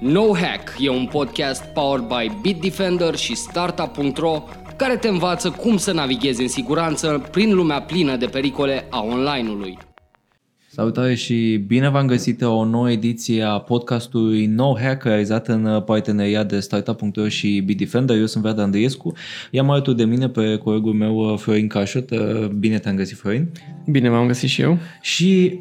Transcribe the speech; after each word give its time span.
No 0.00 0.34
Hack 0.34 0.74
e 0.78 0.88
un 0.88 1.06
podcast 1.06 1.64
powered 1.64 2.06
by 2.06 2.40
Bitdefender 2.42 3.14
și 3.14 3.34
Startup.ro 3.34 4.42
care 4.76 4.96
te 4.96 5.08
învață 5.08 5.50
cum 5.50 5.76
să 5.76 5.92
navighezi 5.92 6.42
în 6.42 6.48
siguranță 6.48 7.28
prin 7.30 7.54
lumea 7.54 7.82
plină 7.82 8.16
de 8.16 8.26
pericole 8.26 8.86
a 8.90 9.02
online-ului. 9.02 9.78
Salutare 10.70 11.14
și 11.14 11.64
bine 11.66 11.88
v-am 11.88 12.06
găsit 12.06 12.42
o 12.42 12.64
nouă 12.64 12.90
ediție 12.90 13.42
a 13.42 13.58
podcastului 13.58 14.46
No 14.46 14.76
Hack 14.78 15.04
realizat 15.04 15.48
în 15.48 15.82
parteneria 15.86 16.44
de 16.44 16.60
Startup.ro 16.60 17.28
și 17.28 17.62
Bitdefender. 17.64 18.16
Eu 18.16 18.26
sunt 18.26 18.42
Vlad 18.42 18.58
Andriescu. 18.58 19.12
I-am 19.50 19.70
alături 19.70 19.96
de 19.96 20.04
mine 20.04 20.28
pe 20.28 20.56
colegul 20.56 20.92
meu 20.92 21.36
Florin 21.36 21.68
Cașot. 21.68 22.10
Bine 22.48 22.78
te-am 22.78 22.96
găsit, 22.96 23.16
Florin. 23.16 23.48
Bine 23.90 24.08
m-am 24.08 24.26
găsit 24.26 24.48
și 24.48 24.60
eu. 24.60 24.78
Și 25.00 25.58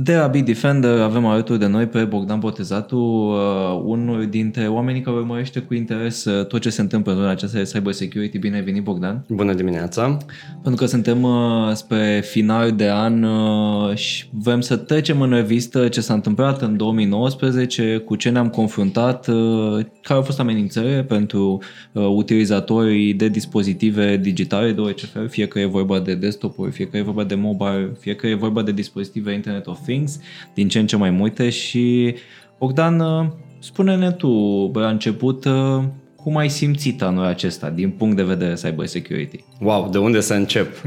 de 0.00 0.16
la 0.16 0.26
Big 0.26 0.44
Defender 0.44 1.00
avem 1.00 1.26
alături 1.26 1.58
de 1.58 1.66
noi 1.66 1.86
pe 1.86 2.04
Bogdan 2.04 2.38
Botezatu, 2.38 2.96
uh, 2.96 3.82
unul 3.84 4.26
dintre 4.26 4.66
oamenii 4.66 5.00
care 5.00 5.16
urmărește 5.16 5.60
cu 5.60 5.74
interes 5.74 6.24
uh, 6.24 6.46
tot 6.46 6.60
ce 6.60 6.70
se 6.70 6.80
întâmplă 6.80 7.12
în 7.12 7.18
zona 7.18 7.30
aceasta 7.30 7.58
de 7.58 7.70
cyber 7.72 7.92
security. 7.92 8.38
Bine 8.38 8.56
ai 8.56 8.62
venit, 8.62 8.82
Bogdan! 8.82 9.24
Bună 9.28 9.54
dimineața! 9.54 10.16
Pentru 10.62 10.82
că 10.82 10.86
suntem 10.86 11.22
uh, 11.22 11.72
spre 11.72 12.22
final 12.24 12.72
de 12.72 12.90
an 12.90 13.22
uh, 13.22 13.94
și 13.94 14.24
vrem 14.30 14.60
să 14.60 14.76
trecem 14.76 15.20
în 15.20 15.30
revistă 15.30 15.88
ce 15.88 16.00
s-a 16.00 16.14
întâmplat 16.14 16.62
în 16.62 16.76
2019, 16.76 17.96
cu 17.96 18.16
ce 18.16 18.30
ne-am 18.30 18.48
confruntat, 18.48 19.28
uh, 19.28 19.84
care 20.02 20.18
au 20.18 20.22
fost 20.22 20.40
amenințările 20.40 21.02
pentru 21.02 21.58
uh, 21.92 22.06
utilizatorii 22.14 23.14
de 23.14 23.28
dispozitive 23.28 24.16
digitale 24.16 24.72
de 24.72 24.80
orice 24.80 25.06
fel, 25.06 25.28
fie 25.28 25.46
că 25.46 25.58
e 25.58 25.66
vorba 25.66 25.98
de 25.98 26.14
desktop-uri, 26.14 26.72
fie 26.72 26.86
că 26.86 26.96
e 26.96 27.02
vorba 27.02 27.24
de 27.24 27.34
mobile, 27.34 27.96
fie 28.00 28.14
că 28.14 28.26
e 28.26 28.34
vorba 28.34 28.62
de 28.62 28.72
dispozitive 28.72 29.32
Internet 29.32 29.66
of 29.66 29.87
Things, 29.88 30.20
din 30.54 30.68
ce 30.68 30.78
în 30.78 30.86
ce 30.86 30.96
mai 30.96 31.10
multe 31.10 31.50
și 31.50 32.14
Bogdan, 32.58 33.00
uh, 33.00 33.26
spune-ne 33.58 34.10
tu 34.10 34.30
la 34.74 34.88
început 34.88 35.44
uh, 35.44 35.82
cum 36.16 36.36
ai 36.36 36.48
simțit 36.48 37.02
anul 37.02 37.24
acesta 37.24 37.70
din 37.70 37.90
punct 37.90 38.16
de 38.16 38.22
vedere 38.22 38.54
cyber 38.54 38.86
security? 38.86 39.44
Wow, 39.60 39.88
de 39.90 39.98
unde 39.98 40.20
să 40.20 40.34
încep? 40.34 40.82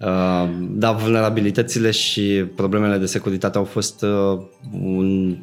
Uh, 0.00 0.48
da, 0.70 0.92
vulnerabilitățile 0.92 1.90
și 1.90 2.44
problemele 2.54 2.98
de 2.98 3.06
securitate 3.06 3.58
au 3.58 3.64
fost 3.64 4.02
uh, 4.02 4.38
un 4.82 5.36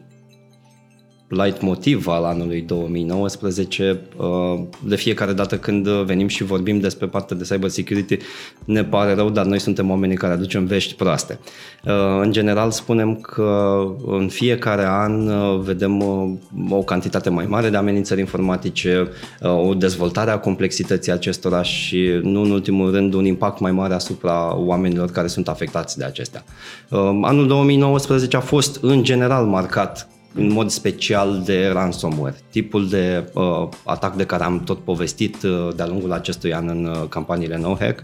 light 1.33 1.61
motiv 1.61 2.07
al 2.07 2.23
anului 2.23 2.61
2019. 2.61 3.99
Uh, 4.17 4.59
de 4.85 4.95
fiecare 4.95 5.33
dată 5.33 5.57
când 5.57 5.87
venim 5.87 6.27
și 6.27 6.43
vorbim 6.43 6.79
despre 6.79 7.07
partea 7.07 7.37
de 7.37 7.43
cyber 7.43 7.69
security, 7.69 8.17
ne 8.65 8.83
pare 8.83 9.13
rău, 9.13 9.29
dar 9.29 9.45
noi 9.45 9.59
suntem 9.59 9.89
oamenii 9.89 10.15
care 10.15 10.33
aducem 10.33 10.65
vești 10.65 10.95
proaste. 10.95 11.39
Uh, 11.83 11.91
în 12.21 12.31
general 12.31 12.71
spunem 12.71 13.15
că 13.15 13.81
în 14.05 14.27
fiecare 14.27 14.85
an 14.85 15.27
uh, 15.27 15.59
vedem 15.59 16.01
o 16.69 16.83
cantitate 16.83 17.29
mai 17.29 17.45
mare 17.45 17.69
de 17.69 17.77
amenințări 17.77 18.19
informatice, 18.19 19.09
o 19.41 19.73
dezvoltare 19.73 20.31
a 20.31 20.39
complexității 20.39 21.11
acestora 21.11 21.61
și, 21.61 22.19
nu 22.21 22.41
în 22.41 22.51
ultimul 22.51 22.91
rând, 22.91 23.13
un 23.13 23.25
impact 23.25 23.59
mai 23.59 23.71
mare 23.71 23.93
asupra 23.93 24.55
oamenilor 24.55 25.11
care 25.11 25.27
sunt 25.27 25.47
afectați 25.47 25.97
de 25.97 26.03
acestea. 26.03 26.43
Anul 27.21 27.47
2019 27.47 28.37
a 28.37 28.39
fost, 28.39 28.77
în 28.81 29.03
general, 29.03 29.45
marcat 29.45 30.07
în 30.35 30.51
mod 30.51 30.69
special 30.69 31.41
de 31.45 31.67
ransomware, 31.73 32.35
tipul 32.49 32.87
de 32.87 33.29
uh, 33.33 33.67
atac 33.83 34.15
de 34.15 34.25
care 34.25 34.43
am 34.43 34.63
tot 34.63 34.79
povestit 34.79 35.43
uh, 35.43 35.67
de-a 35.75 35.87
lungul 35.87 36.11
acestui 36.11 36.53
an 36.53 36.67
în 36.67 36.85
uh, 36.85 37.07
campaniile 37.09 37.57
NoHack 37.57 38.03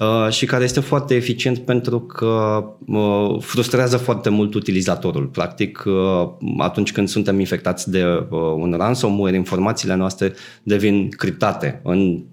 uh, 0.00 0.32
și 0.32 0.46
care 0.46 0.64
este 0.64 0.80
foarte 0.80 1.14
eficient 1.14 1.58
pentru 1.58 2.00
că 2.00 2.64
uh, 2.86 3.36
frustrează 3.40 3.96
foarte 3.96 4.28
mult 4.28 4.54
utilizatorul. 4.54 5.26
Practic, 5.26 5.84
uh, 5.86 6.28
atunci 6.58 6.92
când 6.92 7.08
suntem 7.08 7.38
infectați 7.38 7.90
de 7.90 8.04
uh, 8.04 8.38
un 8.56 8.74
ransomware, 8.78 9.36
informațiile 9.36 9.94
noastre 9.94 10.32
devin 10.62 11.08
criptate 11.08 11.80
în 11.84 12.24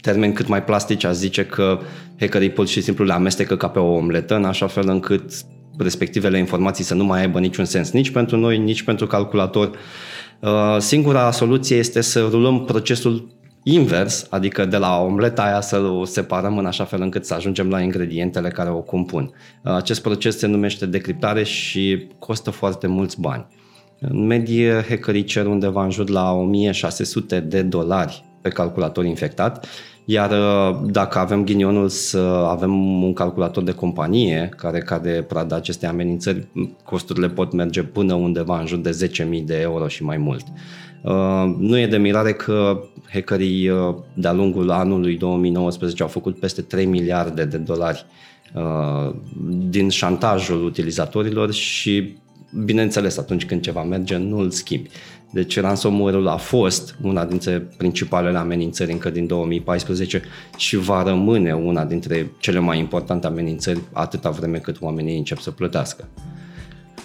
termeni 0.00 0.32
cât 0.32 0.48
mai 0.48 0.64
plastici, 0.64 1.04
aș 1.04 1.14
zice 1.14 1.44
că 1.44 1.78
hackerii 2.18 2.50
pur 2.50 2.66
și 2.66 2.80
simplu 2.80 3.04
le 3.04 3.12
amestecă 3.12 3.56
ca 3.56 3.68
pe 3.68 3.78
o 3.78 3.94
omletă, 3.94 4.34
în 4.34 4.44
așa 4.44 4.66
fel 4.66 4.88
încât 4.88 5.32
respectivele 5.82 6.38
informații 6.38 6.84
să 6.84 6.94
nu 6.94 7.04
mai 7.04 7.20
aibă 7.20 7.38
niciun 7.38 7.64
sens 7.64 7.90
nici 7.90 8.10
pentru 8.10 8.36
noi, 8.36 8.58
nici 8.58 8.82
pentru 8.82 9.06
calculator. 9.06 9.70
Uh, 10.40 10.76
singura 10.78 11.30
soluție 11.30 11.76
este 11.76 12.00
să 12.00 12.26
rulăm 12.30 12.64
procesul 12.64 13.28
invers, 13.62 14.26
adică 14.30 14.64
de 14.64 14.76
la 14.76 15.00
omleta 15.00 15.42
aia 15.42 15.60
să 15.60 15.78
o 15.78 16.04
separăm 16.04 16.58
în 16.58 16.66
așa 16.66 16.84
fel 16.84 17.00
încât 17.00 17.24
să 17.24 17.34
ajungem 17.34 17.68
la 17.68 17.80
ingredientele 17.80 18.48
care 18.48 18.70
o 18.70 18.80
compun. 18.80 19.30
Uh, 19.62 19.72
acest 19.72 20.02
proces 20.02 20.38
se 20.38 20.46
numește 20.46 20.86
decriptare 20.86 21.42
și 21.42 22.06
costă 22.18 22.50
foarte 22.50 22.86
mulți 22.86 23.20
bani. 23.20 23.46
În 24.00 24.26
medie, 24.26 24.84
hackerii 24.88 25.24
cer 25.24 25.46
undeva 25.46 25.84
în 25.84 25.90
jur 25.90 26.08
la 26.08 26.32
1600 26.32 27.40
de 27.40 27.62
dolari 27.62 28.24
pe 28.40 28.48
calculator 28.48 29.04
infectat 29.04 29.66
iar 30.12 30.30
uh, 30.30 30.90
dacă 30.90 31.18
avem 31.18 31.44
ghinionul 31.44 31.88
să 31.88 32.18
avem 32.48 33.02
un 33.02 33.12
calculator 33.12 33.62
de 33.62 33.72
companie 33.72 34.48
care 34.56 34.78
cade 34.78 35.24
prada 35.28 35.56
acestei 35.56 35.88
amenințări, 35.88 36.46
costurile 36.84 37.28
pot 37.28 37.52
merge 37.52 37.82
până 37.82 38.14
undeva 38.14 38.60
în 38.60 38.66
jur 38.66 38.78
de 38.78 39.10
10.000 39.38 39.44
de 39.44 39.60
euro 39.60 39.88
și 39.88 40.04
mai 40.04 40.16
mult. 40.16 40.44
Uh, 41.02 41.54
nu 41.58 41.78
e 41.78 41.86
de 41.86 41.96
mirare 41.96 42.32
că 42.32 42.80
hackerii 43.12 43.68
uh, 43.68 43.94
de-a 44.14 44.32
lungul 44.32 44.70
anului 44.70 45.16
2019 45.16 46.02
au 46.02 46.08
făcut 46.08 46.38
peste 46.38 46.62
3 46.62 46.86
miliarde 46.86 47.44
de 47.44 47.56
dolari 47.56 48.06
din 49.68 49.88
șantajul 49.88 50.64
utilizatorilor 50.64 51.52
și 51.52 52.16
bineînțeles 52.64 53.18
atunci 53.18 53.46
când 53.46 53.60
ceva 53.60 53.82
merge 53.82 54.16
nu 54.16 54.38
îl 54.38 54.50
schimbi. 54.50 54.90
Deci 55.32 55.60
ransomware-ul 55.60 56.28
a 56.28 56.36
fost 56.36 56.96
una 57.02 57.24
dintre 57.24 57.68
principalele 57.76 58.38
amenințări 58.38 58.92
încă 58.92 59.10
din 59.10 59.26
2014 59.26 60.22
și 60.56 60.76
va 60.76 61.02
rămâne 61.02 61.54
una 61.54 61.84
dintre 61.84 62.30
cele 62.38 62.58
mai 62.58 62.78
importante 62.78 63.26
amenințări 63.26 63.80
atâta 63.92 64.30
vreme 64.30 64.58
cât 64.58 64.76
oamenii 64.80 65.16
încep 65.16 65.38
să 65.38 65.50
plătească. 65.50 66.08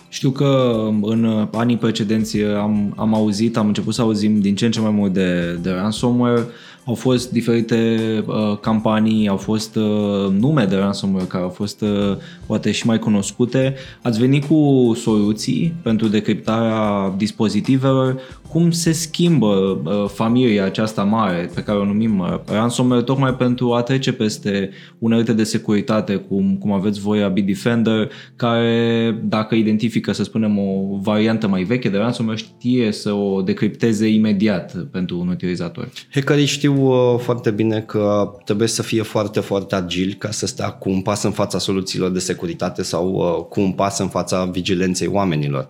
Știu 0.10 0.30
că 0.30 0.80
în 1.02 1.48
anii 1.52 1.78
precedenți 1.78 2.42
am, 2.42 2.94
am 2.96 3.14
auzit, 3.14 3.58
am 3.58 3.68
început 3.68 3.94
să 3.94 4.02
auzim 4.02 4.40
din 4.40 4.56
ce 4.56 4.66
în 4.66 4.72
ce 4.72 4.80
mai 4.80 4.92
mult 4.92 5.14
de, 5.14 5.60
de 5.62 5.72
ransomware. 5.72 6.46
Au 6.86 6.94
fost 6.94 7.32
diferite 7.32 8.00
uh, 8.28 8.58
campanii, 8.62 9.28
au 9.28 9.38
fost 9.38 9.76
uh, 9.76 10.28
nume 10.40 10.66
de 10.66 10.76
ransomware 10.76 11.26
care 11.26 11.44
au 11.44 11.50
fost 11.50 11.82
uh, 11.82 12.18
poate 12.46 12.72
și 12.72 12.86
mai 12.86 13.00
cunoscute. 13.00 13.76
Ați 14.02 14.20
venit 14.20 14.46
cu 14.46 14.92
soluții 15.02 15.74
pentru 15.84 16.08
decriptarea 16.08 17.14
dispozitivelor 17.18 18.20
cum 18.48 18.72
se 18.72 18.92
schimbă 18.92 19.48
uh, 19.48 20.06
familia 20.08 20.64
aceasta 20.64 21.04
mare 21.04 21.50
pe 21.54 21.62
care 21.64 21.78
o 21.78 21.86
numim 21.86 22.20
uh, 22.20 22.40
ransomware 22.46 23.02
tocmai 23.02 23.36
pentru 23.36 23.74
a 23.74 23.82
trece 23.82 24.14
peste 24.14 24.70
unelte 25.00 25.34
de 25.34 25.44
securitate 25.44 26.16
cum, 26.16 26.58
cum 26.60 26.72
aveți 26.72 27.00
voi 27.00 27.24
a 27.24 27.28
Bitdefender 27.28 28.12
care 28.36 29.20
dacă 29.24 29.56
identifică 29.56 30.12
să 30.12 30.24
spunem 30.24 30.60
o 30.60 30.98
variantă 31.02 31.48
mai 31.48 31.64
veche 31.64 31.90
de 31.90 31.98
ransomware 31.98 32.38
știe 32.38 32.92
să 32.92 33.14
o 33.14 33.42
decripteze 33.42 34.08
imediat 34.08 34.76
pentru 34.92 35.20
un 35.20 35.28
utilizator. 35.28 35.90
Hackerii 36.12 36.46
știu 36.46 36.86
uh, 36.86 37.20
foarte 37.20 37.52
bine 37.52 37.80
că 37.82 38.32
trebuie 38.46 38.68
să 38.68 38.84
fie 38.84 39.02
foarte, 39.02 39.40
foarte 39.40 39.76
agili 39.76 40.14
ca 40.14 40.32
să 40.32 40.46
stea 40.46 40.70
cu 40.70 40.90
un 40.90 41.02
pas 41.02 41.24
în 41.24 41.32
fața 41.32 41.58
soluțiilor 41.58 42.12
de 42.12 42.20
securitate 42.20 42.84
sau 42.84 43.14
uh, 43.14 43.46
cu 43.50 43.62
un 43.62 43.72
pas 43.72 44.00
în 44.00 44.08
fața 44.08 44.46
vigilenței 44.46 45.08
oamenilor. 45.08 45.70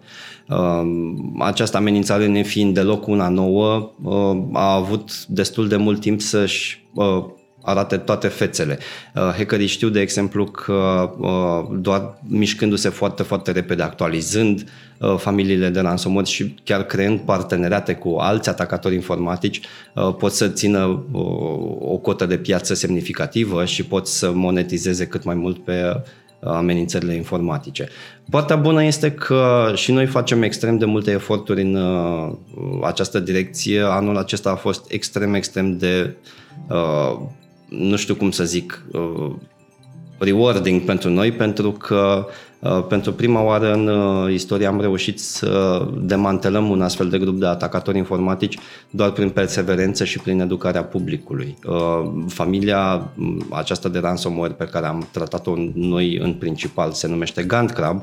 Um, 0.50 1.42
această 1.42 1.78
amenințare 1.78 2.28
ne 2.28 2.42
fiind 2.42 2.65
deloc 2.74 3.08
una 3.08 3.30
nouă, 3.30 3.92
uh, 4.03 4.38
a 4.53 4.74
avut 4.74 5.26
destul 5.26 5.68
de 5.68 5.76
mult 5.76 6.00
timp 6.00 6.22
să-și 6.22 6.88
uh, 6.94 7.26
arate 7.62 7.98
toate 7.98 8.28
fețele. 8.28 8.80
Uh, 9.16 9.22
hackerii 9.22 9.68
știu, 9.68 9.90
de 9.90 10.00
exemplu, 10.00 10.46
că 10.46 11.09
doar 11.80 12.18
mișcându-se 12.28 12.90
foarte, 12.90 13.24
foarte 13.24 13.52
repede, 13.52 13.84
actualizând 13.84 14.70
familiile 15.18 15.70
de 15.70 15.80
ransomware 15.80 16.28
și 16.28 16.56
chiar 16.64 16.84
creând 16.84 17.20
parteneriate 17.20 17.94
cu 17.94 18.16
alți 18.19 18.50
atacatori 18.50 18.95
informatici, 18.95 19.62
pot 20.18 20.31
să 20.31 20.48
țină 20.48 21.04
o 21.80 21.98
cotă 21.98 22.25
de 22.25 22.38
piață 22.38 22.74
semnificativă 22.74 23.66
și 23.66 23.86
pot 23.86 24.07
să 24.07 24.31
monetizeze 24.31 25.07
cât 25.07 25.24
mai 25.24 25.36
mult 25.36 25.63
pe 25.63 26.04
amenințările 26.45 27.13
informatice. 27.13 27.89
Partea 28.30 28.56
bună 28.56 28.83
este 28.83 29.12
că 29.12 29.71
și 29.75 29.92
noi 29.92 30.06
facem 30.06 30.42
extrem 30.42 30.77
de 30.77 30.86
multe 30.86 31.12
eforturi 31.12 31.62
în 31.62 31.75
uh, 31.75 32.33
această 32.83 33.19
direcție. 33.19 33.81
Anul 33.81 34.18
acesta 34.18 34.50
a 34.50 34.56
fost 34.56 34.92
extrem, 34.92 35.33
extrem 35.33 35.77
de, 35.77 36.15
uh, 36.69 37.19
nu 37.69 37.95
știu 37.95 38.15
cum 38.15 38.31
să 38.31 38.44
zic, 38.44 38.86
uh, 38.92 39.31
rewarding 40.18 40.81
pentru 40.81 41.09
noi, 41.09 41.31
pentru 41.31 41.71
că 41.71 42.27
Uh, 42.27 42.55
pentru 42.88 43.13
prima 43.13 43.44
oară 43.44 43.73
în 43.73 43.88
uh, 43.88 44.33
istorie 44.33 44.65
am 44.65 44.81
reușit 44.81 45.19
să 45.19 45.85
demantelăm 46.01 46.69
un 46.69 46.81
astfel 46.81 47.09
de 47.09 47.17
grup 47.17 47.39
de 47.39 47.45
atacatori 47.45 47.97
informatici 47.97 48.57
doar 48.89 49.12
prin 49.12 49.29
perseverență 49.29 50.03
și 50.03 50.19
prin 50.19 50.39
educarea 50.39 50.83
publicului. 50.83 51.57
Uh, 51.65 51.75
familia 52.27 53.09
aceasta 53.50 53.89
de 53.89 54.00
ransomware 54.00 54.53
pe 54.53 54.65
care 54.65 54.85
am 54.85 55.07
tratat-o 55.12 55.53
noi 55.73 56.17
în 56.17 56.33
principal 56.33 56.91
se 56.91 57.07
numește 57.07 57.44
Gant 57.44 57.71
Crab 57.71 58.01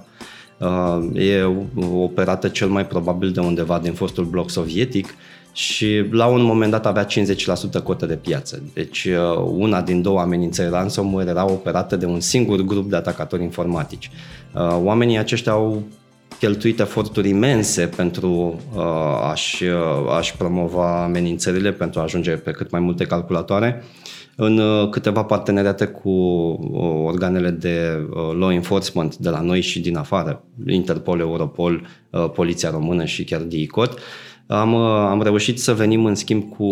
e 1.13 1.45
operată 1.93 2.49
cel 2.49 2.69
mai 2.69 2.87
probabil 2.87 3.31
de 3.31 3.41
undeva 3.41 3.79
din 3.79 3.93
fostul 3.93 4.25
bloc 4.25 4.51
sovietic 4.51 5.15
și 5.53 6.05
la 6.11 6.27
un 6.27 6.43
moment 6.43 6.71
dat 6.71 6.87
avea 6.87 7.07
50% 7.07 7.83
cotă 7.83 8.07
de 8.07 8.17
piață. 8.17 8.63
Deci 8.75 9.09
una 9.45 9.83
din 9.83 10.03
două 10.03 10.21
amenințări 10.21 10.71
ransomware 10.71 11.31
era 11.31 11.45
operată 11.45 11.97
de 11.97 12.07
un 12.07 12.21
singur 12.21 12.61
grup 12.61 12.91
de 12.91 12.97
atacatori 12.97 13.43
informatici. 13.43 14.11
Oamenii 14.83 15.19
aceștia 15.19 15.53
au 15.53 15.83
cheltuit 16.43 16.81
eforturi 16.81 17.29
imense 17.29 17.87
pentru 17.87 18.61
uh, 18.75 19.31
a-și, 19.31 19.65
uh, 19.65 20.17
a-și 20.17 20.37
promova 20.37 21.05
amenințările, 21.05 21.73
pentru 21.73 22.01
a 22.01 22.03
ajunge 22.03 22.31
pe 22.31 22.51
cât 22.51 22.71
mai 22.71 22.81
multe 22.81 23.05
calculatoare. 23.05 23.83
În 24.37 24.59
uh, 24.59 24.89
câteva 24.89 25.25
parteneriate 25.25 25.85
cu 25.85 26.09
uh, 26.09 27.05
organele 27.05 27.51
de 27.51 28.07
uh, 28.11 28.37
law 28.39 28.53
enforcement 28.53 29.17
de 29.17 29.29
la 29.29 29.41
noi 29.41 29.61
și 29.61 29.81
din 29.81 29.97
afară, 29.97 30.45
Interpol, 30.67 31.21
Europol, 31.21 31.87
uh, 32.11 32.31
Poliția 32.31 32.71
Română 32.71 33.05
și 33.05 33.25
chiar 33.25 33.41
DICOT, 33.41 33.93
uh, 33.93 33.99
am, 34.53 34.73
uh, 34.73 34.81
am 35.09 35.23
reușit 35.23 35.61
să 35.61 35.75
venim 35.75 36.05
în 36.05 36.15
schimb 36.15 36.45
cu 36.57 36.67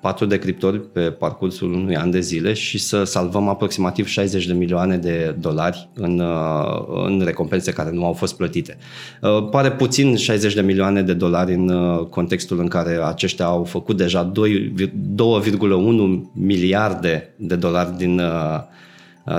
patru 0.00 0.26
decriptori 0.26 0.80
pe 0.80 1.00
parcursul 1.00 1.72
unui 1.72 1.96
an 1.96 2.10
de 2.10 2.20
zile 2.20 2.52
și 2.52 2.78
să 2.78 3.04
salvăm 3.04 3.48
aproximativ 3.48 4.06
60 4.06 4.46
de 4.46 4.52
milioane 4.52 4.96
de 4.96 5.36
dolari 5.40 5.88
în, 5.94 6.18
uh, 6.18 6.84
în 7.06 7.22
recompense 7.24 7.72
care 7.72 7.90
nu 7.90 8.04
au 8.04 8.12
fost 8.12 8.36
plătite. 8.36 8.76
Uh, 9.20 9.48
pare 9.50 9.72
puțin 9.72 10.16
60 10.16 10.54
de 10.54 10.60
milioane 10.60 11.02
de 11.02 11.14
dolari 11.14 11.54
în 11.54 11.68
contextul 12.10 12.58
în 12.58 12.68
care 12.68 12.98
aceștia 13.04 13.44
au 13.44 13.64
făcut 13.64 13.96
deja 13.96 14.32
2,1 14.32 16.30
miliarde 16.32 17.34
de 17.36 17.56
dolari 17.56 17.96
din 17.96 18.20
Uh, 18.34 18.60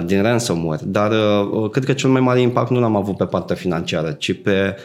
din 0.05 0.21
ransomware, 0.21 0.81
dar 0.85 1.11
uh, 1.11 1.49
uh, 1.51 1.69
cred 1.69 1.85
că 1.85 1.93
cel 1.93 2.09
mai 2.09 2.21
mare 2.21 2.41
impact 2.41 2.69
nu 2.69 2.79
l-am 2.79 2.95
avut 2.95 3.17
pe 3.17 3.25
partea 3.25 3.55
financiară, 3.55 4.11
ci 4.11 4.41
pe 4.41 4.75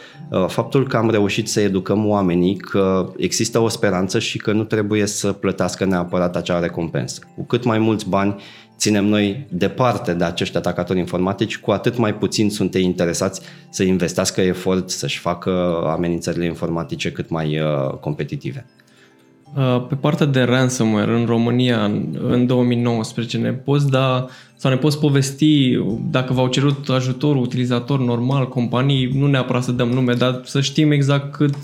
faptul 0.47 0.87
că 0.87 0.97
am 0.97 1.09
reușit 1.09 1.49
să 1.49 1.59
educăm 1.59 2.07
oamenii 2.07 2.55
că 2.57 3.11
există 3.17 3.59
o 3.59 3.67
speranță 3.67 4.19
și 4.19 4.37
că 4.37 4.51
nu 4.51 4.63
trebuie 4.63 5.05
să 5.05 5.31
plătească 5.31 5.85
neapărat 5.85 6.35
acea 6.35 6.59
recompensă. 6.59 7.21
Cu 7.35 7.43
cât 7.43 7.63
mai 7.63 7.77
mulți 7.77 8.09
bani 8.09 8.35
ținem 8.77 9.05
noi 9.05 9.47
departe 9.49 10.13
de 10.13 10.23
acești 10.23 10.57
atacatori 10.57 10.99
informatici, 10.99 11.57
cu 11.57 11.71
atât 11.71 11.97
mai 11.97 12.15
puțin 12.15 12.49
sunt 12.49 12.75
ei 12.75 12.83
interesați 12.83 13.41
să 13.69 13.83
investească 13.83 14.41
efort, 14.41 14.89
să-și 14.89 15.19
facă 15.19 15.83
amenințările 15.87 16.45
informatice 16.45 17.11
cât 17.11 17.29
mai 17.29 17.59
competitive. 17.99 18.65
Pe 19.89 19.95
partea 19.95 20.25
de 20.25 20.41
ransomware 20.41 21.19
în 21.19 21.25
România 21.25 21.83
în 22.27 22.45
2019 22.45 23.37
ne 23.37 23.51
poți 23.51 23.89
da 23.89 24.25
sau 24.55 24.71
ne 24.71 24.77
poți 24.77 24.99
povesti 24.99 25.77
dacă 26.09 26.33
v-au 26.33 26.47
cerut 26.47 26.89
ajutor 26.89 27.35
utilizator 27.35 27.99
normal, 27.99 28.47
companii, 28.49 29.11
nu 29.13 29.27
neapărat 29.27 29.63
să 29.63 29.71
dăm 29.71 29.89
nume, 29.89 30.13
dar 30.13 30.41
să 30.43 30.61
știm 30.61 30.91
exact 30.91 31.31
cât 31.31 31.55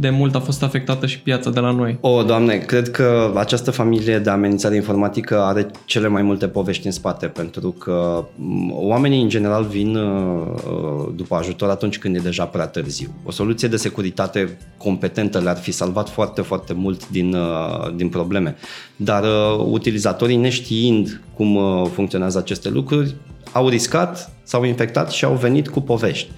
de 0.00 0.10
mult 0.10 0.34
a 0.34 0.40
fost 0.40 0.62
afectată 0.62 1.06
și 1.06 1.20
piața 1.20 1.50
de 1.50 1.60
la 1.60 1.70
noi. 1.70 1.98
O, 2.00 2.22
doamne, 2.22 2.56
cred 2.56 2.90
că 2.90 3.32
această 3.36 3.70
familie 3.70 4.18
de 4.18 4.30
amenințare 4.30 4.74
informatică 4.74 5.40
are 5.40 5.66
cele 5.84 6.08
mai 6.08 6.22
multe 6.22 6.48
povești 6.48 6.86
în 6.86 6.92
spate, 6.92 7.26
pentru 7.26 7.70
că 7.70 8.24
oamenii 8.70 9.22
în 9.22 9.28
general 9.28 9.64
vin 9.64 9.96
uh, 9.96 10.46
uh, 10.54 11.12
după 11.14 11.34
ajutor 11.34 11.70
atunci 11.70 11.98
când 11.98 12.16
e 12.16 12.18
deja 12.18 12.44
prea 12.44 12.66
târziu. 12.66 13.08
O 13.24 13.30
soluție 13.30 13.68
de 13.68 13.76
securitate 13.76 14.58
competentă 14.76 15.38
le-ar 15.38 15.56
fi 15.56 15.70
salvat 15.70 16.08
foarte, 16.08 16.40
foarte 16.40 16.72
mult 16.72 17.08
din, 17.08 17.34
uh, 17.34 17.94
din 17.96 18.08
probleme. 18.08 18.56
Dar 18.96 19.24
utilizatorii 19.70 20.36
neștiind 20.36 21.20
cum 21.34 21.58
funcționează 21.92 22.38
aceste 22.38 22.68
lucruri, 22.68 23.14
au 23.52 23.68
riscat, 23.68 24.32
s-au 24.42 24.64
infectat 24.64 25.10
și 25.10 25.24
au 25.24 25.34
venit 25.34 25.68
cu 25.68 25.80
povești. 25.80 26.30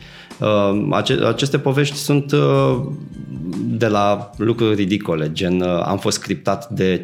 Aceste 1.22 1.58
povești 1.58 1.96
sunt 1.96 2.32
de 3.81 3.87
la 3.87 4.31
lucruri 4.37 4.75
ridicole, 4.75 5.32
gen 5.32 5.60
uh, 5.60 5.82
am 5.84 5.98
fost 5.98 6.19
scriptat 6.19 6.69
de 6.69 7.02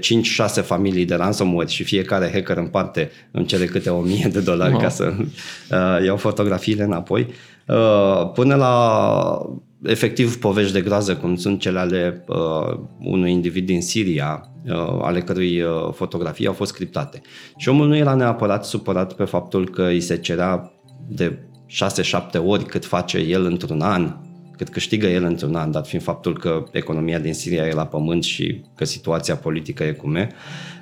5-6 0.61 0.65
familii 0.65 1.05
de 1.05 1.15
ransomware 1.15 1.69
și 1.69 1.85
fiecare 1.85 2.31
hacker 2.33 2.57
în 2.57 2.67
parte 2.67 3.11
îmi 3.31 3.47
cere 3.47 3.65
câte 3.65 3.91
1000 3.91 4.29
de 4.33 4.41
dolari 4.41 4.73
wow. 4.73 4.81
ca 4.81 4.89
să 4.89 5.15
uh, 5.19 6.05
iau 6.05 6.17
fotografiile 6.17 6.83
înapoi, 6.83 7.27
uh, 7.67 8.31
până 8.35 8.55
la 8.55 9.39
efectiv 9.83 10.39
povești 10.39 10.73
de 10.73 10.81
groază, 10.81 11.17
cum 11.17 11.37
sunt 11.37 11.61
cele 11.61 11.79
ale 11.79 12.25
uh, 12.29 12.79
unui 13.01 13.33
individ 13.33 13.67
din 13.67 13.83
Siria, 13.83 14.51
uh, 14.67 14.99
ale 15.03 15.21
cărui 15.21 15.61
uh, 15.61 15.93
fotografii 15.93 16.47
au 16.47 16.53
fost 16.53 16.73
scriptate. 16.73 17.21
Și 17.57 17.69
omul 17.69 17.87
nu 17.87 17.97
era 17.97 18.15
neapărat 18.15 18.65
supărat 18.65 19.13
pe 19.13 19.25
faptul 19.25 19.69
că 19.69 19.83
îi 19.83 20.01
se 20.01 20.17
cerea 20.17 20.73
de 21.09 21.39
6-7 21.69 22.45
ori 22.47 22.65
cât 22.65 22.85
face 22.85 23.19
el 23.19 23.45
într-un 23.45 23.81
an 23.81 24.15
cât 24.57 24.69
câștigă 24.69 25.07
el 25.07 25.25
într-un 25.25 25.55
an, 25.55 25.71
dat 25.71 25.87
fiind 25.87 26.05
faptul 26.05 26.39
că 26.39 26.65
economia 26.71 27.19
din 27.19 27.35
Siria 27.35 27.67
e 27.67 27.73
la 27.73 27.87
pământ 27.87 28.23
și 28.23 28.61
că 28.75 28.85
situația 28.85 29.37
politică 29.37 29.83
e 29.85 29.93
cum 29.93 30.15
e, 30.15 30.29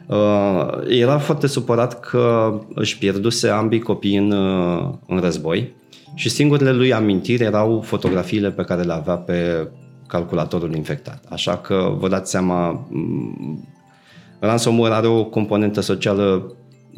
uh, 0.07 0.69
era 0.89 1.19
foarte 1.19 1.47
supărat 1.47 2.01
că 2.01 2.55
își 2.75 2.99
pierduse 2.99 3.49
ambii 3.49 3.81
copii 3.81 4.17
în, 4.17 4.31
uh, 4.31 4.89
în 5.07 5.19
război 5.19 5.73
și 6.15 6.29
singurele 6.29 6.73
lui 6.73 6.93
amintiri 6.93 7.43
erau 7.43 7.81
fotografiile 7.81 8.51
pe 8.51 8.63
care 8.63 8.83
le 8.83 8.93
avea 8.93 9.17
pe 9.17 9.69
calculatorul 10.07 10.75
infectat. 10.75 11.25
Așa 11.29 11.57
că 11.57 11.95
vă 11.99 12.09
dați 12.09 12.31
seama, 12.31 12.87
mm, 12.89 13.69
ransomware 14.39 14.95
are 14.95 15.07
o 15.07 15.25
componentă 15.25 15.81
socială 15.81 16.53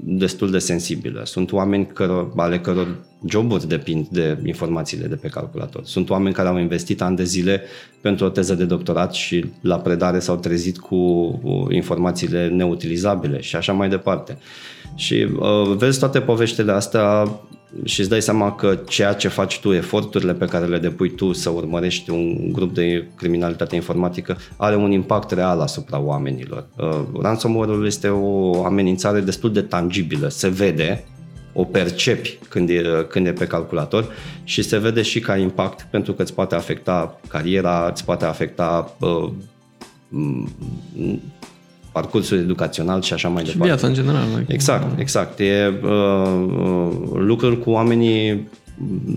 destul 0.05 0.51
de 0.51 0.59
sensibilă. 0.59 1.23
Sunt 1.25 1.53
oameni 1.53 1.87
căro, 1.87 2.33
ale 2.37 2.59
căror 2.59 3.05
joburi 3.29 3.69
depind 3.69 4.07
de 4.09 4.39
informațiile 4.45 5.07
de 5.07 5.15
pe 5.15 5.29
calculator. 5.29 5.85
Sunt 5.85 6.11
oameni 6.11 6.35
care 6.35 6.49
au 6.49 6.59
investit 6.59 7.03
ani 7.03 7.17
de 7.17 7.25
zile 7.25 7.63
pentru 8.01 8.27
o 8.27 8.29
teză 8.29 8.55
de 8.55 8.65
doctorat 8.65 9.13
și 9.13 9.45
la 9.61 9.77
predare 9.77 10.19
s-au 10.19 10.37
trezit 10.37 10.79
cu 10.79 10.97
informațiile 11.71 12.49
neutilizabile 12.49 13.41
și 13.41 13.57
așa 13.57 13.73
mai 13.73 13.89
departe. 13.89 14.39
Și 14.95 15.27
uh, 15.39 15.77
vezi 15.77 15.99
toate 15.99 16.21
poveștile 16.21 16.73
astea 16.73 17.31
și 17.85 18.01
îți 18.01 18.09
dai 18.09 18.23
seama 18.23 18.55
că 18.55 18.79
ceea 18.89 19.13
ce 19.13 19.29
faci 19.29 19.61
tu, 19.61 19.73
eforturile 19.73 20.35
pe 20.35 20.45
care 20.45 20.67
le 20.67 20.79
depui 20.79 21.11
tu 21.11 21.33
să 21.33 21.51
urmărești 21.51 22.11
un 22.11 22.53
grup 22.53 22.75
de 22.75 23.07
criminalitate 23.17 23.75
informatică 23.75 24.37
are 24.57 24.77
un 24.77 24.91
impact 24.91 25.31
real 25.31 25.61
asupra 25.61 26.01
oamenilor. 26.01 26.67
Uh, 26.77 27.01
ransomware-ul 27.23 27.87
este 27.87 28.09
o 28.09 28.65
amenințare 28.65 29.21
destul 29.21 29.53
de 29.53 29.63
tangibilă, 29.63 30.29
se 30.29 30.49
vede, 30.49 31.05
o 31.53 31.65
percepi 31.65 32.39
când 32.49 32.69
e, 32.69 32.83
când 33.09 33.27
e 33.27 33.33
pe 33.33 33.47
calculator 33.47 34.13
și 34.45 34.63
se 34.63 34.79
vede 34.79 35.03
și 35.03 35.21
ca 35.21 35.37
impact 35.37 35.87
pentru 35.91 36.13
că 36.13 36.23
îți 36.23 36.35
poate 36.35 36.55
afecta 36.55 37.21
cariera, 37.29 37.89
îți 37.93 38.05
poate 38.05 38.25
afecta 38.25 38.97
uh, 39.01 39.29
parcursul 41.97 42.39
educațional 42.39 43.03
și 43.03 43.13
așa 43.13 43.29
mai 43.29 43.45
și 43.45 43.51
departe. 43.51 43.73
viața 43.73 43.87
în 43.87 43.95
general. 43.95 44.45
Exact, 44.47 44.99
exact. 44.99 45.39
E 45.39 45.73
uh, 45.83 45.91
uh, 45.91 46.89
lucrul 47.15 47.59
cu 47.59 47.71
oamenii 47.71 48.49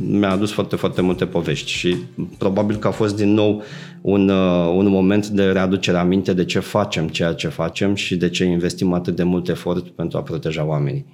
mi-a 0.10 0.32
adus 0.32 0.52
foarte, 0.52 0.76
foarte 0.76 1.02
multe 1.02 1.26
povești 1.26 1.72
și 1.72 1.96
probabil 2.38 2.76
că 2.76 2.88
a 2.88 2.92
fost 2.92 3.16
din 3.16 3.34
nou 3.34 3.64
un, 4.02 4.30
uh, 4.30 4.74
un 4.76 4.88
moment 4.88 5.28
de 5.28 5.44
readucere 5.44 5.98
aminte 5.98 6.34
de 6.34 6.46
ce 6.46 6.60
facem 6.60 7.08
ceea 7.08 7.34
ce 7.34 7.48
facem 7.48 7.96
și 7.96 8.16
de 8.16 8.30
ce 8.30 8.44
investim 8.44 8.94
atât 8.94 9.16
de 9.16 9.24
mult 9.24 9.50
efort 9.50 9.88
pentru 9.88 10.18
a 10.18 10.22
proteja 10.22 10.66
oamenii. 10.66 11.06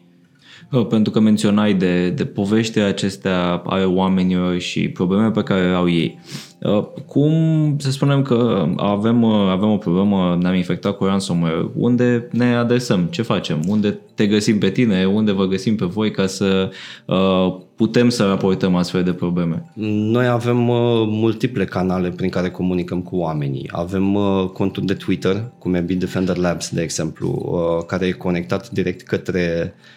Uh, 0.71 0.87
pentru 0.87 1.11
că 1.11 1.19
menționai 1.19 1.73
de, 1.73 2.09
de 2.09 2.25
povești 2.25 2.79
acestea 2.79 3.61
ale 3.65 3.83
oamenilor 3.83 4.59
și 4.59 4.89
probleme 4.89 5.31
pe 5.31 5.43
care 5.43 5.67
au 5.67 5.89
ei. 5.89 6.19
Uh, 6.59 6.83
cum 7.05 7.33
să 7.79 7.91
spunem 7.91 8.21
că 8.21 8.67
avem, 8.77 9.23
uh, 9.23 9.49
avem 9.49 9.69
o 9.69 9.77
problemă, 9.77 10.37
ne-am 10.41 10.55
infectat 10.55 10.97
cu 10.97 11.03
ransomware, 11.03 11.69
unde 11.75 12.27
ne 12.31 12.55
adresăm, 12.55 13.03
ce 13.03 13.21
facem, 13.21 13.59
unde 13.67 13.99
te 14.15 14.27
găsim 14.27 14.57
pe 14.57 14.69
tine, 14.69 15.05
unde 15.05 15.31
vă 15.31 15.45
găsim 15.45 15.75
pe 15.75 15.85
voi 15.85 16.11
ca 16.11 16.27
să 16.27 16.69
uh, 17.05 17.55
putem 17.75 18.09
să 18.09 18.25
raportăm 18.25 18.75
astfel 18.75 19.03
de 19.03 19.13
probleme? 19.13 19.71
Noi 20.11 20.27
avem 20.27 20.67
uh, 20.67 21.03
multiple 21.07 21.65
canale 21.65 22.09
prin 22.09 22.29
care 22.29 22.49
comunicăm 22.49 23.01
cu 23.01 23.15
oamenii. 23.15 23.69
Avem 23.71 24.15
uh, 24.15 24.45
contul 24.53 24.85
de 24.85 24.93
Twitter, 24.93 25.51
cum 25.59 25.73
e 25.73 25.79
Bitdefender 25.79 26.37
Labs, 26.37 26.69
de 26.69 26.81
exemplu, 26.81 27.51
uh, 27.51 27.85
care 27.85 28.05
e 28.05 28.11
conectat 28.11 28.69
direct 28.69 29.01
către 29.01 29.73
uh, 29.75 29.93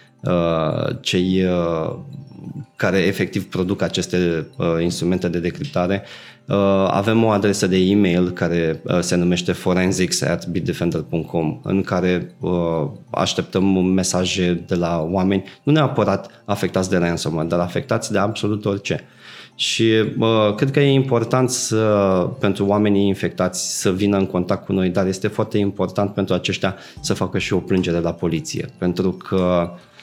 cei 1.01 1.45
uh, 1.45 1.97
care 2.77 2.99
efectiv 2.99 3.49
produc 3.49 3.83
aceste 3.83 4.47
uh, 4.57 4.67
instrumente 4.81 5.29
de 5.29 5.39
decriptare 5.39 6.03
Uh, 6.49 6.57
avem 6.91 7.25
o 7.25 7.29
adresă 7.29 7.67
de 7.67 7.77
e-mail 7.77 8.31
care 8.31 8.81
uh, 8.85 8.99
se 9.01 9.17
numește 9.17 9.53
forensics 9.53 10.23
at 10.23 10.47
bitdefender.com 10.47 11.61
în 11.63 11.83
care 11.83 12.35
uh, 12.41 12.51
așteptăm 13.11 13.65
mesaje 13.85 14.65
de 14.67 14.75
la 14.75 15.07
oameni, 15.11 15.45
nu 15.63 15.73
neapărat 15.73 16.43
afectați 16.45 16.91
de 16.91 16.97
ransomware, 16.97 17.49
dar 17.49 17.61
afectați 17.61 18.13
de 18.13 18.19
absolut 18.19 18.65
orice. 18.65 19.05
Și 19.55 19.93
uh, 20.19 20.55
cred 20.57 20.71
că 20.71 20.81
e 20.81 20.93
important 20.93 21.51
să, 21.51 21.85
pentru 22.41 22.67
oamenii 22.67 23.07
infectați 23.07 23.81
să 23.81 23.93
vină 23.93 24.17
în 24.17 24.27
contact 24.27 24.65
cu 24.65 24.73
noi, 24.73 24.89
dar 24.89 25.07
este 25.07 25.29
foarte 25.29 25.59
important 25.59 26.15
pentru 26.15 26.35
aceștia 26.35 26.77
să 27.01 27.15
facă 27.15 27.39
și 27.39 27.53
o 27.53 27.59
plângere 27.59 28.01
la 28.01 28.13
poliție, 28.13 28.69
pentru 28.79 29.11
că 29.13 29.71
Uh, 29.73 29.98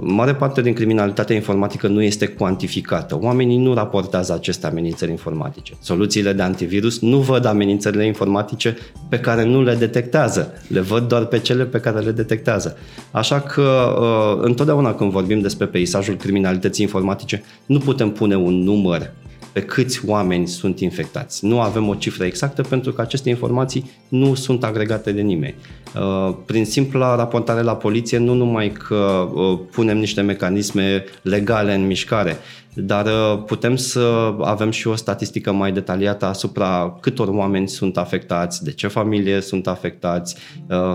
mare 0.00 0.34
parte 0.34 0.62
din 0.62 0.72
criminalitatea 0.72 1.34
informatică 1.34 1.86
nu 1.86 2.02
este 2.02 2.26
cuantificată. 2.26 3.18
Oamenii 3.22 3.56
nu 3.56 3.74
raportează 3.74 4.32
aceste 4.32 4.66
amenințări 4.66 5.10
informatice. 5.10 5.72
Soluțiile 5.80 6.32
de 6.32 6.42
antivirus 6.42 7.00
nu 7.00 7.18
văd 7.18 7.44
amenințările 7.44 8.06
informatice 8.06 8.76
pe 9.08 9.18
care 9.18 9.44
nu 9.44 9.62
le 9.62 9.74
detectează. 9.74 10.52
Le 10.68 10.80
văd 10.80 11.08
doar 11.08 11.24
pe 11.24 11.38
cele 11.38 11.64
pe 11.64 11.80
care 11.80 12.00
le 12.00 12.10
detectează. 12.10 12.76
Așa 13.10 13.40
că 13.40 13.96
uh, 14.00 14.44
întotdeauna 14.44 14.94
când 14.94 15.10
vorbim 15.10 15.40
despre 15.40 15.66
peisajul 15.66 16.16
criminalității 16.16 16.84
informatice, 16.84 17.42
nu 17.66 17.78
putem 17.78 18.10
pune 18.10 18.36
un 18.36 18.54
număr 18.54 19.10
pe 19.52 19.62
câți 19.62 20.00
oameni 20.06 20.46
sunt 20.46 20.80
infectați. 20.80 21.44
Nu 21.44 21.60
avem 21.60 21.88
o 21.88 21.94
cifră 21.94 22.24
exactă 22.24 22.62
pentru 22.62 22.92
că 22.92 23.00
aceste 23.00 23.28
informații 23.28 23.90
nu 24.08 24.34
sunt 24.34 24.64
agregate 24.64 25.12
de 25.12 25.20
nimeni. 25.20 25.54
Uh, 25.94 26.34
prin 26.46 26.64
simpla 26.64 27.16
raportare 27.16 27.62
la 27.62 27.76
poliție, 27.76 28.18
nu 28.18 28.34
numai 28.34 28.70
că 28.70 29.28
uh, 29.32 29.58
punem 29.70 29.98
niște 29.98 30.20
mecanisme 30.20 31.04
legale 31.22 31.74
în 31.74 31.86
mișcare, 31.86 32.36
dar 32.74 33.06
uh, 33.06 33.42
putem 33.46 33.76
să 33.76 34.34
avem 34.40 34.70
și 34.70 34.86
o 34.86 34.94
statistică 34.94 35.52
mai 35.52 35.72
detaliată 35.72 36.26
asupra 36.26 36.98
câtor 37.00 37.28
oameni 37.28 37.68
sunt 37.68 37.96
afectați, 37.96 38.64
de 38.64 38.72
ce 38.72 38.86
familie 38.86 39.40
sunt 39.40 39.66
afectați, 39.66 40.36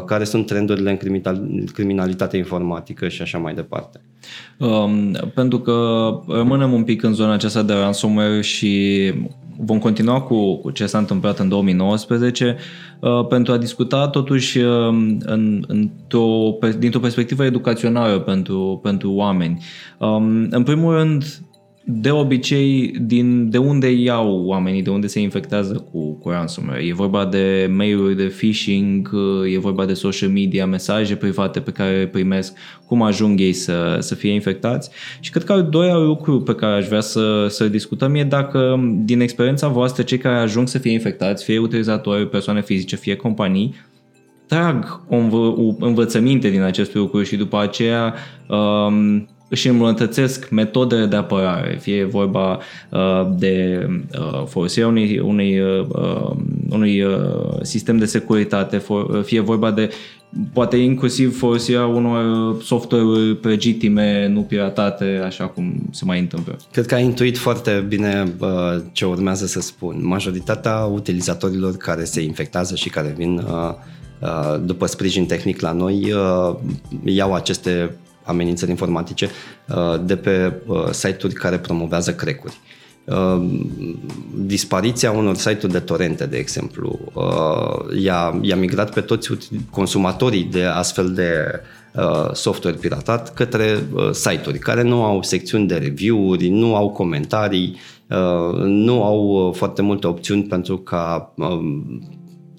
care 0.05 0.23
sunt 0.23 0.45
trendurile 0.45 0.89
în 0.89 1.65
criminalitate 1.65 2.37
informatică 2.37 3.07
și 3.07 3.21
așa 3.21 3.37
mai 3.37 3.53
departe. 3.53 4.01
Um, 4.57 5.11
pentru 5.33 5.59
că 5.59 6.09
rămânem 6.27 6.73
un 6.73 6.83
pic 6.83 7.03
în 7.03 7.13
zona 7.13 7.33
aceasta 7.33 7.61
de 7.61 7.73
ransomware 7.73 8.41
și 8.41 9.13
vom 9.57 9.79
continua 9.79 10.21
cu, 10.21 10.55
cu 10.55 10.71
ce 10.71 10.85
s-a 10.85 10.97
întâmplat 10.97 11.39
în 11.39 11.49
2019 11.49 12.57
uh, 12.99 13.27
pentru 13.27 13.53
a 13.53 13.57
discuta 13.57 14.07
totuși 14.07 14.57
uh, 14.57 14.87
în, 15.19 15.63
într-o, 15.67 16.57
dintr-o 16.77 16.99
perspectivă 16.99 17.45
educațională 17.45 18.19
pentru, 18.19 18.79
pentru 18.83 19.11
oameni. 19.11 19.63
Um, 19.97 20.47
în 20.49 20.63
primul 20.63 20.93
rând, 20.93 21.23
de 21.85 22.11
obicei, 22.11 22.93
din, 23.01 23.49
de 23.49 23.57
unde 23.57 23.91
iau 23.91 24.45
oamenii, 24.45 24.81
de 24.81 24.89
unde 24.89 25.07
se 25.07 25.19
infectează 25.19 25.73
cu, 25.91 26.17
cu 26.17 26.29
ransomware? 26.29 26.85
E 26.85 26.93
vorba 26.93 27.25
de 27.25 27.71
mail-uri 27.75 28.15
de 28.15 28.33
phishing, 28.37 29.11
e 29.53 29.59
vorba 29.59 29.85
de 29.85 29.93
social 29.93 30.29
media, 30.29 30.65
mesaje 30.65 31.15
private 31.15 31.59
pe 31.59 31.71
care 31.71 31.97
le 31.97 32.07
primesc, 32.07 32.53
cum 32.85 33.01
ajung 33.01 33.39
ei 33.39 33.53
să, 33.53 33.97
să 33.99 34.15
fie 34.15 34.31
infectați. 34.31 34.89
Și 35.19 35.31
cred 35.31 35.43
că 35.43 35.51
al 35.51 35.63
doilea 35.63 35.97
lucru 35.97 36.41
pe 36.41 36.55
care 36.55 36.75
aș 36.75 36.87
vrea 36.87 37.01
să, 37.01 37.47
să 37.49 37.67
discutăm 37.67 38.15
e 38.15 38.23
dacă, 38.23 38.79
din 39.03 39.19
experiența 39.19 39.67
voastră, 39.67 40.03
cei 40.03 40.17
care 40.17 40.35
ajung 40.35 40.67
să 40.67 40.77
fie 40.77 40.91
infectați, 40.91 41.43
fie 41.43 41.57
utilizatori, 41.57 42.29
persoane 42.29 42.61
fizice, 42.61 42.95
fie 42.95 43.15
companii, 43.15 43.75
trag 44.47 45.01
o 45.09 45.15
învă- 45.15 45.77
învățăminte 45.79 46.49
din 46.49 46.61
acest 46.61 46.93
lucru 46.93 47.23
și 47.23 47.35
după 47.35 47.59
aceea 47.59 48.13
um, 48.49 49.27
își 49.53 49.67
îmbunătățesc 49.67 50.49
metodele 50.49 51.05
de 51.05 51.15
apărare, 51.15 51.77
fie 51.81 52.03
vorba 52.03 52.59
uh, 52.89 53.27
de 53.37 53.87
uh, 54.19 54.43
folosirea 54.47 54.87
unui, 54.87 55.19
unui, 55.19 55.59
uh, 55.59 55.85
unui 56.69 57.01
uh, 57.01 57.13
sistem 57.61 57.97
de 57.97 58.05
securitate, 58.05 58.77
for, 58.77 59.09
uh, 59.09 59.23
fie 59.23 59.39
vorba 59.39 59.71
de 59.71 59.89
poate 60.53 60.77
inclusiv 60.77 61.37
folosirea 61.37 61.85
unor 61.85 62.61
software 62.61 63.37
legitime, 63.41 64.27
nu 64.27 64.41
piratate, 64.41 65.21
așa 65.25 65.47
cum 65.47 65.87
se 65.91 66.05
mai 66.05 66.19
întâmplă. 66.19 66.57
Cred 66.71 66.85
că 66.85 66.95
ai 66.95 67.03
intuit 67.03 67.37
foarte 67.37 67.85
bine 67.87 68.33
uh, 68.39 68.49
ce 68.91 69.05
urmează 69.05 69.45
să 69.45 69.61
spun. 69.61 69.99
Majoritatea 70.01 70.75
utilizatorilor 70.75 71.77
care 71.77 72.03
se 72.03 72.21
infectează 72.21 72.75
și 72.75 72.89
care 72.89 73.13
vin 73.17 73.37
uh, 73.37 73.73
uh, 74.21 74.61
după 74.65 74.85
sprijin 74.85 75.25
tehnic 75.25 75.61
la 75.61 75.71
noi 75.71 76.13
uh, 76.13 76.55
iau 77.05 77.33
aceste 77.33 77.95
amenințări 78.23 78.71
informatice 78.71 79.29
uh, 79.67 80.05
de 80.05 80.15
pe 80.15 80.53
uh, 80.65 80.89
site-uri 80.91 81.33
care 81.33 81.57
promovează 81.57 82.13
crecuri. 82.13 82.57
Uh, 83.05 83.43
dispariția 84.35 85.11
unor 85.11 85.35
site-uri 85.35 85.71
de 85.71 85.79
torente, 85.79 86.25
de 86.25 86.37
exemplu, 86.37 86.99
i-a, 87.99 88.39
i-a 88.41 88.55
migrat 88.55 88.93
pe 88.93 89.01
toți 89.01 89.29
consumatorii 89.69 90.43
de 90.43 90.63
astfel 90.63 91.13
de 91.13 91.61
software 92.33 92.77
piratat 92.77 93.33
către 93.33 93.83
site-uri 94.11 94.59
care 94.59 94.81
nu 94.81 95.03
au 95.03 95.23
secțiuni 95.23 95.67
de 95.67 95.75
review-uri, 95.75 96.47
nu 96.47 96.75
au 96.75 96.89
comentarii, 96.89 97.77
nu 98.63 99.03
au 99.03 99.51
foarte 99.55 99.81
multe 99.81 100.07
opțiuni 100.07 100.43
pentru 100.43 100.77
ca 100.77 101.33
um, 101.35 102.01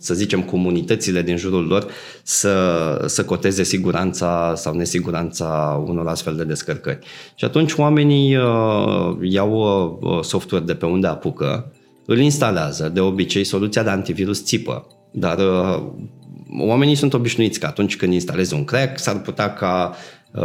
să 0.05 0.15
zicem, 0.15 0.43
comunitățile 0.43 1.23
din 1.23 1.37
jurul 1.37 1.67
lor 1.67 1.87
să, 2.23 3.05
să 3.07 3.25
coteze 3.25 3.63
siguranța 3.63 4.53
sau 4.57 4.75
nesiguranța 4.75 5.83
unor 5.87 6.07
astfel 6.07 6.37
de 6.37 6.45
descărcări. 6.45 6.99
Și 7.35 7.45
atunci 7.45 7.73
oamenii 7.73 8.37
uh, 8.37 9.17
iau 9.21 9.53
uh, 10.01 10.23
software 10.23 10.65
de 10.65 10.75
pe 10.75 10.87
unde 10.87 11.07
apucă, 11.07 11.73
îl 12.07 12.19
instalează, 12.19 12.89
de 12.89 13.01
obicei 13.01 13.45
soluția 13.45 13.83
de 13.83 13.91
antivirus 13.91 14.45
țipă, 14.45 14.87
dar 15.13 15.39
uh, 15.39 15.83
oamenii 16.59 16.95
sunt 16.95 17.15
obișnuiți 17.15 17.61
că 17.61 17.67
atunci 17.67 17.97
când 17.97 18.13
instalezi 18.13 18.55
un 18.55 18.65
crack, 18.65 18.99
s-ar 18.99 19.21
putea 19.21 19.53
ca 19.53 19.95
uh, 20.33 20.43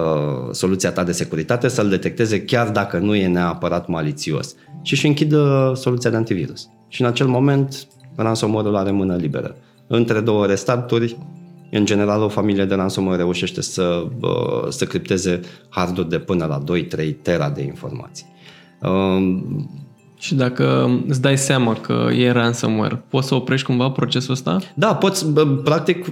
soluția 0.51 0.91
ta 0.91 1.03
de 1.03 1.11
securitate 1.11 1.67
să-l 1.67 1.89
detecteze 1.89 2.41
chiar 2.41 2.69
dacă 2.69 2.97
nu 2.97 3.15
e 3.15 3.27
neapărat 3.27 3.87
malițios 3.87 4.55
și 4.81 4.93
își 4.93 5.07
închidă 5.07 5.73
soluția 5.75 6.09
de 6.09 6.15
antivirus. 6.15 6.69
Și 6.87 7.01
în 7.01 7.07
acel 7.07 7.27
moment 7.27 7.87
ransomware-ul 8.21 8.75
are 8.75 8.91
mână 8.91 9.15
liberă. 9.15 9.55
Între 9.87 10.19
două 10.19 10.45
restarturi, 10.45 11.17
în 11.71 11.85
general, 11.85 12.21
o 12.21 12.27
familie 12.27 12.65
de 12.65 12.75
ransomware 12.75 13.17
reușește 13.17 13.61
să, 13.61 14.07
să 14.69 14.85
cripteze 14.85 15.39
harduri 15.69 16.09
de 16.09 16.19
până 16.19 16.45
la 16.45 16.63
2-3 17.03 17.13
tera 17.21 17.49
de 17.49 17.61
informații. 17.61 18.25
Um, 18.81 19.69
și 20.17 20.35
dacă 20.35 20.89
îți 21.07 21.21
dai 21.21 21.37
seama 21.37 21.73
că 21.73 22.09
e 22.15 22.31
ransomware, 22.31 23.03
poți 23.09 23.27
să 23.27 23.35
oprești 23.35 23.65
cumva 23.65 23.89
procesul 23.89 24.33
ăsta? 24.33 24.57
Da, 24.73 24.95
poți. 24.95 25.25
Practic, 25.63 26.11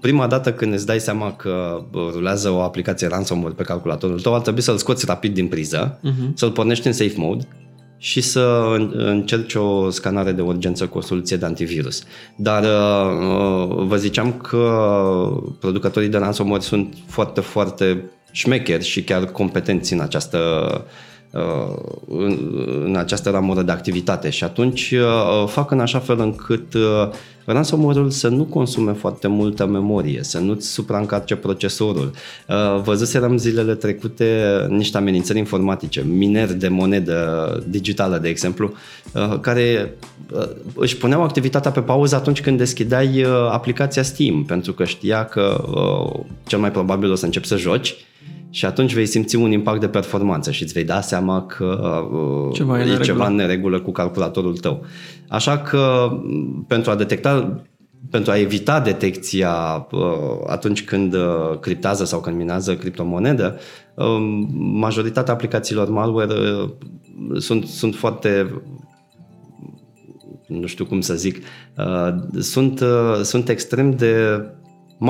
prima 0.00 0.26
dată 0.26 0.52
când 0.52 0.72
îți 0.72 0.86
dai 0.86 1.00
seama 1.00 1.32
că 1.32 1.84
rulează 1.92 2.50
o 2.50 2.60
aplicație 2.60 3.06
ransomware 3.06 3.54
pe 3.54 3.62
calculatorul 3.62 4.20
tău, 4.20 4.34
ar 4.34 4.40
trebui 4.40 4.60
să-l 4.60 4.76
scoți 4.76 5.06
rapid 5.06 5.34
din 5.34 5.46
priză, 5.46 6.00
uh-huh. 6.00 6.34
să-l 6.34 6.50
pornești 6.50 6.86
în 6.86 6.92
safe 6.92 7.14
mode 7.16 7.48
și 7.98 8.20
să 8.20 8.74
încerci 8.92 9.54
o 9.54 9.90
scanare 9.90 10.32
de 10.32 10.42
urgență 10.42 10.86
cu 10.86 10.98
o 10.98 11.00
soluție 11.00 11.36
de 11.36 11.44
antivirus. 11.44 12.02
Dar 12.36 12.62
uh, 12.62 13.84
vă 13.86 13.96
ziceam 13.96 14.32
că 14.32 14.88
producătorii 15.60 16.08
de 16.08 16.18
ransomware 16.18 16.62
sunt 16.62 16.94
foarte, 17.06 17.40
foarte 17.40 18.10
șmecheri 18.32 18.84
și 18.84 19.02
chiar 19.02 19.24
competenți 19.24 19.92
în 19.92 20.00
această 20.00 20.38
uh, 21.34 21.76
în 22.84 22.96
această 22.96 23.30
ramură 23.30 23.62
de 23.62 23.72
activitate 23.72 24.30
și 24.30 24.44
atunci 24.44 24.90
uh, 24.90 25.48
fac 25.48 25.70
în 25.70 25.80
așa 25.80 25.98
fel 25.98 26.20
încât 26.20 26.76
ransomware-ul 27.44 28.10
să 28.10 28.28
nu 28.28 28.44
consume 28.44 28.92
foarte 28.92 29.28
multă 29.28 29.66
memorie, 29.66 30.22
să 30.22 30.38
nu-ți 30.38 30.68
supraîncarce 30.68 31.36
procesorul. 31.36 32.10
Uh, 32.48 32.82
văzuserăm 32.82 33.36
zilele 33.36 33.74
trecute 33.74 34.56
niște 34.68 34.96
amenințări 34.96 35.38
informatice, 35.38 36.04
mineri 36.06 36.54
de 36.54 36.68
monedă 36.68 37.62
digitală, 37.68 38.18
de 38.18 38.28
exemplu, 38.28 38.72
uh, 39.12 39.38
care 39.40 39.94
uh, 40.32 40.48
își 40.74 40.96
puneau 40.96 41.22
activitatea 41.22 41.70
pe 41.70 41.80
pauză 41.80 42.14
atunci 42.14 42.40
când 42.40 42.58
deschideai 42.58 43.26
aplicația 43.50 44.02
Steam, 44.02 44.44
pentru 44.44 44.72
că 44.72 44.84
știa 44.84 45.24
că 45.24 45.64
cel 46.46 46.58
mai 46.58 46.70
probabil 46.70 47.10
o 47.10 47.14
să 47.14 47.24
începi 47.24 47.46
să 47.46 47.56
joci 47.56 47.94
și 48.54 48.64
atunci 48.64 48.94
vei 48.94 49.06
simți 49.06 49.36
un 49.36 49.50
impact 49.50 49.80
de 49.80 49.88
performanță 49.88 50.50
și 50.50 50.62
îți 50.62 50.72
vei 50.72 50.84
da 50.84 51.00
seama 51.00 51.46
că 51.46 51.64
uh, 52.12 52.54
ceva 52.54 52.80
e, 52.80 52.92
e 52.92 52.98
ceva 52.98 53.26
în 53.26 53.34
neregulă 53.34 53.80
cu 53.80 53.90
calculatorul 53.90 54.56
tău. 54.56 54.84
Așa 55.28 55.58
că 55.58 56.08
pentru 56.66 56.90
a 56.90 56.94
detecta 56.94 57.62
pentru 58.10 58.32
a 58.32 58.38
evita 58.38 58.80
detecția 58.80 59.86
uh, 59.90 60.00
atunci 60.46 60.84
când 60.84 61.14
uh, 61.14 61.58
criptează 61.60 62.04
sau 62.04 62.20
când 62.20 62.36
minează 62.36 62.76
criptomonedă, 62.76 63.58
uh, 63.94 64.46
majoritatea 64.54 65.32
aplicațiilor 65.32 65.88
malware 65.88 66.34
uh, 66.34 66.70
sunt, 67.38 67.66
sunt 67.66 67.94
foarte 67.94 68.62
nu 70.46 70.66
știu 70.66 70.84
cum 70.84 71.00
să 71.00 71.14
zic, 71.14 71.36
uh, 71.76 72.14
sunt, 72.38 72.80
uh, 72.80 73.20
sunt 73.22 73.48
extrem 73.48 73.90
de 73.90 74.44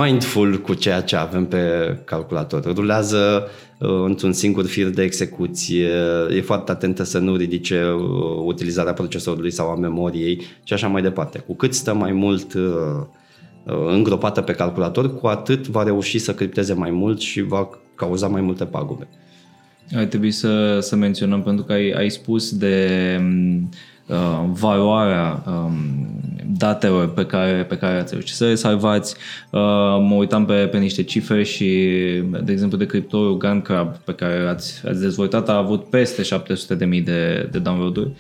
mindful 0.03 0.61
cu 0.61 0.75
ceea 0.75 1.01
ce 1.01 1.17
avem 1.17 1.47
pe 1.47 1.59
calculator. 2.05 2.75
Rulează 2.75 3.49
uh, 3.79 3.89
într-un 4.05 4.33
singur 4.33 4.67
fir 4.67 4.89
de 4.89 5.03
execuție, 5.03 5.91
e 6.31 6.41
foarte 6.41 6.71
atentă 6.71 7.03
să 7.03 7.19
nu 7.19 7.37
ridice 7.37 7.83
uh, 7.83 8.03
utilizarea 8.45 8.93
procesorului 8.93 9.51
sau 9.51 9.71
a 9.71 9.77
memoriei 9.77 10.43
și 10.63 10.73
așa 10.73 10.89
mai 10.89 11.03
departe. 11.03 11.39
Cu 11.39 11.55
cât 11.55 11.75
stă 11.75 11.95
mai 11.95 12.13
mult 12.13 12.55
uh, 12.55 12.63
uh, 13.65 13.75
îngropată 13.87 14.41
pe 14.41 14.53
calculator, 14.53 15.15
cu 15.15 15.27
atât 15.27 15.67
va 15.67 15.83
reuși 15.83 16.19
să 16.19 16.35
cripteze 16.35 16.73
mai 16.73 16.91
mult 16.91 17.21
și 17.21 17.43
va 17.43 17.69
cauza 17.95 18.27
mai 18.27 18.41
multe 18.41 18.65
pagube. 18.65 19.09
Ar 19.95 20.05
trebui 20.05 20.31
să, 20.31 20.79
să 20.81 20.97
menționăm, 20.97 21.43
pentru 21.43 21.65
că 21.65 21.73
ai, 21.73 21.91
ai 21.91 22.11
spus 22.11 22.57
de 22.57 23.21
uh, 24.07 24.45
valoarea 24.53 25.43
um, 25.47 25.73
datelor 26.57 27.09
pe 27.13 27.27
care, 27.27 27.65
pe 27.69 27.77
care 27.77 27.99
ați 27.99 28.13
reușit 28.13 28.35
să 28.35 28.45
le 28.45 28.55
salvați. 28.55 29.15
Uh, 29.51 29.61
mă 30.01 30.15
uitam 30.15 30.45
pe, 30.45 30.55
pe 30.55 30.79
niște 30.79 31.03
cifre 31.03 31.43
și, 31.43 31.67
de 32.45 32.53
exemplu, 32.53 32.79
de 32.79 32.87
criptorul 32.87 33.37
GunCrab 33.37 33.97
pe 33.97 34.13
care 34.13 34.49
ați, 34.49 34.83
ați 34.89 35.01
dezvoltat 35.01 35.49
a 35.49 35.57
avut 35.57 35.85
peste 35.85 36.23
700.000 36.23 37.05
de, 37.05 37.49
de 37.51 37.59
download-uri, 37.59 38.11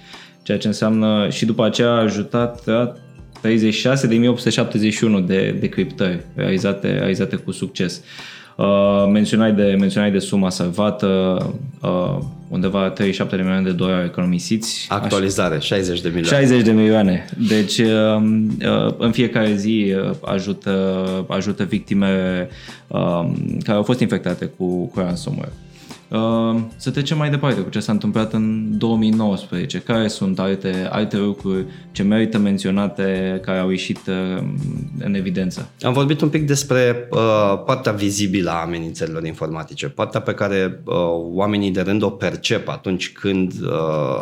ceea 0.42 0.58
ce 0.58 0.66
înseamnă 0.66 1.28
și 1.30 1.44
după 1.44 1.64
aceea 1.64 1.88
a 1.88 2.02
ajutat 2.02 2.64
36.871 3.44 5.26
de, 5.26 5.56
de 5.60 5.68
criptări 5.68 6.20
realizate, 6.34 6.92
realizate 6.92 7.36
cu 7.36 7.50
succes. 7.50 8.02
Uh, 8.56 9.04
menționai, 9.12 9.52
de, 9.52 9.76
menționai 9.78 10.10
de 10.10 10.18
suma 10.18 10.50
salvată, 10.50 11.38
uh, 11.82 12.18
undeva 12.48 12.90
37 12.90 13.36
de 13.36 13.42
milioane 13.42 13.64
de 13.64 13.72
dolari 13.72 14.04
economisiți. 14.04 14.86
Actualizare, 14.88 15.58
60 15.58 16.00
de 16.00 16.08
milioane. 16.08 16.46
60 16.46 16.64
de 16.64 16.72
milioane. 16.72 17.24
Deci 17.48 17.78
uh, 17.78 17.86
uh, 17.86 18.94
în 18.98 19.12
fiecare 19.12 19.54
zi 19.54 19.94
uh, 19.96 20.14
ajută, 20.24 21.04
ajută 21.28 21.64
victimele 21.64 22.48
uh, 22.86 23.30
care 23.62 23.76
au 23.76 23.82
fost 23.82 24.00
infectate 24.00 24.44
cu, 24.44 24.86
cu 24.86 25.00
ransomware. 25.00 25.52
Uh, 26.14 26.60
să 26.76 26.90
trecem 26.90 27.18
mai 27.18 27.30
departe 27.30 27.60
cu 27.60 27.70
ce 27.70 27.80
s-a 27.80 27.92
întâmplat 27.92 28.32
în 28.32 28.78
2019. 28.78 29.78
Care 29.78 30.08
sunt 30.08 30.38
alte, 30.38 30.88
alte 30.90 31.16
lucruri 31.16 31.64
ce 31.92 32.02
merită 32.02 32.38
menționate, 32.38 33.38
care 33.44 33.58
au 33.58 33.70
ieșit 33.70 33.98
uh, 34.06 34.44
în 34.98 35.14
evidență? 35.14 35.68
Am 35.80 35.92
vorbit 35.92 36.20
un 36.20 36.28
pic 36.28 36.46
despre 36.46 37.08
uh, 37.10 37.62
partea 37.66 37.92
vizibilă 37.92 38.50
a 38.50 38.60
amenințărilor 38.60 39.24
informatice, 39.24 39.88
partea 39.88 40.20
pe 40.20 40.34
care 40.34 40.82
uh, 40.84 40.94
oamenii 41.32 41.70
de 41.70 41.80
rând 41.80 42.02
o 42.02 42.10
percep 42.10 42.68
atunci 42.68 43.12
când 43.12 43.52
uh, 43.62 43.68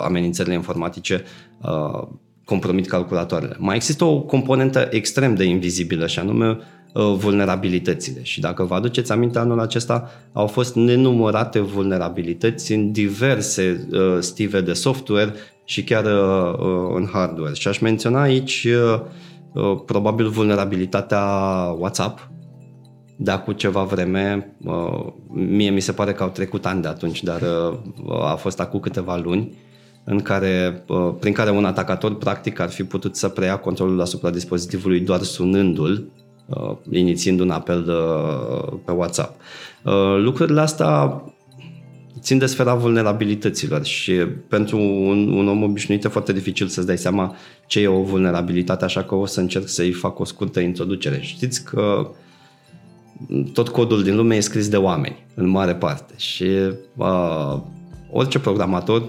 amenințările 0.04 0.54
informatice 0.54 1.22
uh, 1.62 2.08
compromit 2.44 2.87
calculatoarele. 2.87 3.56
Mai 3.58 3.76
există 3.76 4.04
o 4.04 4.20
componentă 4.20 4.88
extrem 4.90 5.34
de 5.34 5.44
invizibilă 5.44 6.06
și 6.06 6.18
anume 6.18 6.46
Uh, 6.46 6.58
vulnerabilitățile. 6.92 8.22
Și 8.22 8.40
dacă 8.40 8.64
vă 8.64 8.75
aduceți 8.75 9.12
aminte, 9.12 9.38
anul 9.38 9.61
acesta 9.61 10.11
au 10.32 10.46
fost 10.46 10.75
nenumărate 10.75 11.61
vulnerabilități 11.61 12.72
în 12.72 12.92
diverse 12.92 13.88
uh, 13.92 14.16
stive 14.20 14.61
de 14.61 14.72
software 14.72 15.32
și 15.64 15.84
chiar 15.84 16.04
uh, 16.04 16.94
în 16.94 17.08
hardware. 17.12 17.54
Și 17.54 17.68
aș 17.68 17.78
menționa 17.78 18.20
aici 18.20 18.66
probabil 19.87 20.28
vulnerabilitatea 20.28 21.25
WhatsApp, 21.78 22.30
de 23.16 23.30
acum 23.30 23.52
ceva 23.52 23.82
vreme, 23.82 24.56
mie 25.28 25.70
mi 25.70 25.80
se 25.80 25.92
pare 25.92 26.12
că 26.12 26.22
au 26.22 26.28
trecut 26.28 26.66
ani 26.66 26.82
de 26.82 26.88
atunci, 26.88 27.22
dar 27.22 27.42
a 28.22 28.34
fost 28.34 28.61
acum 28.61 28.80
câteva 28.80 29.16
luni, 29.16 29.54
în 30.04 30.20
care, 30.20 30.84
prin 31.20 31.32
care 31.32 31.50
un 31.50 31.64
atacator 31.64 32.16
practic 32.16 32.61
ar 32.61 32.70
fi 32.70 32.84
putut 32.84 33.16
să 33.16 33.28
preia 33.28 33.56
controlul 33.56 34.00
asupra 34.00 34.30
dispozitivului 34.30 35.00
doar 35.00 35.20
sunându-l 35.20 35.92
uh, 35.92 36.22
inițiind 36.90 37.40
un 37.40 37.50
apel 37.50 37.82
de, 37.82 37.92
uh, 37.92 38.78
pe 38.85 38.92
WhatsApp. 38.92 39.40
Uh, 39.82 40.16
lucrurile 40.18 40.61
astea 40.61 41.23
țin 42.21 42.38
de 42.38 42.47
sfera 42.47 42.75
vulnerabilităților 42.75 43.85
și 43.85 44.12
pentru 44.49 44.78
un, 44.78 45.32
un 45.32 45.49
om 45.49 45.62
obișnuit 45.62 46.04
e 46.04 46.09
foarte 46.09 46.32
dificil 46.32 46.66
să-ți 46.66 46.87
dai 46.87 46.99
seama 46.99 47.37
ce 47.66 47.80
e 47.80 47.87
o 47.87 48.02
vulnerabilitate, 48.02 48.85
așa 48.85 49.02
că 49.02 49.14
o 49.14 49.26
să 49.26 49.40
încerc 49.40 49.68
să-i 49.68 49.92
fac 49.92 50.18
o 50.18 50.25
scurtă 50.25 50.61
introducere. 50.61 51.21
Știți 51.21 51.64
că 51.64 52.11
tot 53.52 53.68
codul 53.68 54.02
din 54.02 54.16
lume 54.16 54.37
e 54.37 54.40
scris 54.40 54.68
de 54.68 54.76
oameni, 54.76 55.26
în 55.35 55.49
mare 55.49 55.75
parte, 55.75 56.14
și 56.16 56.49
uh, 56.97 57.59
orice 58.11 58.38
programator 58.38 59.09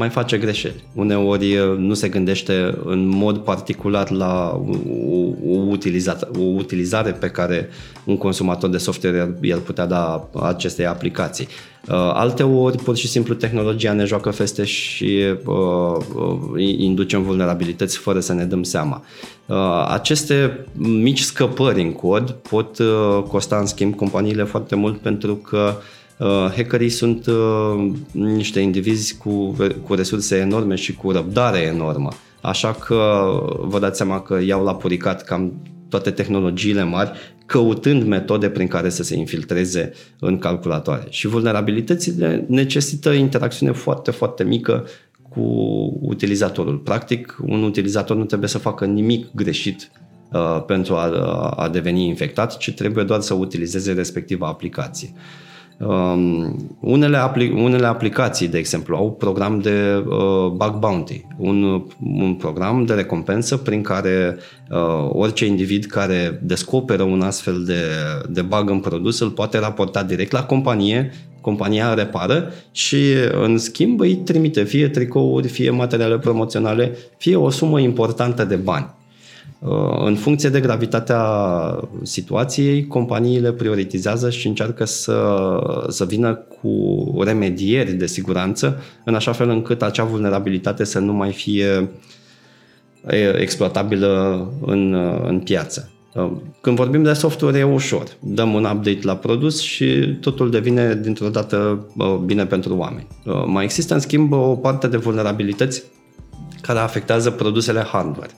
mai 0.00 0.08
face 0.08 0.38
greșeli. 0.38 0.84
Uneori 0.94 1.56
nu 1.78 1.94
se 1.94 2.08
gândește 2.08 2.78
în 2.84 3.06
mod 3.06 3.38
particular 3.38 4.10
la 4.10 4.62
o, 5.10 5.16
o, 5.52 5.56
utilizare, 5.68 6.18
o 6.38 6.42
utilizare 6.42 7.10
pe 7.10 7.28
care 7.28 7.68
un 8.04 8.16
consumator 8.16 8.70
de 8.70 8.76
software 8.76 9.38
i-ar 9.40 9.58
putea 9.58 9.86
da 9.86 10.28
acestei 10.42 10.86
aplicații. 10.86 11.48
Alte 12.12 12.42
ori, 12.42 12.76
pur 12.76 12.96
și 12.96 13.08
simplu, 13.08 13.34
tehnologia 13.34 13.92
ne 13.92 14.04
joacă 14.04 14.30
feste 14.30 14.64
și 14.64 15.18
uh, 15.44 15.96
inducem 16.78 17.22
vulnerabilități 17.22 17.98
fără 17.98 18.20
să 18.20 18.32
ne 18.32 18.44
dăm 18.44 18.62
seama. 18.62 19.04
Uh, 19.46 19.86
aceste 19.88 20.66
mici 20.76 21.20
scăpări 21.20 21.82
în 21.82 21.92
cod 21.92 22.30
pot 22.30 22.78
uh, 22.78 23.22
costa, 23.28 23.56
în 23.56 23.66
schimb, 23.66 23.94
companiile 23.94 24.44
foarte 24.44 24.74
mult 24.74 24.98
pentru 24.98 25.34
că 25.34 25.74
uh, 25.76 25.82
Uh, 25.82 25.99
hackerii 26.28 26.88
sunt 26.88 27.26
uh, 27.26 27.90
niște 28.12 28.60
indivizi 28.60 29.16
cu, 29.16 29.56
cu 29.82 29.94
resurse 29.94 30.36
enorme 30.36 30.74
și 30.74 30.94
cu 30.94 31.10
răbdare 31.10 31.58
enormă. 31.58 32.08
Așa 32.40 32.72
că 32.72 33.28
vă 33.60 33.78
dați 33.78 33.96
seama 33.96 34.20
că 34.20 34.40
iau 34.44 34.64
la 34.64 34.74
puricat 34.74 35.24
cam 35.24 35.52
toate 35.88 36.10
tehnologiile 36.10 36.82
mari, 36.82 37.10
căutând 37.46 38.06
metode 38.06 38.48
prin 38.48 38.66
care 38.66 38.88
să 38.88 39.02
se 39.02 39.16
infiltreze 39.16 39.92
în 40.18 40.38
calculatoare. 40.38 41.06
Și 41.08 41.26
vulnerabilitățile 41.26 42.44
necesită 42.48 43.10
interacțiune 43.10 43.72
foarte, 43.72 44.10
foarte 44.10 44.44
mică 44.44 44.86
cu 45.28 45.40
utilizatorul. 46.00 46.76
Practic, 46.76 47.38
un 47.46 47.62
utilizator 47.62 48.16
nu 48.16 48.24
trebuie 48.24 48.48
să 48.48 48.58
facă 48.58 48.84
nimic 48.84 49.26
greșit 49.34 49.90
uh, 50.32 50.62
pentru 50.66 50.94
a, 50.94 51.06
a 51.56 51.68
deveni 51.68 52.06
infectat, 52.06 52.56
ci 52.56 52.72
trebuie 52.72 53.04
doar 53.04 53.20
să 53.20 53.34
utilizeze 53.34 53.92
respectiva 53.92 54.46
aplicație. 54.46 55.12
Uh, 55.14 55.20
Um, 55.86 56.56
unele, 56.80 57.16
apli- 57.16 57.52
unele 57.52 57.86
aplicații, 57.86 58.48
de 58.48 58.58
exemplu, 58.58 58.96
au 58.96 59.12
program 59.12 59.60
de 59.60 60.04
uh, 60.06 60.50
bug 60.52 60.78
bounty, 60.78 61.26
un, 61.36 61.82
un 62.00 62.34
program 62.34 62.84
de 62.84 62.94
recompensă 62.94 63.56
prin 63.56 63.82
care 63.82 64.36
uh, 64.70 65.08
orice 65.08 65.46
individ 65.46 65.84
care 65.84 66.40
descoperă 66.42 67.02
un 67.02 67.20
astfel 67.20 67.64
de, 67.64 67.82
de 68.28 68.42
bug 68.42 68.70
în 68.70 68.80
produs 68.80 69.20
îl 69.20 69.30
poate 69.30 69.58
raporta 69.58 70.02
direct 70.02 70.32
la 70.32 70.44
companie, 70.44 71.12
compania 71.40 71.94
repară 71.94 72.52
și 72.72 73.12
în 73.42 73.58
schimb 73.58 74.00
îi 74.00 74.16
trimite 74.16 74.62
fie 74.62 74.88
tricouri, 74.88 75.48
fie 75.48 75.70
materiale 75.70 76.18
promoționale, 76.18 76.96
fie 77.16 77.36
o 77.36 77.50
sumă 77.50 77.80
importantă 77.80 78.44
de 78.44 78.56
bani. 78.56 78.98
Uh, 79.58 80.02
în 80.04 80.14
funcție 80.14 80.48
de 80.48 80.60
gravitatea 80.60 81.24
situației, 82.02 82.86
companiile 82.86 83.52
prioritizează 83.52 84.30
și 84.30 84.46
încearcă 84.46 84.84
să, 84.84 85.58
să 85.88 86.04
vină 86.04 86.34
cu 86.34 87.04
remedieri 87.24 87.92
de 87.92 88.06
siguranță, 88.06 88.82
în 89.04 89.14
așa 89.14 89.32
fel 89.32 89.48
încât 89.48 89.82
acea 89.82 90.04
vulnerabilitate 90.04 90.84
să 90.84 90.98
nu 90.98 91.12
mai 91.12 91.32
fie 91.32 91.90
exploatabilă 93.38 94.46
în, 94.66 94.94
în 95.26 95.40
piață. 95.40 95.90
Uh, 96.14 96.30
când 96.60 96.76
vorbim 96.76 97.02
de 97.02 97.12
software 97.12 97.58
e 97.58 97.62
ușor. 97.62 98.16
Dăm 98.20 98.54
un 98.54 98.64
update 98.64 99.00
la 99.02 99.16
produs 99.16 99.60
și 99.60 100.16
totul 100.20 100.50
devine 100.50 100.94
dintr-o 100.94 101.28
dată 101.28 101.86
uh, 101.96 102.14
bine 102.24 102.46
pentru 102.46 102.76
oameni. 102.76 103.06
Mai 103.46 103.64
există 103.64 103.94
în 103.94 104.00
schimb 104.00 104.32
o 104.32 104.56
parte 104.56 104.86
de 104.86 104.96
vulnerabilități 104.96 105.82
care 106.60 106.78
afectează 106.78 107.30
produsele 107.30 107.80
hardware. 107.80 108.30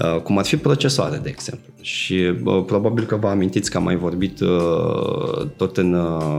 Uh, 0.00 0.20
cum 0.20 0.38
ar 0.38 0.44
fi 0.44 0.56
procesoare, 0.56 1.16
de 1.22 1.28
exemplu. 1.28 1.72
Și 1.80 2.32
uh, 2.44 2.64
probabil 2.66 3.04
că 3.04 3.16
vă 3.16 3.28
amintiți 3.28 3.70
că 3.70 3.76
am 3.76 3.82
mai 3.82 3.96
vorbit 3.96 4.40
uh, 4.40 5.46
tot 5.56 5.76
în, 5.76 5.94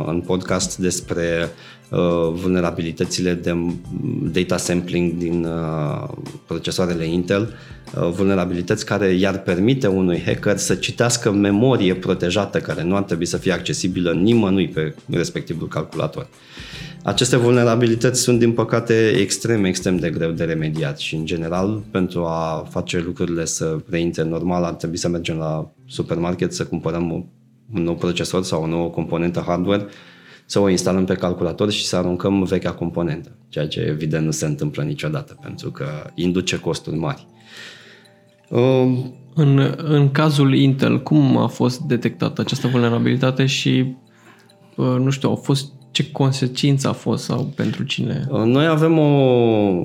în 0.05 0.21
podcast 0.25 0.77
despre 0.77 1.49
vulnerabilitățile 2.33 3.33
de 3.33 3.53
data 4.31 4.57
sampling 4.57 5.13
din 5.13 5.47
procesoarele 6.45 7.05
Intel, 7.05 7.53
vulnerabilități 8.15 8.85
care 8.85 9.13
i-ar 9.13 9.39
permite 9.39 9.87
unui 9.87 10.21
hacker 10.25 10.57
să 10.57 10.75
citească 10.75 11.31
memorie 11.31 11.95
protejată 11.95 12.59
care 12.59 12.83
nu 12.83 12.95
ar 12.95 13.03
trebui 13.03 13.25
să 13.25 13.37
fie 13.37 13.51
accesibilă 13.51 14.13
nimănui 14.13 14.67
pe 14.67 14.95
respectivul 15.09 15.67
calculator. 15.67 16.27
Aceste 17.05 17.37
vulnerabilități 17.37 18.21
sunt, 18.21 18.39
din 18.39 18.51
păcate, 18.51 19.09
extrem, 19.09 19.63
extrem 19.63 19.97
de 19.97 20.09
greu 20.09 20.31
de 20.31 20.43
remediat 20.43 20.99
și, 20.99 21.15
în 21.15 21.25
general, 21.25 21.83
pentru 21.91 22.25
a 22.25 22.67
face 22.69 22.99
lucrurile 22.99 23.45
să 23.45 23.77
reintre 23.89 24.23
normal, 24.23 24.63
ar 24.63 24.73
trebui 24.73 24.97
să 24.97 25.07
mergem 25.07 25.37
la 25.37 25.71
supermarket 25.85 26.53
să 26.53 26.65
cumpărăm 26.65 27.11
un 27.73 27.83
nou 27.83 27.95
procesor 27.95 28.43
sau 28.43 28.63
o 28.63 28.67
nouă 28.67 28.89
componentă 28.89 29.43
hardware, 29.47 29.85
să 30.45 30.59
o 30.59 30.69
instalăm 30.69 31.05
pe 31.05 31.13
calculator 31.13 31.71
și 31.71 31.85
să 31.85 31.95
aruncăm 31.95 32.43
vechea 32.43 32.71
componentă, 32.71 33.31
ceea 33.49 33.67
ce, 33.67 33.79
evident, 33.79 34.25
nu 34.25 34.31
se 34.31 34.45
întâmplă 34.45 34.83
niciodată, 34.83 35.39
pentru 35.41 35.71
că 35.71 35.85
induce 36.15 36.59
costuri 36.59 36.97
mari. 36.97 37.27
Um, 38.49 39.15
în, 39.35 39.75
în 39.77 40.11
cazul 40.11 40.53
Intel, 40.53 41.01
cum 41.01 41.37
a 41.37 41.47
fost 41.47 41.79
detectată 41.79 42.41
această 42.41 42.67
vulnerabilitate 42.67 43.45
și, 43.45 43.95
uh, 44.75 44.95
nu 44.99 45.09
știu, 45.09 45.29
au 45.29 45.35
fost 45.35 45.71
ce 45.93 46.11
consecință 46.11 46.87
a 46.87 46.91
fost 46.91 47.23
sau 47.23 47.51
pentru 47.55 47.83
cine? 47.83 48.27
Uh, 48.29 48.41
noi 48.43 48.65
avem 48.65 48.97
o 48.97 49.03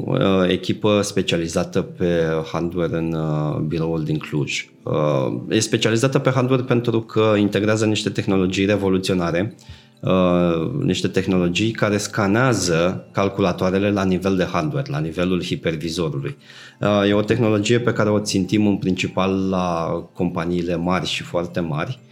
uh, 0.04 0.18
echipă 0.48 1.00
specializată 1.02 1.82
pe 1.82 2.22
hardware 2.52 2.96
în 2.96 3.12
uh, 3.12 3.56
biroul 3.56 4.04
din 4.04 4.18
Cluj. 4.18 4.70
E 5.48 5.58
specializată 5.58 6.18
pe 6.18 6.30
hardware 6.30 6.62
pentru 6.62 7.00
că 7.00 7.34
integrează 7.38 7.86
niște 7.86 8.10
tehnologii 8.10 8.64
revoluționare 8.64 9.54
uh, 10.00 10.82
niște 10.82 11.08
tehnologii 11.08 11.70
care 11.70 11.96
scanează 11.96 13.08
calculatoarele 13.12 13.90
la 13.90 14.04
nivel 14.04 14.36
de 14.36 14.44
hardware, 14.52 14.90
la 14.90 14.98
nivelul 14.98 15.42
hipervizorului. 15.42 16.36
Uh, 16.80 17.08
e 17.08 17.12
o 17.12 17.22
tehnologie 17.22 17.80
pe 17.80 17.92
care 17.92 18.10
o 18.10 18.20
țintim 18.20 18.66
în 18.66 18.76
principal 18.76 19.48
la 19.48 19.88
companiile 20.12 20.76
mari 20.76 21.06
și 21.06 21.22
foarte 21.22 21.60
mari, 21.60 21.98
uh, 22.00 22.07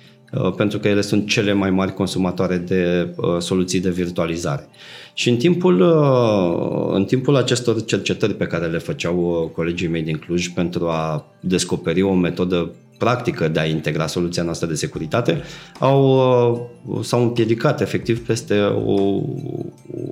pentru 0.56 0.78
că 0.78 0.88
ele 0.88 1.00
sunt 1.00 1.28
cele 1.28 1.52
mai 1.52 1.70
mari 1.70 1.94
consumatoare 1.94 2.56
de 2.56 3.08
uh, 3.16 3.36
soluții 3.38 3.80
de 3.80 3.90
virtualizare. 3.90 4.68
Și 5.18 5.28
în 5.28 5.36
timpul, 5.36 5.80
uh, 5.80 6.94
în 6.94 7.04
timpul 7.04 7.36
acestor 7.36 7.84
cercetări 7.84 8.34
pe 8.34 8.46
care 8.46 8.66
le 8.66 8.78
făceau 8.78 9.18
uh, 9.18 9.50
colegii 9.50 9.88
mei 9.88 10.02
din 10.02 10.16
Cluj 10.16 10.48
pentru 10.48 10.86
a 10.86 11.26
descoperi 11.40 12.02
o 12.02 12.14
metodă 12.14 12.70
practică 12.98 13.48
de 13.48 13.60
a 13.60 13.64
integra 13.64 14.06
soluția 14.06 14.42
noastră 14.42 14.66
de 14.66 14.74
securitate, 14.74 15.42
au, 15.78 16.10
uh, 16.86 16.98
s-au 17.02 17.22
împiedicat 17.22 17.80
efectiv 17.80 18.26
peste 18.26 18.60
o, 18.60 19.20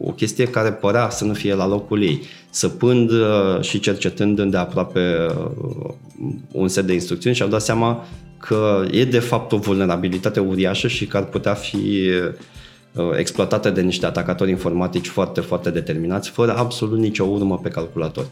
o 0.00 0.10
chestie 0.16 0.44
care 0.44 0.72
părea 0.72 1.10
să 1.10 1.24
nu 1.24 1.32
fie 1.32 1.54
la 1.54 1.66
locul 1.66 2.02
ei, 2.02 2.22
săpând 2.50 3.10
și 3.60 3.80
cercetând 3.80 4.38
îndeaproape 4.38 5.00
un 6.52 6.68
set 6.68 6.86
de 6.86 6.92
instrucțiuni 6.92 7.36
și 7.36 7.42
au 7.42 7.48
dat 7.48 7.62
seama 7.62 8.04
că 8.46 8.84
e 8.90 9.04
de 9.04 9.18
fapt 9.18 9.52
o 9.52 9.56
vulnerabilitate 9.56 10.40
uriașă 10.40 10.88
și 10.88 11.06
că 11.06 11.16
ar 11.16 11.24
putea 11.24 11.54
fi 11.54 12.10
Uh, 12.94 13.10
exploatate 13.16 13.70
de 13.70 13.80
niște 13.80 14.06
atacatori 14.06 14.50
informatici 14.50 15.06
foarte, 15.06 15.40
foarte 15.40 15.70
determinați, 15.70 16.30
fără 16.30 16.56
absolut 16.56 16.98
nicio 16.98 17.24
urmă 17.24 17.58
pe 17.58 17.68
calculator. 17.68 18.26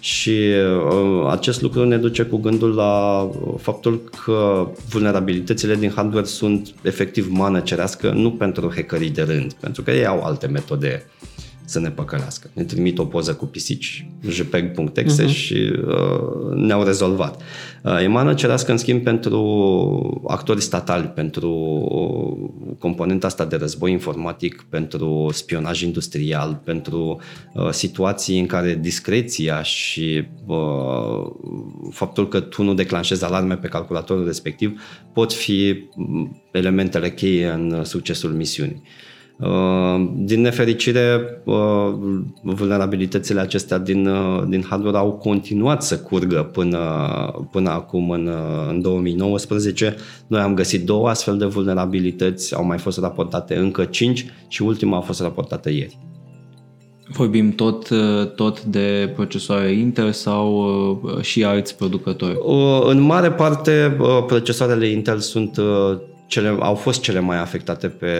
Și 0.00 0.30
uh, 0.30 1.30
acest 1.30 1.62
lucru 1.62 1.84
ne 1.84 1.96
duce 1.96 2.22
cu 2.22 2.36
gândul 2.36 2.74
la 2.74 3.20
uh, 3.20 3.54
faptul 3.58 4.10
că 4.24 4.68
vulnerabilitățile 4.88 5.74
din 5.74 5.92
hardware 5.94 6.26
sunt 6.26 6.74
efectiv 6.82 7.28
mană 7.30 7.60
cerească, 7.60 8.10
nu 8.10 8.30
pentru 8.30 8.72
hackerii 8.74 9.10
de 9.10 9.22
rând, 9.22 9.52
pentru 9.52 9.82
că 9.82 9.90
ei 9.90 10.06
au 10.06 10.22
alte 10.22 10.46
metode 10.46 11.06
să 11.66 11.80
ne 11.80 11.90
păcălească. 11.90 12.50
Ne 12.52 12.64
trimit 12.64 12.98
o 12.98 13.04
poză 13.04 13.34
cu 13.34 13.46
pisici, 13.46 14.08
jpeg.exe 14.28 15.24
uh-huh. 15.24 15.28
și 15.28 15.72
uh, 15.86 16.54
ne-au 16.54 16.82
rezolvat. 16.82 17.42
Uh, 17.82 18.02
e 18.02 18.06
mană 18.06 18.34
cerească, 18.34 18.70
în 18.70 18.76
schimb, 18.76 19.02
pentru 19.02 20.22
actori 20.26 20.60
statali, 20.60 21.06
pentru 21.06 21.50
componenta 22.78 23.26
asta 23.26 23.44
de 23.44 23.56
război 23.56 23.92
informatic, 23.92 24.66
pentru 24.68 25.28
spionaj 25.32 25.82
industrial, 25.82 26.60
pentru 26.64 27.20
uh, 27.54 27.68
situații 27.70 28.40
în 28.40 28.46
care 28.46 28.78
discreția 28.80 29.62
și 29.62 30.24
uh, 30.46 31.30
faptul 31.90 32.28
că 32.28 32.40
tu 32.40 32.62
nu 32.62 32.74
declanșezi 32.74 33.24
alarme 33.24 33.56
pe 33.56 33.68
calculatorul 33.68 34.24
respectiv 34.24 34.80
pot 35.12 35.32
fi 35.32 35.88
mm, 35.96 36.42
elementele 36.52 37.10
cheie 37.10 37.48
în 37.48 37.84
succesul 37.84 38.30
misiunii. 38.30 38.82
Uh, 38.82 39.14
din 40.14 40.40
nefericire, 40.40 41.20
uh, 41.44 41.94
vulnerabilitățile 42.42 43.40
acestea 43.40 43.78
din, 43.78 44.06
uh, 44.06 44.42
din 44.48 44.64
hardware 44.68 44.96
au 44.96 45.12
continuat 45.12 45.82
să 45.82 45.98
curgă 45.98 46.42
până, 46.52 46.78
până 47.50 47.70
acum, 47.70 48.10
în, 48.10 48.30
în 48.68 48.80
2019. 48.80 49.96
Noi 50.26 50.40
am 50.40 50.54
găsit 50.54 50.86
două 50.86 51.08
astfel 51.08 51.36
de 51.36 51.44
vulnerabilități, 51.44 52.54
au 52.54 52.64
mai 52.64 52.78
fost 52.78 52.98
raportate 52.98 53.56
încă 53.56 53.84
cinci 53.84 54.26
și 54.48 54.62
ultima 54.62 54.96
a 54.96 55.00
fost 55.00 55.20
raportată 55.20 55.70
ieri. 55.70 55.98
Vorbim 57.08 57.50
tot, 57.50 57.88
tot 58.34 58.62
de 58.64 59.12
procesoare 59.14 59.72
Intel 59.72 60.12
sau 60.12 61.20
și 61.20 61.44
alți 61.44 61.76
producători? 61.76 62.38
În 62.86 63.00
mare 63.00 63.32
parte, 63.32 63.96
procesoarele 64.26 64.86
Intel 64.86 65.18
sunt 65.18 65.60
cele, 66.26 66.56
au 66.60 66.74
fost 66.74 67.00
cele 67.00 67.20
mai 67.20 67.38
afectate 67.38 67.88
pe, 67.88 68.12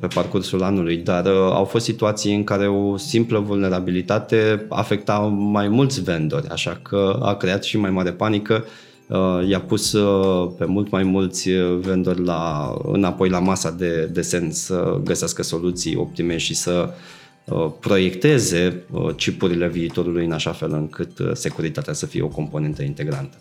pe 0.00 0.06
parcursul 0.06 0.62
anului, 0.62 0.96
dar 0.96 1.24
uh, 1.24 1.32
au 1.32 1.64
fost 1.64 1.84
situații 1.84 2.34
în 2.34 2.44
care 2.44 2.68
o 2.68 2.96
simplă 2.96 3.38
vulnerabilitate 3.38 4.66
afecta 4.68 5.18
mai 5.28 5.68
mulți 5.68 6.02
vendori, 6.02 6.48
așa 6.48 6.80
că 6.82 7.18
a 7.22 7.34
creat 7.34 7.64
și 7.64 7.78
mai 7.78 7.90
mare 7.90 8.12
panică, 8.12 8.64
uh, 9.08 9.48
i-a 9.48 9.60
pus 9.60 9.92
uh, 9.92 10.52
pe 10.58 10.64
mult 10.64 10.90
mai 10.90 11.02
mulți 11.02 11.50
vendori 11.80 12.24
la, 12.24 12.74
înapoi 12.92 13.28
la 13.28 13.38
masa 13.38 13.70
de 13.70 14.10
desen 14.12 14.52
să 14.52 15.00
găsească 15.04 15.42
soluții 15.42 15.96
optime 15.96 16.36
și 16.36 16.54
să 16.54 16.88
proiecteze 17.80 18.84
chipurile 19.16 19.68
viitorului 19.68 20.24
în 20.24 20.32
așa 20.32 20.52
fel 20.52 20.72
încât 20.72 21.10
securitatea 21.32 21.92
să 21.92 22.06
fie 22.06 22.22
o 22.22 22.28
componentă 22.28 22.82
integrantă. 22.82 23.36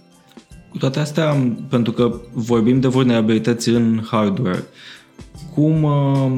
Cu 0.74 0.80
toate 0.80 1.00
astea, 1.00 1.54
pentru 1.70 1.92
că 1.92 2.14
vorbim 2.32 2.80
de 2.80 2.88
vulnerabilități 2.88 3.70
în 3.70 4.02
hardware, 4.12 4.64
cum, 5.54 5.84
uh, 5.84 6.32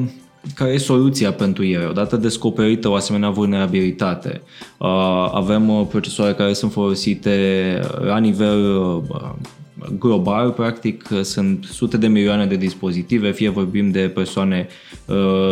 care 0.54 0.72
e 0.72 0.78
soluția 0.78 1.32
pentru 1.32 1.64
ele? 1.64 1.84
Odată 1.84 2.16
descoperită 2.16 2.88
o 2.88 2.94
asemenea 2.94 3.30
vulnerabilitate, 3.30 4.42
uh, 4.78 5.30
avem 5.32 5.68
uh, 5.68 5.86
procesoare 5.88 6.32
care 6.32 6.52
sunt 6.52 6.72
folosite 6.72 7.80
la 8.00 8.18
nivel 8.18 9.02
global, 9.98 10.50
practic, 10.50 11.08
sunt 11.22 11.64
sute 11.64 11.96
de 11.96 12.06
milioane 12.06 12.46
de 12.46 12.56
dispozitive, 12.56 13.32
fie 13.32 13.48
vorbim 13.48 13.90
de 13.90 14.00
persoane 14.00 14.68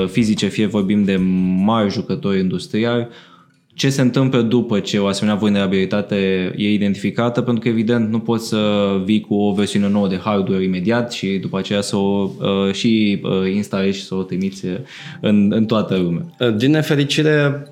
fizice, 0.06 0.46
fie 0.46 0.66
vorbim 0.66 1.04
de 1.04 1.16
mari 1.64 1.90
jucători 1.90 2.40
industriali, 2.40 3.08
ce 3.74 3.88
se 3.88 4.00
întâmplă 4.00 4.42
după 4.42 4.80
ce 4.80 4.98
o 4.98 5.06
asemenea 5.06 5.38
vulnerabilitate 5.38 6.52
e 6.56 6.72
identificată, 6.72 7.40
pentru 7.40 7.62
că 7.62 7.68
evident 7.68 8.10
nu 8.10 8.18
poți 8.18 8.48
să 8.48 8.58
vii 9.04 9.20
cu 9.20 9.34
o 9.34 9.52
versiune 9.52 9.88
nouă 9.88 10.08
de 10.08 10.20
hardware 10.24 10.64
imediat 10.64 11.12
și 11.12 11.26
după 11.26 11.58
aceea 11.58 11.80
să 11.80 11.96
o 11.96 12.30
uh, 12.40 12.72
și 12.72 13.20
uh, 13.22 13.52
instalezi 13.54 13.98
și 13.98 14.04
să 14.04 14.14
o 14.14 14.22
trimiți 14.22 14.64
în, 15.20 15.52
în 15.52 15.64
toată 15.64 15.96
lumea. 15.96 16.26
Uh, 16.40 16.56
din 16.56 16.70
nefericire, 16.70 17.66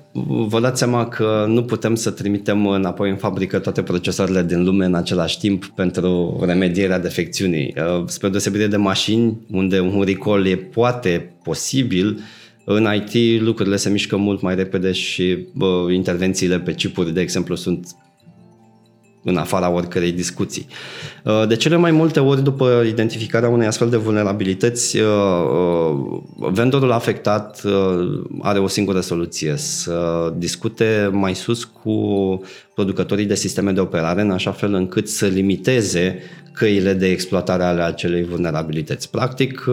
vă 0.47 0.59
dați 0.59 0.79
seama 0.79 1.07
că 1.07 1.45
nu 1.47 1.63
putem 1.63 1.95
să 1.95 2.11
trimitem 2.11 2.67
înapoi 2.67 3.09
în 3.09 3.15
fabrică 3.15 3.59
toate 3.59 3.81
procesoarele 3.81 4.43
din 4.43 4.63
lume 4.63 4.85
în 4.85 4.95
același 4.95 5.39
timp 5.39 5.65
pentru 5.65 6.39
remedierea 6.45 6.99
defecțiunii. 6.99 7.73
Uh, 7.77 8.03
spre 8.05 8.29
deosebire 8.29 8.67
de 8.67 8.77
mașini, 8.77 9.37
unde 9.51 9.79
un 9.79 10.03
recall 10.05 10.45
e 10.45 10.55
poate 10.55 11.33
posibil, 11.43 12.19
în 12.65 12.87
IT 12.93 13.41
lucrurile 13.41 13.75
se 13.75 13.89
mișcă 13.89 14.15
mult 14.15 14.41
mai 14.41 14.55
repede 14.55 14.91
și 14.91 15.47
bă, 15.53 15.87
intervențiile 15.91 16.59
pe 16.59 16.73
chipuri, 16.73 17.13
de 17.13 17.21
exemplu, 17.21 17.55
sunt 17.55 17.95
în 19.23 19.37
afara 19.37 19.69
oricărei 19.69 20.11
discuții. 20.11 20.67
Uh, 21.23 21.47
de 21.47 21.55
cele 21.55 21.75
mai 21.75 21.91
multe 21.91 22.19
ori, 22.19 22.43
după 22.43 22.83
identificarea 22.87 23.49
unei 23.49 23.67
astfel 23.67 23.89
de 23.89 23.97
vulnerabilități, 23.97 24.97
uh, 24.97 25.05
uh, 25.51 26.49
vendorul 26.51 26.91
afectat 26.91 27.61
are 28.41 28.59
o 28.59 28.67
singură 28.67 28.99
soluție, 28.99 29.53
să 29.55 30.33
discute 30.37 31.09
mai 31.11 31.35
sus 31.35 31.63
cu 31.63 31.95
producătorii 32.73 33.25
de 33.25 33.35
sisteme 33.35 33.71
de 33.71 33.79
operare, 33.79 34.21
în 34.21 34.31
așa 34.31 34.51
fel 34.51 34.73
încât 34.73 35.09
să 35.09 35.25
limiteze 35.25 36.19
căile 36.51 36.93
de 36.93 37.07
exploatare 37.07 37.63
ale 37.63 37.81
acelei 37.81 38.23
vulnerabilități. 38.23 39.09
Practic, 39.09 39.65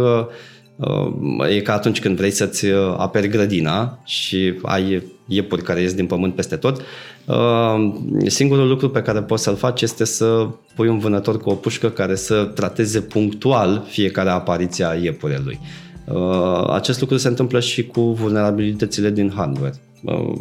E 1.48 1.60
ca 1.60 1.72
atunci 1.72 2.00
când 2.00 2.16
vrei 2.16 2.30
să-ți 2.30 2.66
uh, 2.66 2.94
aperi 2.96 3.28
grădina 3.28 3.98
și 4.04 4.54
ai 4.62 5.02
iepuri 5.26 5.62
care 5.62 5.80
ies 5.80 5.94
din 5.94 6.06
pământ 6.06 6.34
peste 6.34 6.56
tot. 6.56 6.82
Uh, 7.26 7.94
singurul 8.26 8.68
lucru 8.68 8.90
pe 8.90 9.02
care 9.02 9.22
poți 9.22 9.42
să-l 9.42 9.56
faci 9.56 9.82
este 9.82 10.04
să 10.04 10.48
pui 10.74 10.88
un 10.88 10.98
vânător 10.98 11.40
cu 11.40 11.50
o 11.50 11.54
pușcă 11.54 11.90
care 11.90 12.14
să 12.14 12.50
trateze 12.54 13.00
punctual 13.00 13.84
fiecare 13.88 14.30
apariție 14.30 14.84
a 14.84 14.94
iepurelui. 14.94 15.60
Uh, 16.04 16.70
acest 16.72 17.00
lucru 17.00 17.16
se 17.16 17.28
întâmplă 17.28 17.60
și 17.60 17.86
cu 17.86 18.00
vulnerabilitățile 18.00 19.10
din 19.10 19.32
hardware. 19.36 19.74
Uh, 20.02 20.32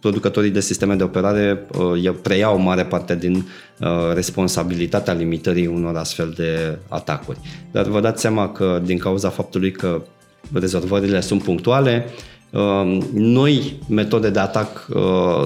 producătorii 0.00 0.50
de 0.50 0.60
sisteme 0.60 0.94
de 0.94 1.02
operare 1.02 1.66
uh, 1.78 2.14
preiau 2.22 2.54
o 2.54 2.62
mare 2.62 2.84
parte 2.84 3.16
din 3.16 3.34
uh, 3.34 4.14
responsabilitatea 4.14 5.12
limitării 5.12 5.66
unor 5.66 5.96
astfel 5.96 6.32
de 6.36 6.78
atacuri. 6.88 7.38
Dar 7.72 7.88
vă 7.88 8.00
dați 8.00 8.20
seama 8.20 8.52
că 8.52 8.82
din 8.84 8.98
cauza 8.98 9.28
faptului 9.28 9.70
că 9.70 10.02
rezolvările 10.52 11.20
sunt 11.20 11.42
punctuale, 11.42 12.04
noi 13.12 13.78
metode 13.88 14.30
de 14.30 14.38
atac 14.38 14.88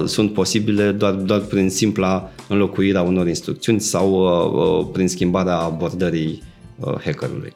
sunt 0.06 0.32
posibile 0.32 0.92
doar, 0.92 1.12
doar 1.12 1.40
prin 1.40 1.70
simpla 1.70 2.30
înlocuirea 2.48 3.02
unor 3.02 3.28
instrucțiuni 3.28 3.80
sau 3.80 4.90
prin 4.92 5.08
schimbarea 5.08 5.56
abordării 5.56 6.42
hackerului. 7.04 7.52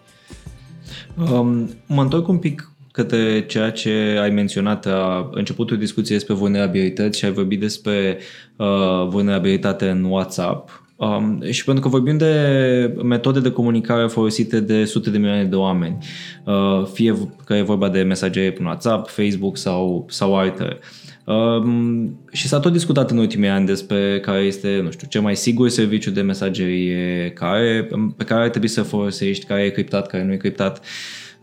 Um, 1.30 1.70
mă 1.87 2.02
întorc 2.02 2.28
un 2.28 2.38
pic 2.38 2.73
către 2.94 3.46
ceea 3.46 3.70
ce 3.70 4.18
ai 4.20 4.30
menționat 4.30 4.85
la 4.85 5.28
începutul 5.33 5.76
discuției 5.76 6.18
despre 6.18 6.35
vulnerabilități 6.35 7.18
și 7.18 7.24
ai 7.24 7.33
vorbit 7.33 7.61
despre 7.61 8.18
uh, 8.57 9.07
vulnerabilitate 9.09 9.88
în 9.88 10.04
WhatsApp. 10.04 10.83
Um, 10.96 11.42
și 11.50 11.64
pentru 11.64 11.83
că 11.83 11.88
vorbim 11.88 12.16
de 12.16 12.94
metode 13.02 13.40
de 13.40 13.50
comunicare 13.50 14.07
folosite 14.07 14.61
de 14.61 14.85
sute 14.85 15.11
de 15.11 15.18
milioane 15.18 15.44
de 15.44 15.57
oameni, 15.57 15.98
uh, 16.44 16.87
fie 16.92 17.14
că 17.44 17.54
e 17.54 17.62
vorba 17.62 17.88
de 17.88 18.02
mesagerie 18.02 18.52
prin 18.52 18.66
WhatsApp, 18.66 19.09
Facebook 19.09 19.57
sau, 19.57 20.07
sau 20.09 20.37
altele. 20.37 20.78
Um, 21.24 22.18
și 22.33 22.48
s-a 22.48 22.61
tot 22.61 22.72
discutat 22.72 23.11
în 23.11 23.18
ultimii 23.18 23.48
ani 23.48 23.66
despre 23.66 24.20
care 24.20 24.40
este, 24.40 24.80
nu 24.83 24.90
știu, 24.90 25.07
cel 25.11 25.20
mai 25.20 25.37
sigur 25.37 25.68
serviciu 25.68 26.11
de 26.11 26.20
mesagerie 26.20 27.30
care, 27.30 27.88
pe 28.16 28.24
care 28.24 28.42
ar 28.42 28.48
trebui 28.48 28.68
să 28.68 28.83
folosești, 28.83 29.46
care 29.46 29.62
e 29.62 29.70
criptat, 29.70 30.07
care 30.07 30.24
nu 30.24 30.33
e 30.33 30.37
criptat. 30.37 30.78
Uh, 30.78 30.85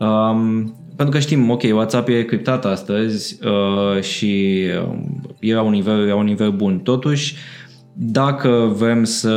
Um, 0.01 0.73
pentru 0.95 1.15
că 1.15 1.19
știm, 1.19 1.49
ok, 1.49 1.61
WhatsApp 1.61 2.07
e 2.07 2.23
criptat 2.23 2.65
astăzi 2.65 3.37
uh, 3.45 4.01
și 4.01 4.63
uh, 4.87 4.97
e 5.39 5.53
la 5.53 5.61
un 5.61 5.71
nivel, 5.71 6.07
la 6.07 6.15
un 6.15 6.25
nivel 6.25 6.51
bun. 6.51 6.79
Totuși, 6.79 7.35
dacă 7.93 8.73
vrem 8.77 9.03
să 9.03 9.35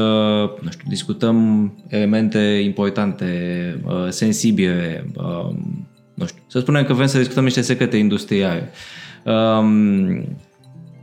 nu 0.61 0.71
știu, 0.71 0.85
discutăm 0.88 1.73
elemente 1.88 2.38
importante, 2.64 3.27
uh, 3.87 4.07
sensibile, 4.09 5.07
uh, 5.17 5.55
nu 6.14 6.27
știu, 6.27 6.43
să 6.47 6.59
spunem 6.59 6.85
că 6.85 6.93
vrem 6.93 7.07
să 7.07 7.19
discutăm 7.19 7.45
niște 7.45 7.61
secrete 7.61 7.97
industriale, 7.97 8.71
um, 9.25 10.25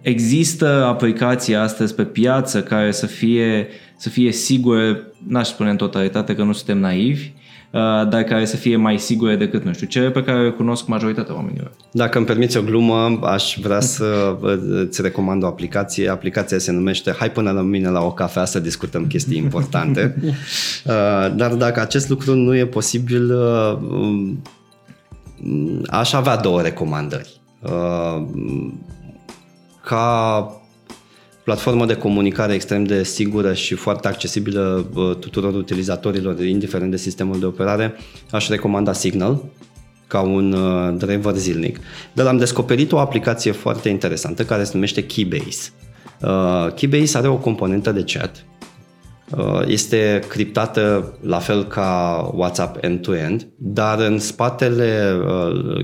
există 0.02 0.86
aplicații 0.86 1.56
astăzi 1.56 1.96
pe 1.96 2.04
piață 2.04 2.64
care 2.64 2.92
să 2.92 3.06
fie, 3.06 3.68
să 4.02 4.10
fie 4.10 4.32
sigure, 4.32 5.08
n-aș 5.28 5.48
spune 5.48 5.70
în 5.70 5.78
totalitate 5.78 6.36
că 6.36 6.44
nu 6.44 6.54
suntem 6.54 6.78
naivi, 6.78 7.32
Uh, 7.72 7.80
dar 8.10 8.24
care 8.24 8.46
să 8.46 8.56
fie 8.56 8.76
mai 8.76 9.00
sigure 9.00 9.36
decât, 9.36 9.64
nu 9.64 9.74
știu, 9.74 9.88
cele 9.88 10.10
pe 10.10 10.24
care 10.24 10.44
le 10.44 10.50
cunosc 10.50 10.88
majoritatea 10.88 11.36
oamenilor. 11.36 11.72
Dacă 11.92 12.18
îmi 12.18 12.28
permiți 12.28 12.58
o 12.58 12.62
glumă, 12.62 13.20
aș 13.24 13.58
vrea 13.62 13.80
să 13.96 14.38
îți 14.88 15.02
recomand 15.02 15.44
o 15.44 15.48
aplicație. 15.48 16.10
Aplicația 16.10 16.58
se 16.58 16.72
numește 16.72 17.16
Hai 17.20 17.32
până 17.32 17.52
la 17.52 17.62
mine 17.62 17.90
la 17.90 18.02
o 18.02 18.12
cafea 18.12 18.46
să 18.46 18.60
discutăm 18.60 19.08
chestii 19.08 19.38
importante. 19.46 20.16
Uh, 20.24 21.36
dar 21.36 21.54
dacă 21.54 21.82
acest 21.82 22.10
lucru 22.10 22.36
nu 22.36 22.56
e 22.56 22.66
posibil, 22.66 23.34
uh, 23.34 23.78
um, 23.92 24.42
aș 25.88 26.14
avea 26.14 26.36
două 26.38 26.62
recomandări. 26.62 27.42
Ca 29.84 30.61
platformă 31.52 31.86
de 31.86 31.96
comunicare 31.96 32.54
extrem 32.54 32.84
de 32.84 33.04
sigură 33.04 33.54
și 33.54 33.76
foarte 33.76 34.08
accesibilă 34.08 34.88
tuturor 35.20 35.54
utilizatorilor, 35.54 36.40
indiferent 36.44 36.92
de 36.92 36.98
sistemul 36.98 37.40
de 37.40 37.46
operare, 37.46 37.96
aș 38.30 38.48
recomanda 38.48 38.94
Signal 38.94 39.44
ca 40.08 40.22
un 40.22 40.52
uh, 40.52 40.96
driver 40.98 41.36
zilnic. 41.36 41.80
Dar 42.14 42.28
am 42.28 42.38
descoperit 42.38 42.92
o 42.92 43.00
aplicație 43.00 43.52
foarte 43.52 43.90
interesantă 43.90 44.44
care 44.44 44.64
se 44.64 44.72
numește 44.74 45.06
Keybase. 45.06 45.70
Uh, 46.22 46.74
Keybase 46.74 47.18
are 47.18 47.28
o 47.28 47.36
componentă 47.36 47.92
de 47.92 48.04
chat 48.04 48.46
uh, 49.38 49.62
este 49.68 50.20
criptată 50.28 51.14
la 51.22 51.38
fel 51.38 51.64
ca 51.64 52.32
WhatsApp 52.34 52.84
end-to-end, 52.84 53.48
dar 53.58 54.00
în 54.00 54.20
spatele 54.20 55.20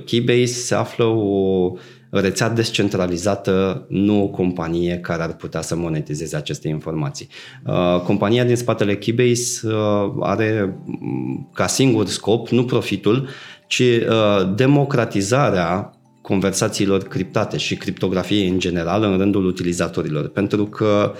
Keybase 0.06 0.54
se 0.54 0.76
află 0.76 1.04
o 1.06 1.72
rețea 2.20 2.50
descentralizată, 2.50 3.86
nu 3.90 4.24
o 4.24 4.28
companie 4.28 4.98
care 4.98 5.24
ar 5.24 5.36
putea 5.36 5.62
să 5.62 5.76
monetizeze 5.76 6.36
aceste 6.36 6.68
informații. 6.68 7.28
Uh, 7.66 8.02
compania 8.06 8.44
din 8.44 8.56
spatele 8.56 8.98
Keybase 8.98 9.68
uh, 9.68 9.74
are 10.20 10.78
mm, 10.86 11.50
ca 11.54 11.68
singur 11.68 12.08
scop, 12.08 12.50
nu 12.50 12.66
profitul, 12.66 13.28
ci 13.68 13.80
uh, 13.80 14.54
democratizarea 14.56 15.92
conversațiilor 16.22 17.04
criptate 17.04 17.58
și 17.58 17.76
criptografiei 17.76 18.48
în 18.48 18.60
general 18.60 19.04
în 19.04 19.18
rândul 19.18 19.46
utilizatorilor. 19.46 20.28
Pentru 20.28 20.66
că 20.66 21.14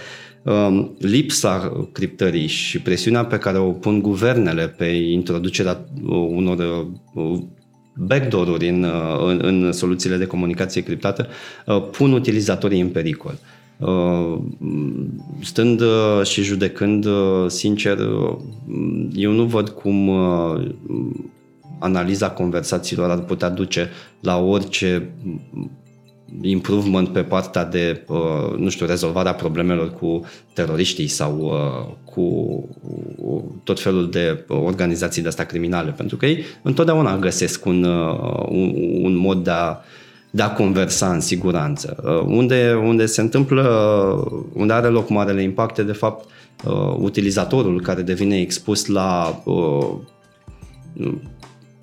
um, 0.44 0.96
lipsa 1.00 1.88
criptării 1.92 2.48
și 2.48 2.82
presiunea 2.82 3.26
pe 3.26 3.38
care 3.38 3.58
o 3.58 3.72
pun 3.72 4.02
guvernele 4.02 4.68
pe 4.68 4.86
introducerea 4.86 5.86
unor 6.30 6.88
backdoor-uri 7.98 8.70
în, 8.70 8.84
uh, 8.84 9.26
în, 9.26 9.40
în 9.44 9.72
soluțiile 9.72 10.18
de 10.18 10.26
comunicație 10.26 10.84
criptată 10.84 11.28
uh, 11.66 11.84
pun 11.92 12.12
utilizatorii 12.12 12.82
în 12.82 12.90
pericol. 12.90 13.40
Uh, 13.78 14.38
stând 15.42 15.82
și 16.24 16.44
judecând, 16.44 17.08
sincer, 17.48 17.98
eu 19.14 19.32
nu 19.32 19.44
văd 19.44 19.70
cum 19.70 20.10
analiza 21.80 22.30
conversațiilor 22.30 23.10
ar 23.10 23.20
putea 23.20 23.50
duce 23.50 23.90
la 24.20 24.38
orice 24.38 25.10
improvement 26.42 27.08
pe 27.08 27.22
partea 27.22 27.66
de, 27.66 28.04
uh, 28.08 28.58
nu 28.58 28.70
știu, 28.70 28.86
rezolvarea 28.86 29.34
problemelor 29.34 29.94
cu 29.94 30.26
teroriștii 30.54 31.08
sau 31.08 31.38
uh, 31.40 31.94
cu 32.14 32.22
uh, 33.18 33.44
tot 33.64 33.80
felul 33.80 34.10
de 34.10 34.46
organizații 34.48 35.22
de 35.22 35.28
astea 35.28 35.46
criminale, 35.46 35.92
pentru 35.92 36.18
că 36.18 36.26
ei 36.26 36.44
întotdeauna 36.62 37.18
găsesc 37.18 37.66
un, 37.66 37.84
un, 38.50 38.74
un 39.02 39.16
mod 39.16 39.44
de 39.44 39.52
a, 39.52 39.78
de 40.30 40.42
a 40.42 40.52
conversa 40.52 41.12
în 41.12 41.20
siguranță. 41.20 42.04
Unde, 42.28 42.80
unde 42.84 43.06
se 43.06 43.22
întâmplă, 43.22 43.64
unde 44.54 44.74
are 44.74 44.88
loc 44.88 45.10
marele 45.10 45.42
impacte, 45.42 45.84
de 45.84 45.92
fapt, 45.92 46.30
utilizatorul 46.98 47.82
care 47.82 48.02
devine 48.02 48.40
expus 48.40 48.86
la 48.86 49.42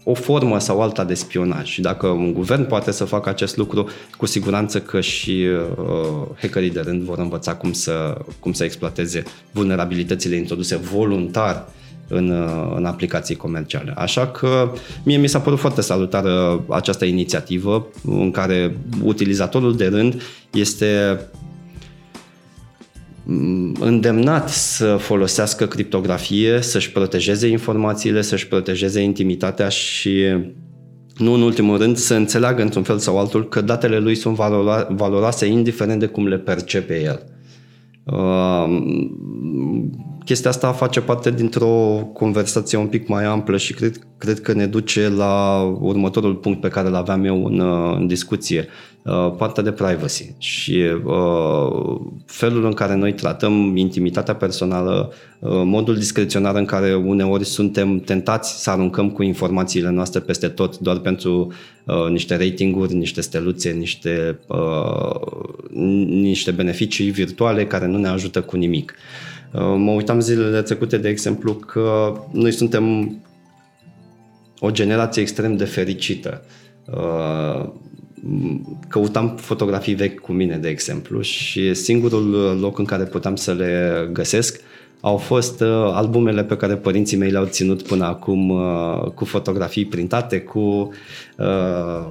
o 0.05 0.15
formă 0.15 0.59
sau 0.59 0.81
alta 0.81 1.05
de 1.05 1.15
spionaj. 1.15 1.69
Și 1.69 1.81
dacă 1.81 2.07
un 2.07 2.33
guvern 2.33 2.67
poate 2.67 2.91
să 2.91 3.05
facă 3.05 3.29
acest 3.29 3.57
lucru, 3.57 3.89
cu 4.17 4.27
siguranță 4.27 4.81
că 4.81 5.01
și 5.01 5.47
uh, 5.79 6.29
hackerii 6.41 6.71
de 6.71 6.81
rând 6.81 7.03
vor 7.03 7.19
învăța 7.19 7.55
cum 7.55 7.73
să, 7.73 8.17
cum 8.41 8.53
să 8.53 8.65
exploateze 8.65 9.23
vulnerabilitățile 9.51 10.37
introduse 10.37 10.77
voluntar 10.77 11.69
în, 12.09 12.31
uh, 12.31 12.73
în 12.77 12.85
aplicații 12.85 13.37
comerciale. 13.37 13.93
Așa 13.97 14.27
că 14.27 14.73
mie 15.03 15.17
mi 15.17 15.29
s-a 15.29 15.41
părut 15.41 15.59
foarte 15.59 15.81
salutară 15.81 16.65
această 16.69 17.05
inițiativă 17.05 17.87
în 18.05 18.31
care 18.31 18.77
utilizatorul 19.03 19.77
de 19.77 19.87
rând 19.87 20.23
este 20.53 21.21
îndemnat 23.81 24.49
să 24.49 24.97
folosească 24.97 25.67
criptografie, 25.67 26.61
să-și 26.61 26.93
protejeze 26.93 27.47
informațiile, 27.47 28.23
să-și 28.23 28.49
protejeze 28.49 29.01
intimitatea 29.01 29.69
și 29.69 30.25
nu 31.17 31.33
în 31.33 31.43
ultimul 31.43 31.79
rând 31.79 31.97
să 31.97 32.15
înțeleagă 32.15 32.63
într-un 32.63 32.83
fel 32.83 32.99
sau 32.99 33.19
altul 33.19 33.49
că 33.49 33.61
datele 33.61 33.99
lui 33.99 34.15
sunt 34.15 34.37
valoroase 34.89 35.47
indiferent 35.47 36.01
de 36.01 36.07
cum 36.07 36.27
le 36.27 36.39
percepe 36.39 37.03
el. 37.03 37.23
Uh, 38.05 38.83
chestia 40.25 40.51
asta 40.51 40.73
face 40.73 41.01
parte 41.01 41.31
dintr-o 41.31 42.09
conversație 42.13 42.79
un 42.79 42.87
pic 42.87 43.09
mai 43.09 43.25
amplă 43.25 43.57
și 43.57 43.75
cred, 43.75 43.99
cred 44.19 44.41
că 44.41 44.53
ne 44.53 44.67
duce 44.67 45.09
la 45.09 45.63
următorul 45.81 46.35
punct 46.35 46.61
pe 46.61 46.69
care 46.69 46.89
îl 46.89 46.95
aveam 46.95 47.25
eu 47.25 47.45
în, 47.45 47.59
uh, 47.59 47.97
în 47.97 48.07
discuție, 48.07 48.61
uh, 48.69 48.94
partea 49.13 49.63
de 49.63 49.73
privacy 49.73 50.35
și 50.39 50.83
uh, 51.05 52.01
felul 52.27 52.65
în 52.65 52.73
care 52.73 52.95
noi 52.95 53.13
tratăm 53.13 53.77
intimitatea 53.77 54.35
personală, 54.35 55.13
uh, 55.39 55.51
modul 55.65 55.95
discreționar 55.97 56.55
în 56.55 56.65
care 56.65 56.95
uneori 56.95 57.45
suntem 57.45 57.99
tentați 58.01 58.63
să 58.63 58.71
aruncăm 58.71 59.11
cu 59.11 59.23
informațiile 59.23 59.91
noastre 59.91 60.21
peste 60.21 60.49
tot 60.49 60.79
doar 60.79 60.99
pentru 60.99 61.53
uh, 61.85 62.09
niște 62.11 62.37
ratinguri, 62.37 62.95
niște 62.95 63.21
steluțe, 63.21 63.71
niște, 63.71 64.39
uh, 64.47 65.21
niște 66.07 66.51
beneficii 66.51 67.11
virtuale 67.11 67.67
care 67.67 67.87
nu 67.87 67.99
ne 67.99 68.09
ajută 68.09 68.41
cu 68.41 68.57
nimic. 68.57 68.95
Uh, 69.53 69.75
mă 69.77 69.91
uitam 69.91 70.21
zilele 70.21 70.63
trecute, 70.63 70.97
de 70.97 71.09
exemplu, 71.09 71.55
că 71.55 72.13
noi 72.33 72.53
suntem 72.53 73.17
o 74.59 74.71
generație 74.71 75.23
extrem 75.23 75.57
de 75.57 75.65
fericită. 75.65 76.43
Uh, 78.31 78.55
căutam 78.89 79.37
fotografii 79.37 79.95
vechi 79.95 80.21
cu 80.21 80.33
mine, 80.33 80.57
de 80.57 80.69
exemplu, 80.69 81.21
și 81.21 81.75
singurul 81.75 82.59
loc 82.61 82.79
în 82.79 82.85
care 82.85 83.05
puteam 83.05 83.37
să 83.37 83.53
le 83.53 84.09
găsesc 84.13 84.61
au 85.05 85.17
fost 85.17 85.61
uh, 85.61 85.69
albumele 85.93 86.45
pe 86.45 86.57
care 86.57 86.75
părinții 86.75 87.17
mei 87.17 87.31
le-au 87.31 87.45
ținut 87.45 87.83
până 87.83 88.05
acum 88.05 88.49
uh, 88.49 89.11
cu 89.15 89.25
fotografii 89.25 89.85
printate, 89.85 90.41
cu 90.41 90.93
uh, 91.39 92.07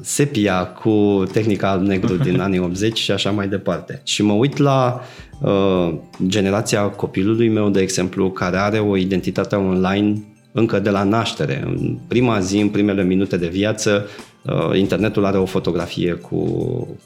sepia, 0.00 0.66
cu 0.66 1.22
tehnica 1.32 1.70
alb-negru 1.70 2.16
din 2.16 2.40
anii 2.46 2.58
80 2.58 2.98
și 2.98 3.10
așa 3.10 3.30
mai 3.30 3.48
departe. 3.48 4.00
Și 4.04 4.22
mă 4.22 4.32
uit 4.32 4.56
la 4.56 5.00
uh, 5.40 5.94
generația 6.26 6.82
copilului 6.82 7.48
meu, 7.48 7.68
de 7.68 7.80
exemplu, 7.80 8.30
care 8.30 8.56
are 8.56 8.78
o 8.78 8.96
identitate 8.96 9.54
online 9.54 10.22
încă 10.52 10.78
de 10.78 10.90
la 10.90 11.02
naștere. 11.02 11.62
În 11.64 11.98
prima 12.08 12.40
zi, 12.40 12.58
în 12.58 12.68
primele 12.68 13.04
minute 13.04 13.36
de 13.36 13.48
viață, 13.48 14.06
uh, 14.06 14.29
internetul 14.74 15.24
are 15.24 15.38
o 15.38 15.44
fotografie 15.44 16.12
cu, 16.12 16.38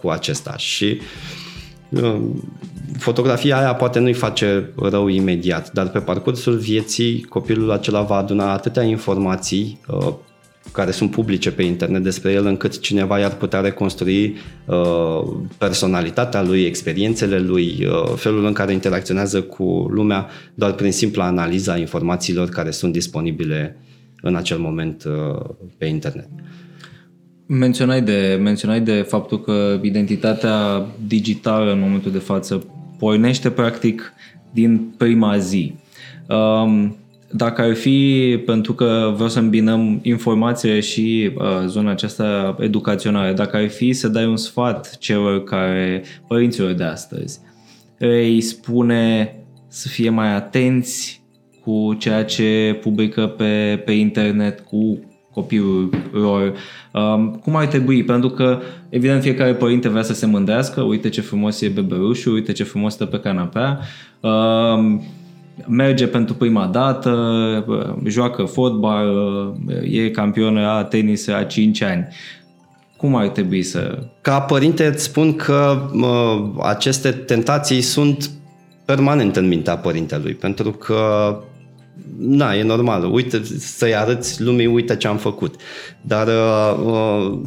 cu 0.03 0.09
acesta 0.09 0.57
și 0.57 1.01
uh, 1.89 2.21
fotografia 2.99 3.59
aia 3.59 3.75
poate 3.75 3.99
nu-i 3.99 4.13
face 4.13 4.73
rău 4.77 5.09
imediat, 5.09 5.73
dar 5.73 5.89
pe 5.89 5.99
parcursul 5.99 6.57
vieții 6.57 7.23
copilul 7.23 7.71
acela 7.71 8.03
va 8.03 8.17
aduna 8.17 8.53
atâtea 8.53 8.83
informații 8.83 9.81
uh, 9.89 10.15
care 10.73 10.91
sunt 10.91 11.11
publice 11.11 11.53
pe 11.53 11.63
internet 11.63 12.03
despre 12.03 12.33
el, 12.33 12.47
încât 12.47 12.81
cineva 12.81 13.19
i-ar 13.19 13.35
putea 13.37 13.61
reconstrui 13.61 14.37
uh, 14.67 15.37
personalitatea 15.59 16.43
lui, 16.43 16.65
experiențele 16.65 17.39
lui, 17.39 17.87
uh, 17.87 18.13
felul 18.17 18.45
în 18.45 18.53
care 18.53 18.73
interacționează 18.73 19.43
cu 19.43 19.87
lumea, 19.91 20.27
doar 20.55 20.73
prin 20.73 20.93
simpla 20.93 21.25
analiza 21.25 21.77
informațiilor 21.77 22.49
care 22.49 22.71
sunt 22.71 22.93
disponibile 22.93 23.77
în 24.23 24.35
acel 24.37 24.59
moment 24.59 25.05
uh, 25.05 25.51
pe 25.79 25.87
internet. 25.87 26.29
Menționai 27.59 28.03
de, 28.03 28.39
menționai 28.43 28.81
de 28.81 29.01
faptul 29.01 29.41
că 29.41 29.81
identitatea 29.83 30.87
digitală 31.07 31.73
în 31.73 31.81
momentul 31.81 32.13
de 32.13 32.19
față 32.19 32.67
pornește 32.99 33.51
practic 33.51 34.13
din 34.51 34.95
prima 34.97 35.39
zi. 35.39 35.75
Um, 36.29 36.97
dacă 37.31 37.63
ar 37.63 37.75
fi, 37.75 38.43
pentru 38.47 38.73
că 38.75 39.11
vreau 39.15 39.29
să 39.29 39.39
îmbinăm 39.39 40.01
informație 40.03 40.81
și 40.81 41.31
uh, 41.35 41.45
zona 41.67 41.91
aceasta 41.91 42.57
educațională, 42.61 43.33
dacă 43.33 43.57
ar 43.57 43.69
fi 43.69 43.93
să 43.93 44.09
dai 44.09 44.27
un 44.27 44.37
sfat 44.37 44.99
celor 44.99 45.45
care, 45.45 46.03
părinților 46.29 46.73
de 46.73 46.85
astăzi, 46.85 47.41
îi 47.99 48.41
spune 48.41 49.35
să 49.69 49.89
fie 49.89 50.11
mai 50.11 50.35
atenți 50.35 51.23
cu 51.65 51.95
ceea 51.99 52.25
ce 52.25 52.79
publică 52.81 53.27
pe, 53.27 53.83
pe 53.85 53.93
internet, 53.93 54.61
cu 54.61 54.99
copilul 55.35 55.91
lor, 56.13 56.53
um, 56.93 57.41
cum 57.43 57.57
ar 57.57 57.67
trebui, 57.67 58.05
pentru 58.05 58.29
că 58.29 58.61
evident 58.89 59.23
fiecare 59.23 59.55
părinte 59.55 59.89
vrea 59.89 60.03
să 60.03 60.15
se 60.15 60.27
mândrească, 60.27 60.83
uite 60.83 61.09
ce 61.09 61.21
frumos 61.21 61.61
e 61.61 61.69
bebelușul, 61.69 62.33
uite 62.33 62.53
ce 62.53 62.65
frumos 62.65 62.93
stă 62.93 63.05
pe 63.05 63.21
canapea, 63.21 63.79
um, 64.21 65.03
merge 65.67 66.07
pentru 66.07 66.35
prima 66.35 66.67
dată, 66.67 67.15
joacă 68.05 68.43
fotbal, 68.43 69.09
e 69.83 70.11
campion 70.11 70.55
la 70.55 70.85
tenis 70.85 71.27
la 71.27 71.43
5 71.43 71.83
ani. 71.83 72.09
Cum 72.97 73.17
ar 73.17 73.29
trebui 73.29 73.63
să... 73.63 73.99
Ca 74.21 74.41
părinte 74.41 74.87
îți 74.87 75.05
spun 75.05 75.37
că 75.37 75.89
uh, 75.93 76.63
aceste 76.63 77.11
tentații 77.11 77.81
sunt 77.81 78.31
permanent 78.85 79.37
în 79.37 79.49
mintea 79.49 79.77
părintelui, 79.77 80.33
pentru 80.33 80.71
că 80.71 80.97
na, 82.19 82.55
e 82.55 82.63
normal, 82.63 83.13
uite, 83.13 83.43
să-i 83.59 83.95
arăți 83.95 84.43
lumii, 84.43 84.67
uite 84.67 84.97
ce 84.97 85.09
am 85.09 85.17
făcut. 85.17 85.55
Dar 86.01 86.27
uh, 86.27 87.39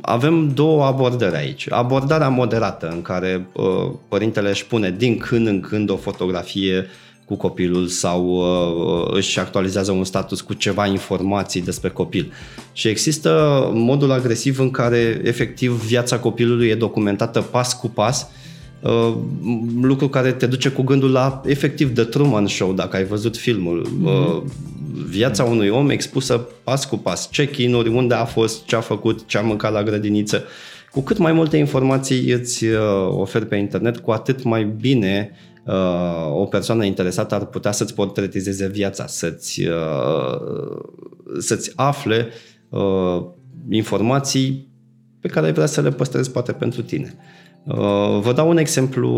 avem 0.00 0.52
două 0.54 0.84
abordări 0.84 1.36
aici. 1.36 1.66
Abordarea 1.70 2.28
moderată, 2.28 2.88
în 2.92 3.02
care 3.02 3.48
uh, 3.52 3.90
părintele 4.08 4.48
își 4.48 4.66
pune 4.66 4.90
din 4.90 5.18
când 5.18 5.46
în 5.46 5.60
când 5.60 5.90
o 5.90 5.96
fotografie 5.96 6.86
cu 7.24 7.36
copilul 7.36 7.86
sau 7.86 8.26
uh, 8.26 9.14
își 9.16 9.38
actualizează 9.38 9.92
un 9.92 10.04
status 10.04 10.40
cu 10.40 10.54
ceva 10.54 10.86
informații 10.86 11.62
despre 11.62 11.88
copil. 11.88 12.32
Și 12.72 12.88
există 12.88 13.62
modul 13.74 14.10
agresiv 14.10 14.58
în 14.58 14.70
care 14.70 15.20
efectiv 15.24 15.72
viața 15.72 16.18
copilului 16.18 16.68
e 16.68 16.74
documentată 16.74 17.40
pas 17.40 17.74
cu 17.74 17.88
pas 17.88 18.22
uh, 18.22 18.47
Uh, 18.82 19.14
lucru 19.82 20.08
care 20.08 20.32
te 20.32 20.46
duce 20.46 20.68
cu 20.68 20.82
gândul 20.82 21.10
la 21.10 21.42
efectiv 21.44 21.94
The 21.94 22.04
Truman 22.04 22.46
Show, 22.46 22.72
dacă 22.72 22.96
ai 22.96 23.04
văzut 23.04 23.36
filmul. 23.36 23.86
Mm-hmm. 23.86 24.04
Uh, 24.04 24.42
viața 25.08 25.44
unui 25.44 25.68
om 25.68 25.90
expusă 25.90 26.48
pas 26.64 26.84
cu 26.84 26.96
pas, 26.96 27.28
check-in-uri, 27.32 27.88
unde 27.88 28.14
a 28.14 28.24
fost, 28.24 28.64
ce 28.64 28.76
a 28.76 28.80
făcut, 28.80 29.26
ce 29.26 29.38
a 29.38 29.40
mâncat 29.40 29.72
la 29.72 29.82
grădiniță. 29.82 30.44
Cu 30.90 31.00
cât 31.00 31.18
mai 31.18 31.32
multe 31.32 31.56
informații 31.56 32.30
îți 32.30 32.64
uh, 32.64 32.80
oferi 33.10 33.46
pe 33.46 33.56
internet, 33.56 33.98
cu 33.98 34.10
atât 34.10 34.42
mai 34.42 34.64
bine 34.64 35.30
uh, 35.64 36.34
o 36.34 36.44
persoană 36.44 36.84
interesată 36.84 37.34
ar 37.34 37.44
putea 37.44 37.72
să-ți 37.72 37.94
portretizeze 37.94 38.68
viața, 38.68 39.06
să-ți, 39.06 39.62
uh, 39.66 40.40
să-ți 41.38 41.72
afle 41.76 42.28
uh, 42.68 43.24
informații 43.70 44.68
pe 45.20 45.28
care 45.28 45.46
ai 45.46 45.52
vrea 45.52 45.66
să 45.66 45.80
le 45.80 45.90
păstrezi 45.90 46.30
poate 46.30 46.52
pentru 46.52 46.82
tine. 46.82 47.14
Uh, 47.68 48.20
vă 48.20 48.32
dau 48.34 48.48
un 48.48 48.56
exemplu 48.56 49.10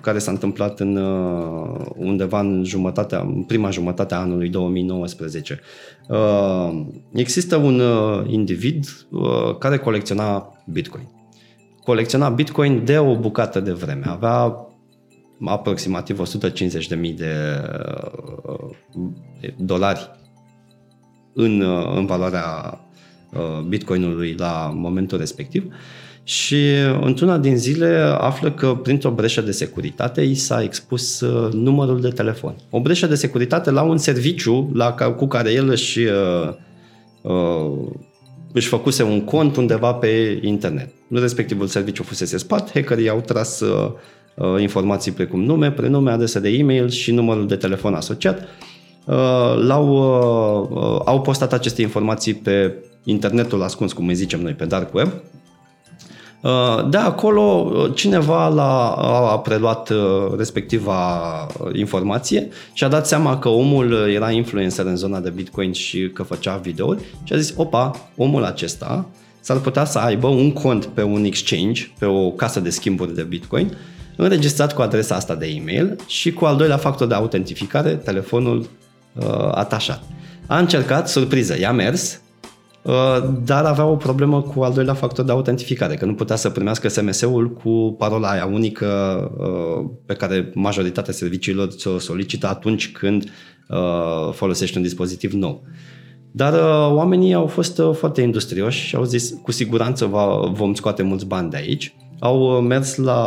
care 0.00 0.18
s-a 0.18 0.30
întâmplat 0.30 0.80
în 0.80 0.96
uh, 0.96 1.86
undeva 1.96 2.40
în 2.40 2.62
jumătatea, 2.64 3.18
în 3.20 3.42
prima 3.42 3.70
jumătate 3.70 4.14
a 4.14 4.18
anului 4.18 4.48
2019. 4.48 5.60
Uh, 6.08 6.84
există 7.12 7.56
un 7.56 7.82
individ 8.26 9.06
care 9.58 9.78
colecționa 9.78 10.52
Bitcoin. 10.66 11.08
Colecționa 11.84 12.28
Bitcoin 12.28 12.84
de 12.84 12.98
o 12.98 13.16
bucată 13.16 13.60
de 13.60 13.72
vreme. 13.72 14.04
Avea 14.06 14.66
aproximativ 15.44 16.22
150.000 16.38 17.14
de 17.14 17.34
dolari 19.56 20.10
în, 21.32 21.60
în 21.96 22.06
valoarea 22.06 22.78
Bitcoinului 23.68 24.34
la 24.38 24.72
momentul 24.74 25.18
respectiv. 25.18 25.64
Uh, 25.64 25.72
și 26.24 26.64
într-una 27.00 27.38
din 27.38 27.56
zile 27.56 28.16
află 28.18 28.50
că 28.50 28.74
printr-o 28.82 29.10
breșă 29.10 29.40
de 29.40 29.50
securitate 29.50 30.20
i 30.20 30.34
s-a 30.34 30.62
expus 30.62 31.20
uh, 31.20 31.52
numărul 31.52 32.00
de 32.00 32.08
telefon. 32.08 32.54
O 32.70 32.80
breșă 32.80 33.06
de 33.06 33.14
securitate 33.14 33.70
la 33.70 33.82
un 33.82 33.98
serviciu 33.98 34.70
la, 34.74 34.92
cu 34.92 35.26
care 35.26 35.52
el 35.52 35.68
își, 35.68 35.98
uh, 35.98 36.54
uh, 37.22 37.88
își 38.52 38.68
făcuse 38.68 39.02
un 39.02 39.24
cont 39.24 39.56
undeva 39.56 39.92
pe 39.92 40.40
internet. 40.42 40.88
Respectivul 41.08 41.66
serviciu 41.66 42.02
fusese 42.02 42.38
spart, 42.38 42.70
hackerii 42.72 43.08
au 43.08 43.20
tras 43.20 43.60
uh, 43.60 43.90
uh, 44.34 44.60
informații 44.60 45.12
precum 45.12 45.42
nume, 45.42 45.70
prenume, 45.70 46.10
adresă 46.10 46.40
de 46.40 46.48
e-mail 46.48 46.90
și 46.90 47.12
numărul 47.12 47.46
de 47.46 47.56
telefon 47.56 47.94
asociat. 47.94 48.40
Uh, 49.04 49.14
l-au, 49.66 49.88
uh, 49.88 50.68
uh, 50.70 51.00
au 51.04 51.20
postat 51.20 51.52
aceste 51.52 51.82
informații 51.82 52.34
pe 52.34 52.74
internetul 53.04 53.62
ascuns, 53.62 53.92
cum 53.92 54.08
îi 54.08 54.14
zicem 54.14 54.40
noi, 54.40 54.52
pe 54.52 54.64
dark 54.64 54.94
web, 54.94 55.08
Uh, 55.08 55.41
de 56.88 56.96
acolo, 56.96 57.40
uh, 57.40 57.90
cineva 57.94 58.48
l-a, 58.48 58.90
a 59.30 59.38
preluat 59.38 59.90
uh, 59.90 59.98
respectiva 60.36 61.46
informație 61.72 62.48
și 62.72 62.84
a 62.84 62.88
dat 62.88 63.06
seama 63.06 63.38
că 63.38 63.48
omul 63.48 64.10
era 64.14 64.30
influencer 64.30 64.86
în 64.86 64.96
zona 64.96 65.20
de 65.20 65.30
Bitcoin 65.30 65.72
și 65.72 66.10
că 66.14 66.22
făcea 66.22 66.56
videouri 66.56 67.02
și 67.24 67.32
a 67.32 67.36
zis, 67.36 67.54
opa, 67.56 67.90
omul 68.16 68.44
acesta 68.44 69.06
s-ar 69.40 69.56
putea 69.56 69.84
să 69.84 69.98
aibă 69.98 70.26
un 70.26 70.52
cont 70.52 70.84
pe 70.84 71.02
un 71.02 71.24
exchange, 71.24 71.90
pe 71.98 72.04
o 72.04 72.30
casă 72.30 72.60
de 72.60 72.70
schimburi 72.70 73.14
de 73.14 73.22
Bitcoin, 73.22 73.76
înregistrat 74.16 74.74
cu 74.74 74.82
adresa 74.82 75.14
asta 75.14 75.34
de 75.34 75.46
e-mail 75.46 75.96
și 76.06 76.32
cu 76.32 76.44
al 76.44 76.56
doilea 76.56 76.76
factor 76.76 77.06
de 77.06 77.14
autentificare, 77.14 77.90
telefonul 77.90 78.58
uh, 78.58 79.48
atașat. 79.50 80.02
A 80.46 80.58
încercat, 80.58 81.08
surpriză, 81.08 81.58
i-a 81.58 81.72
mers, 81.72 82.21
Uh, 82.21 82.21
dar 83.44 83.64
avea 83.64 83.86
o 83.86 83.96
problemă 83.96 84.42
cu 84.42 84.62
al 84.62 84.72
doilea 84.72 84.94
factor 84.94 85.24
de 85.24 85.32
autentificare, 85.32 85.94
că 85.94 86.04
nu 86.04 86.14
putea 86.14 86.36
să 86.36 86.50
primească 86.50 86.88
SMS-ul 86.88 87.50
cu 87.50 87.94
parola 87.98 88.30
aia 88.30 88.46
unică 88.46 88.86
uh, 89.38 89.90
pe 90.06 90.14
care 90.14 90.50
majoritatea 90.54 91.12
serviciilor 91.12 91.66
ți-o 91.66 91.98
solicită 91.98 92.48
atunci 92.48 92.92
când 92.92 93.24
uh, 93.68 94.32
folosești 94.32 94.76
un 94.76 94.82
dispozitiv 94.82 95.32
nou. 95.32 95.62
Dar 96.30 96.52
oamenii 96.92 97.34
au 97.34 97.46
fost 97.46 97.82
foarte 97.92 98.20
industrioși 98.20 98.86
și 98.86 98.96
au 98.96 99.04
zis 99.04 99.34
cu 99.42 99.52
siguranță 99.52 100.06
vom 100.52 100.74
scoate 100.74 101.02
mulți 101.02 101.26
bani 101.26 101.50
de 101.50 101.56
aici 101.56 101.94
au 102.24 102.56
uh, 102.56 102.64
mers 102.68 102.96
la 102.96 103.22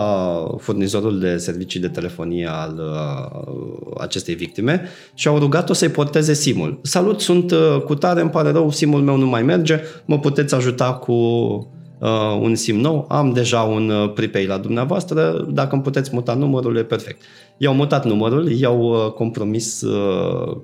furnizorul 0.58 1.20
de 1.20 1.38
servicii 1.38 1.80
de 1.80 1.88
telefonie 1.88 2.48
al 2.52 2.80
uh, 2.80 3.94
acestei 3.98 4.36
victime 4.36 4.82
și 5.14 5.28
au 5.28 5.38
rugat-o 5.38 5.74
să-i 5.74 5.90
porteze 5.90 6.34
SIM-ul. 6.34 6.80
Salut, 6.82 7.22
sunt 7.22 7.52
uh, 7.52 7.82
cu 7.86 7.96
tare, 7.96 8.22
îmi 8.22 8.30
pare 8.30 8.52
rău, 8.52 8.72
SIM-ul 8.72 9.02
meu 9.02 9.18
nu 9.18 9.26
mai 9.26 9.44
merge, 9.44 9.80
mă 10.06 10.20
puteți 10.20 10.56
ajuta 10.56 10.94
cu 10.94 11.12
uh, 11.12 12.40
un 12.42 12.56
SIM 12.56 12.80
nou, 12.80 13.06
am 13.10 13.34
deja 13.34 13.62
un 13.62 13.90
uh, 13.90 14.14
prepay 14.14 14.46
la 14.46 14.58
dumneavoastră, 14.58 15.48
dacă 15.50 15.74
îmi 15.74 15.84
puteți 15.84 16.10
muta 16.14 16.34
numărul, 16.34 16.78
e 16.78 16.84
perfect. 16.84 17.22
I-au 17.58 17.74
mutat 17.74 18.06
numărul, 18.06 18.52
i-au 18.52 18.80
uh, 18.80 19.12
compromis 19.12 19.82
uh, 19.82 20.58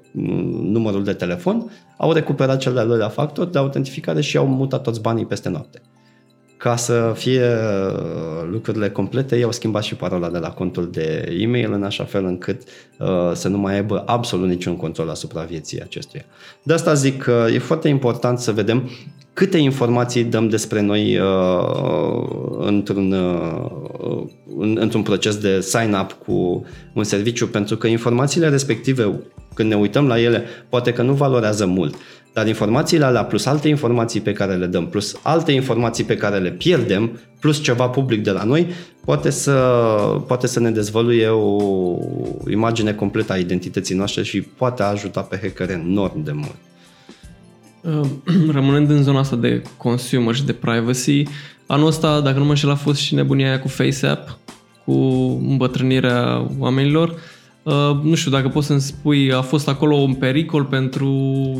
numărul 0.62 1.04
de 1.04 1.14
telefon, 1.14 1.72
au 1.98 2.12
recuperat 2.12 2.60
cel 2.60 2.74
de-al 2.74 2.88
doilea 2.88 3.10
factor 3.10 3.46
de 3.46 3.58
autentificare 3.58 4.22
și 4.22 4.38
au 4.38 4.48
mutat 4.48 4.82
toți 4.82 5.02
banii 5.02 5.26
peste 5.26 5.50
noapte 5.50 5.82
ca 6.62 6.76
să 6.76 7.14
fie 7.16 7.44
uh, 7.44 8.48
lucrurile 8.52 8.90
complete, 8.90 9.36
i-au 9.36 9.52
schimbat 9.52 9.84
și 9.84 9.96
parola 9.96 10.30
de 10.30 10.38
la 10.38 10.50
contul 10.50 10.90
de 10.92 11.36
e-mail 11.40 11.74
în 11.74 11.84
așa 11.84 12.04
fel 12.04 12.26
încât 12.26 12.62
uh, 13.00 13.08
să 13.34 13.48
nu 13.48 13.58
mai 13.58 13.74
aibă 13.74 14.04
absolut 14.06 14.48
niciun 14.48 14.76
control 14.76 15.10
asupra 15.10 15.42
vieții 15.42 15.82
acestuia. 15.82 16.26
De 16.64 16.74
asta 16.74 16.94
zic 16.94 17.22
că 17.22 17.48
e 17.54 17.60
foarte 17.60 17.88
important 17.88 18.40
să 18.40 18.52
vedem 18.52 18.90
câte 19.34 19.58
informații 19.58 20.24
dăm 20.24 20.50
despre 20.50 20.82
noi 20.82 21.18
uh, 21.18 22.28
într-un, 22.60 23.12
uh, 23.12 24.24
în, 24.58 24.78
într-un 24.80 25.02
proces 25.02 25.38
de 25.38 25.62
sign-up 25.62 26.12
cu 26.12 26.66
un 26.94 27.04
serviciu, 27.04 27.48
pentru 27.48 27.78
că 27.78 27.88
informațiile 27.88 28.50
respective, 28.50 29.20
când 29.54 29.70
ne 29.70 29.76
uităm 29.76 30.08
la 30.08 30.20
ele, 30.20 30.44
poate 30.70 30.94
că 30.94 31.02
nu 31.02 31.14
valorează 31.14 31.66
mult, 31.66 31.96
dar 32.34 32.48
informațiile 32.48 33.06
alea, 33.06 33.24
plus 33.24 33.46
alte 33.46 33.68
informații 33.68 34.22
pe 34.22 34.34
care 34.34 34.56
le 34.56 34.66
dăm, 34.66 34.88
plus 34.88 35.20
alte 35.22 35.52
informații 35.52 36.04
pe 36.04 36.16
care 36.16 36.38
le 36.38 36.52
pierdem, 36.52 37.20
plus 37.40 37.62
ceva 37.62 37.88
public 37.88 38.24
de 38.24 38.32
la 38.32 38.44
noi, 38.44 38.68
poate 39.06 39.30
să, 39.30 39.52
poate 40.28 40.48
să 40.48 40.60
ne 40.60 40.72
dezvăluie 40.72 41.28
o 41.28 41.98
imagine 42.50 42.94
completă 42.94 43.34
a 43.34 43.38
identității 43.38 43.96
noastre 43.96 44.24
și 44.24 44.42
poate 44.42 44.84
ajuta 44.84 45.22
pe 45.22 45.40
hacker 45.42 45.70
enorm 45.70 46.24
de 46.24 46.32
mult. 46.32 46.56
Uh, 47.82 48.10
rămânând 48.58 48.90
în 48.90 49.04
zona 49.04 49.20
asta 49.20 49.36
de 49.36 49.62
consumer 49.78 50.36
și 50.36 50.46
de 50.46 50.54
privacy, 50.54 51.24
anul 51.66 51.88
ăsta, 51.88 52.22
dacă 52.22 52.38
nu 52.38 52.44
mă 52.44 52.50
înșel, 52.50 52.70
a 52.70 52.76
fost 52.76 53.00
și 53.00 53.16
nebunia 53.16 53.48
aia 53.48 53.60
cu 53.60 53.68
FaceApp, 53.68 54.38
cu 54.86 54.92
îmbătrânirea 55.50 56.48
oamenilor. 56.60 57.16
Uh, 57.64 58.00
nu 58.04 58.16
știu 58.16 58.32
dacă 58.32 58.48
poți 58.48 58.68
să-mi 58.68 58.82
spui, 58.82 59.34
a 59.34 59.42
fost 59.42 59.68
acolo 59.68 59.96
un 59.96 60.14
pericol 60.14 60.64
pentru 60.64 61.10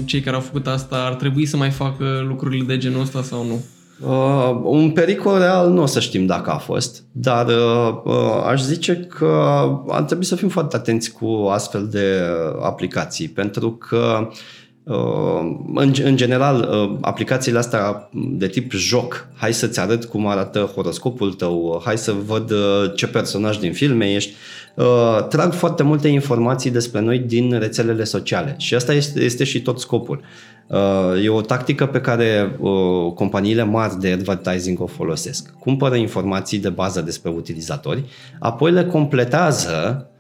cei 0.06 0.20
care 0.20 0.36
au 0.36 0.42
făcut 0.42 0.68
asta? 0.68 0.96
Ar 0.96 1.14
trebui 1.16 1.46
să 1.46 1.58
mai 1.58 1.70
facă 1.70 2.26
lucrurile 2.28 2.66
de 2.66 2.78
genul 2.78 3.02
ăsta 3.02 3.22
sau 3.22 3.46
nu? 3.46 3.64
Uh, 4.08 4.62
un 4.64 4.92
pericol 4.92 5.38
real 5.38 5.70
nu 5.70 5.82
o 5.82 5.86
să 5.86 6.00
știm 6.00 6.26
dacă 6.26 6.52
a 6.52 6.58
fost, 6.58 7.04
dar 7.12 7.48
uh, 7.48 8.02
uh, 8.04 8.44
aș 8.46 8.62
zice 8.62 8.96
că 8.96 9.62
ar 9.88 10.02
trebui 10.04 10.26
să 10.26 10.36
fim 10.36 10.50
foarte 10.50 10.76
atenți 10.76 11.12
cu 11.12 11.48
astfel 11.52 11.88
de 11.88 12.22
aplicații, 12.62 13.28
pentru 13.28 13.72
că 13.72 14.28
uh, 14.30 14.38
în, 14.84 15.94
în 16.04 16.16
general, 16.16 16.70
uh, 16.72 16.98
aplicațiile 17.02 17.58
astea 17.58 18.10
de 18.14 18.48
tip 18.48 18.72
joc, 18.72 19.28
hai 19.36 19.54
să-ți 19.54 19.80
arăt 19.80 20.06
cum 20.06 20.28
arată 20.28 20.60
horoscopul 20.60 21.34
tău, 21.34 21.82
hai 21.86 21.98
să 21.98 22.16
văd 22.26 22.52
uh, 22.52 22.92
ce 22.96 23.08
personaj 23.08 23.58
din 23.58 23.74
filme 23.74 24.14
ești, 24.14 24.34
uh, 24.76 25.28
trag 25.30 25.54
foarte 25.54 25.84
multe 25.84 26.08
informații 26.08 26.72
despre 26.72 27.02
noi 27.02 27.20
din 27.20 27.60
rețelele 27.60 28.04
sociale 28.04 28.56
și 28.58 28.76
asta 28.76 28.94
este, 28.94 29.22
este 29.22 29.44
și 29.44 29.62
tot 29.62 29.80
scopul. 29.80 30.22
Uh, 30.68 31.24
e 31.24 31.30
o 31.30 31.42
tactică 31.42 31.86
pe 31.86 32.02
care 32.02 32.56
uh, 32.60 33.14
companiile 33.14 33.64
mari 33.64 34.00
de 34.00 34.12
advertising 34.12 34.82
o 34.82 34.86
folosesc. 34.86 35.54
Cumpără 35.60 35.96
informații 35.96 36.60
de 36.60 36.70
bază 36.70 37.02
despre 37.02 37.30
utilizatori, 37.30 38.04
apoi 38.40 38.72
le 38.72 38.86
completează 38.86 40.06
uh, 40.06 40.11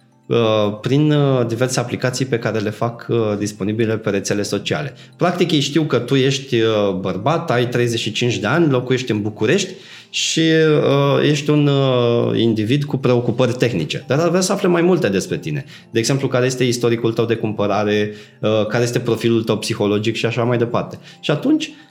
prin 0.81 1.13
diverse 1.47 1.79
aplicații 1.79 2.25
pe 2.25 2.39
care 2.39 2.59
le 2.59 2.69
fac 2.69 3.07
disponibile 3.37 3.97
pe 3.97 4.09
rețele 4.09 4.41
sociale. 4.41 4.93
Practic 5.15 5.51
ei 5.51 5.59
știu 5.59 5.83
că 5.83 5.97
tu 5.97 6.15
ești 6.15 6.55
bărbat, 6.99 7.51
ai 7.51 7.67
35 7.67 8.37
de 8.37 8.47
ani, 8.47 8.69
locuiești 8.69 9.11
în 9.11 9.21
București 9.21 9.73
și 10.11 10.39
uh, 10.39 11.29
ești 11.29 11.49
un 11.49 11.67
uh, 11.67 12.39
individ 12.39 12.83
cu 12.83 12.97
preocupări 12.97 13.53
tehnice, 13.53 14.03
dar 14.07 14.19
ar 14.19 14.29
vrea 14.29 14.41
să 14.41 14.51
afle 14.51 14.67
mai 14.67 14.81
multe 14.81 15.09
despre 15.09 15.37
tine. 15.37 15.65
De 15.91 15.99
exemplu, 15.99 16.27
care 16.27 16.45
este 16.45 16.63
istoricul 16.63 17.13
tău 17.13 17.25
de 17.25 17.35
cumpărare, 17.35 18.13
uh, 18.39 18.65
care 18.67 18.83
este 18.83 18.99
profilul 18.99 19.43
tău 19.43 19.57
psihologic 19.57 20.15
și 20.15 20.25
așa 20.25 20.43
mai 20.43 20.57
departe. 20.57 20.99
Și 21.19 21.31
atunci, 21.31 21.65
uh, 21.65 21.73
uh, 21.73 21.90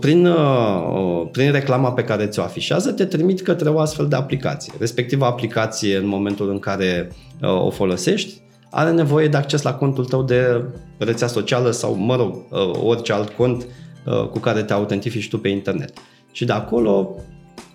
prin, 0.00 0.26
uh, 0.26 1.28
prin 1.32 1.52
reclama 1.52 1.92
pe 1.92 2.04
care 2.04 2.26
ți-o 2.26 2.42
afișează, 2.42 2.92
te 2.92 3.04
trimit 3.04 3.40
către 3.40 3.68
o 3.68 3.78
astfel 3.78 4.08
de 4.08 4.16
aplicație. 4.16 4.72
Respectiva 4.78 5.26
aplicație, 5.26 5.96
în 5.96 6.06
momentul 6.06 6.50
în 6.50 6.58
care 6.58 7.12
uh, 7.42 7.64
o 7.64 7.70
folosești, 7.70 8.40
are 8.70 8.90
nevoie 8.90 9.28
de 9.28 9.36
acces 9.36 9.62
la 9.62 9.74
contul 9.74 10.04
tău 10.04 10.22
de 10.22 10.64
rețea 10.98 11.26
socială 11.26 11.70
sau, 11.70 11.94
mă 11.94 12.16
rog, 12.16 12.34
uh, 12.34 12.70
orice 12.82 13.12
alt 13.12 13.28
cont 13.28 13.66
uh, 14.06 14.28
cu 14.28 14.38
care 14.38 14.62
te 14.62 14.72
autentifici 14.72 15.28
tu 15.28 15.38
pe 15.38 15.48
internet. 15.48 15.92
Și 16.32 16.44
de 16.44 16.52
acolo, 16.52 17.14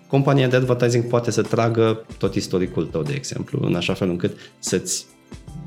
compania 0.06 0.48
de 0.48 0.56
advertising 0.56 1.04
poate 1.04 1.30
să 1.30 1.42
tragă 1.42 2.04
tot 2.18 2.34
istoricul 2.34 2.86
tău, 2.86 3.02
de 3.02 3.12
exemplu, 3.14 3.60
în 3.62 3.74
așa 3.74 3.94
fel 3.94 4.08
încât 4.08 4.36
să-ți 4.58 5.06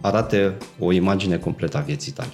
arate 0.02 0.58
o 0.80 0.92
imagine 0.92 1.38
completă 1.38 1.78
a 1.78 1.82
vieții 1.82 2.12
tale. 2.12 2.32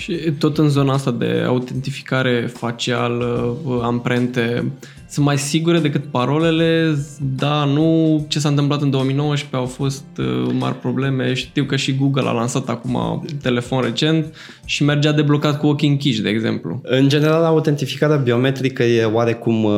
Și 0.00 0.32
tot 0.38 0.58
în 0.58 0.68
zona 0.68 0.92
asta 0.92 1.10
de 1.10 1.44
autentificare 1.46 2.50
facială, 2.52 3.56
amprente, 3.82 4.72
sunt 5.08 5.26
mai 5.26 5.38
sigure 5.38 5.78
decât 5.78 6.04
parolele, 6.04 6.96
da, 7.36 7.64
nu. 7.64 8.24
Ce 8.28 8.38
s-a 8.38 8.48
întâmplat 8.48 8.82
în 8.82 8.90
2019 8.90 9.56
au 9.56 9.66
fost 9.66 10.04
uh, 10.18 10.52
mari 10.58 10.74
probleme, 10.74 11.34
știu 11.34 11.64
că 11.64 11.76
și 11.76 11.96
Google 11.96 12.28
a 12.28 12.32
lansat 12.32 12.68
acum 12.68 12.94
un 12.94 13.20
telefon 13.42 13.82
recent 13.82 14.34
și 14.64 14.84
mergea 14.84 15.12
deblocat 15.12 15.58
cu 15.58 15.66
ochii 15.66 15.88
închiși, 15.88 16.22
de 16.22 16.28
exemplu. 16.28 16.80
În 16.82 17.08
general, 17.08 17.44
autentificarea 17.44 18.16
biometrică 18.16 18.82
e 18.82 19.04
oarecum 19.04 19.64
uh, 19.64 19.72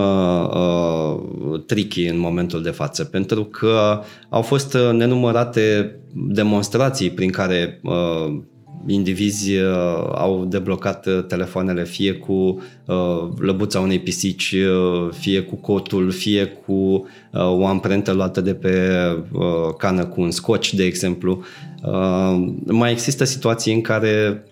uh, 0.54 1.62
tricky 1.66 2.06
în 2.06 2.18
momentul 2.18 2.62
de 2.62 2.70
față, 2.70 3.04
pentru 3.04 3.44
că 3.44 4.02
au 4.28 4.42
fost 4.42 4.74
uh, 4.74 4.90
nenumărate 4.92 5.96
demonstrații 6.14 7.10
prin 7.10 7.30
care 7.30 7.80
uh, 7.82 8.40
indivizi 8.86 9.56
uh, 9.56 9.64
au 10.14 10.44
deblocat 10.44 11.06
uh, 11.06 11.24
telefoanele 11.24 11.84
fie 11.84 12.12
cu 12.12 12.32
uh, 12.32 13.28
lăbuța 13.38 13.80
unei 13.80 13.98
pisici, 13.98 14.54
fie 15.10 15.40
cu 15.40 15.56
cotul, 15.56 16.10
fie 16.10 16.44
cu 16.44 17.06
o 17.32 17.66
amprentă 17.66 18.12
luată 18.12 18.40
de 18.40 18.54
pe 18.54 18.90
cană 19.78 20.04
cu 20.04 20.20
un 20.20 20.30
scotch, 20.30 20.70
de 20.70 20.84
exemplu. 20.84 21.42
Mai 22.64 22.90
există 22.90 23.24
situații 23.24 23.74
în 23.74 23.80
care 23.80 24.44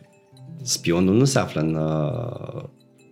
spionul 0.63 1.15
nu 1.15 1.25
se 1.25 1.39
află 1.39 1.61
în, 1.61 1.79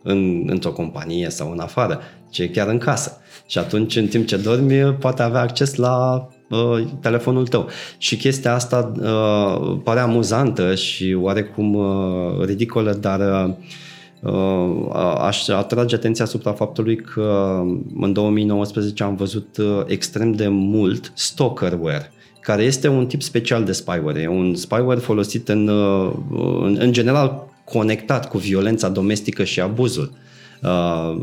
în, 0.03 0.45
într-o 0.51 0.73
companie 0.73 1.31
sau 1.31 1.53
în 1.53 1.59
afară, 1.59 2.01
ci 2.31 2.51
chiar 2.51 2.69
în 2.69 2.79
casă. 2.79 3.17
Și 3.47 3.59
atunci, 3.59 3.97
în 3.97 4.07
timp 4.07 4.27
ce 4.27 4.37
dormi, 4.37 4.95
poate 4.95 5.23
avea 5.23 5.41
acces 5.41 5.75
la 5.75 6.29
uh, 6.49 6.85
telefonul 7.01 7.47
tău. 7.47 7.69
Și 7.99 8.17
chestia 8.17 8.55
asta 8.55 8.93
uh, 9.01 9.79
pare 9.83 10.01
amuzantă 10.01 10.75
și 10.75 11.17
oarecum 11.21 11.75
uh, 11.75 12.45
ridicolă, 12.45 12.93
dar 12.93 13.21
uh, 14.21 15.15
aș 15.19 15.49
atrage 15.49 15.95
atenția 15.95 16.25
asupra 16.25 16.53
faptului 16.53 16.97
că 16.97 17.61
în 18.01 18.13
2019 18.13 19.03
am 19.03 19.17
văzut 19.17 19.57
uh, 19.57 19.83
extrem 19.87 20.33
de 20.33 20.49
mult 20.49 21.13
stalkerware 21.15 22.13
care 22.41 22.63
este 22.63 22.89
un 22.89 23.07
tip 23.07 23.23
special 23.23 23.65
de 23.65 23.73
spyware. 23.73 24.21
E 24.21 24.29
un 24.29 24.55
spyware 24.55 25.01
folosit 25.01 25.49
în, 25.49 25.69
uh, 25.69 26.13
în, 26.63 26.77
în 26.81 26.93
general 26.93 27.47
conectat 27.65 28.29
cu 28.29 28.39
violența 28.39 28.89
domestică 28.89 29.45
și 29.45 29.61
abuzul. 29.61 30.13
Uh, 30.13 30.28
uh, 30.63 31.17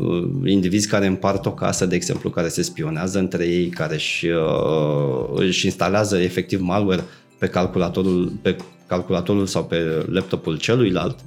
indivizi 0.44 0.88
care 0.88 1.06
împart 1.06 1.46
o 1.46 1.52
casă, 1.52 1.86
de 1.86 1.94
exemplu, 1.94 2.30
care 2.30 2.48
se 2.48 2.62
spionează 2.62 3.18
între 3.18 3.44
ei, 3.44 3.68
care 3.68 3.94
își, 3.94 4.26
uh, 4.26 5.28
își 5.34 5.64
instalează 5.64 6.18
efectiv 6.18 6.60
malware 6.60 7.04
pe 7.38 7.46
calculatorul, 7.46 8.32
pe 8.42 8.56
calculatorul 8.86 9.46
sau 9.46 9.64
pe 9.64 10.06
laptopul 10.10 10.58
celuilalt 10.58 11.18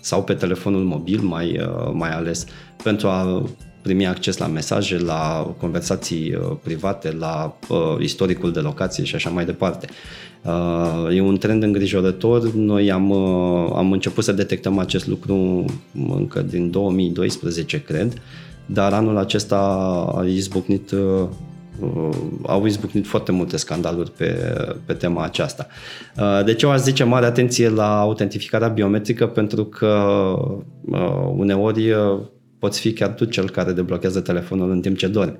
sau 0.00 0.24
pe 0.24 0.34
telefonul 0.34 0.84
mobil 0.84 1.20
mai, 1.20 1.58
uh, 1.58 1.90
mai 1.92 2.10
ales 2.10 2.46
pentru 2.82 3.08
a 3.08 3.46
primi 3.82 4.06
acces 4.06 4.36
la 4.36 4.46
mesaje, 4.46 4.98
la 4.98 5.54
conversații 5.58 6.34
uh, 6.34 6.56
private, 6.62 7.12
la 7.12 7.58
uh, 7.68 7.96
istoricul 7.98 8.52
de 8.52 8.60
locație 8.60 9.04
și 9.04 9.14
așa 9.14 9.30
mai 9.30 9.44
departe. 9.44 9.86
Uh, 10.42 11.16
e 11.16 11.20
un 11.20 11.38
trend 11.38 11.62
îngrijorător. 11.62 12.52
Noi 12.52 12.90
am, 12.90 13.10
uh, 13.10 13.72
am 13.74 13.92
început 13.92 14.24
să 14.24 14.32
detectăm 14.32 14.78
acest 14.78 15.06
lucru 15.06 15.64
încă 16.08 16.40
din 16.40 16.70
2012, 16.70 17.82
cred, 17.82 18.12
dar 18.66 18.92
anul 18.92 19.16
acesta 19.16 19.56
a 20.16 20.24
izbucnit 20.24 20.90
uh, 20.90 21.28
au 22.46 22.66
izbucnit 22.66 23.06
foarte 23.06 23.32
multe 23.32 23.56
scandaluri 23.56 24.10
pe, 24.10 24.54
pe 24.84 24.92
tema 24.92 25.24
aceasta. 25.24 25.66
Deci 26.44 26.62
eu 26.62 26.70
aș 26.70 26.80
zice 26.80 27.04
mare 27.04 27.26
atenție 27.26 27.68
la 27.68 28.00
autentificarea 28.00 28.68
biometrică 28.68 29.26
pentru 29.26 29.64
că 29.64 30.04
uneori 31.36 31.94
poți 32.58 32.80
fi 32.80 32.92
chiar 32.92 33.08
tu 33.08 33.24
cel 33.24 33.50
care 33.50 33.72
deblochează 33.72 34.20
telefonul 34.20 34.70
în 34.70 34.80
timp 34.80 34.96
ce 34.96 35.06
dormi. 35.06 35.38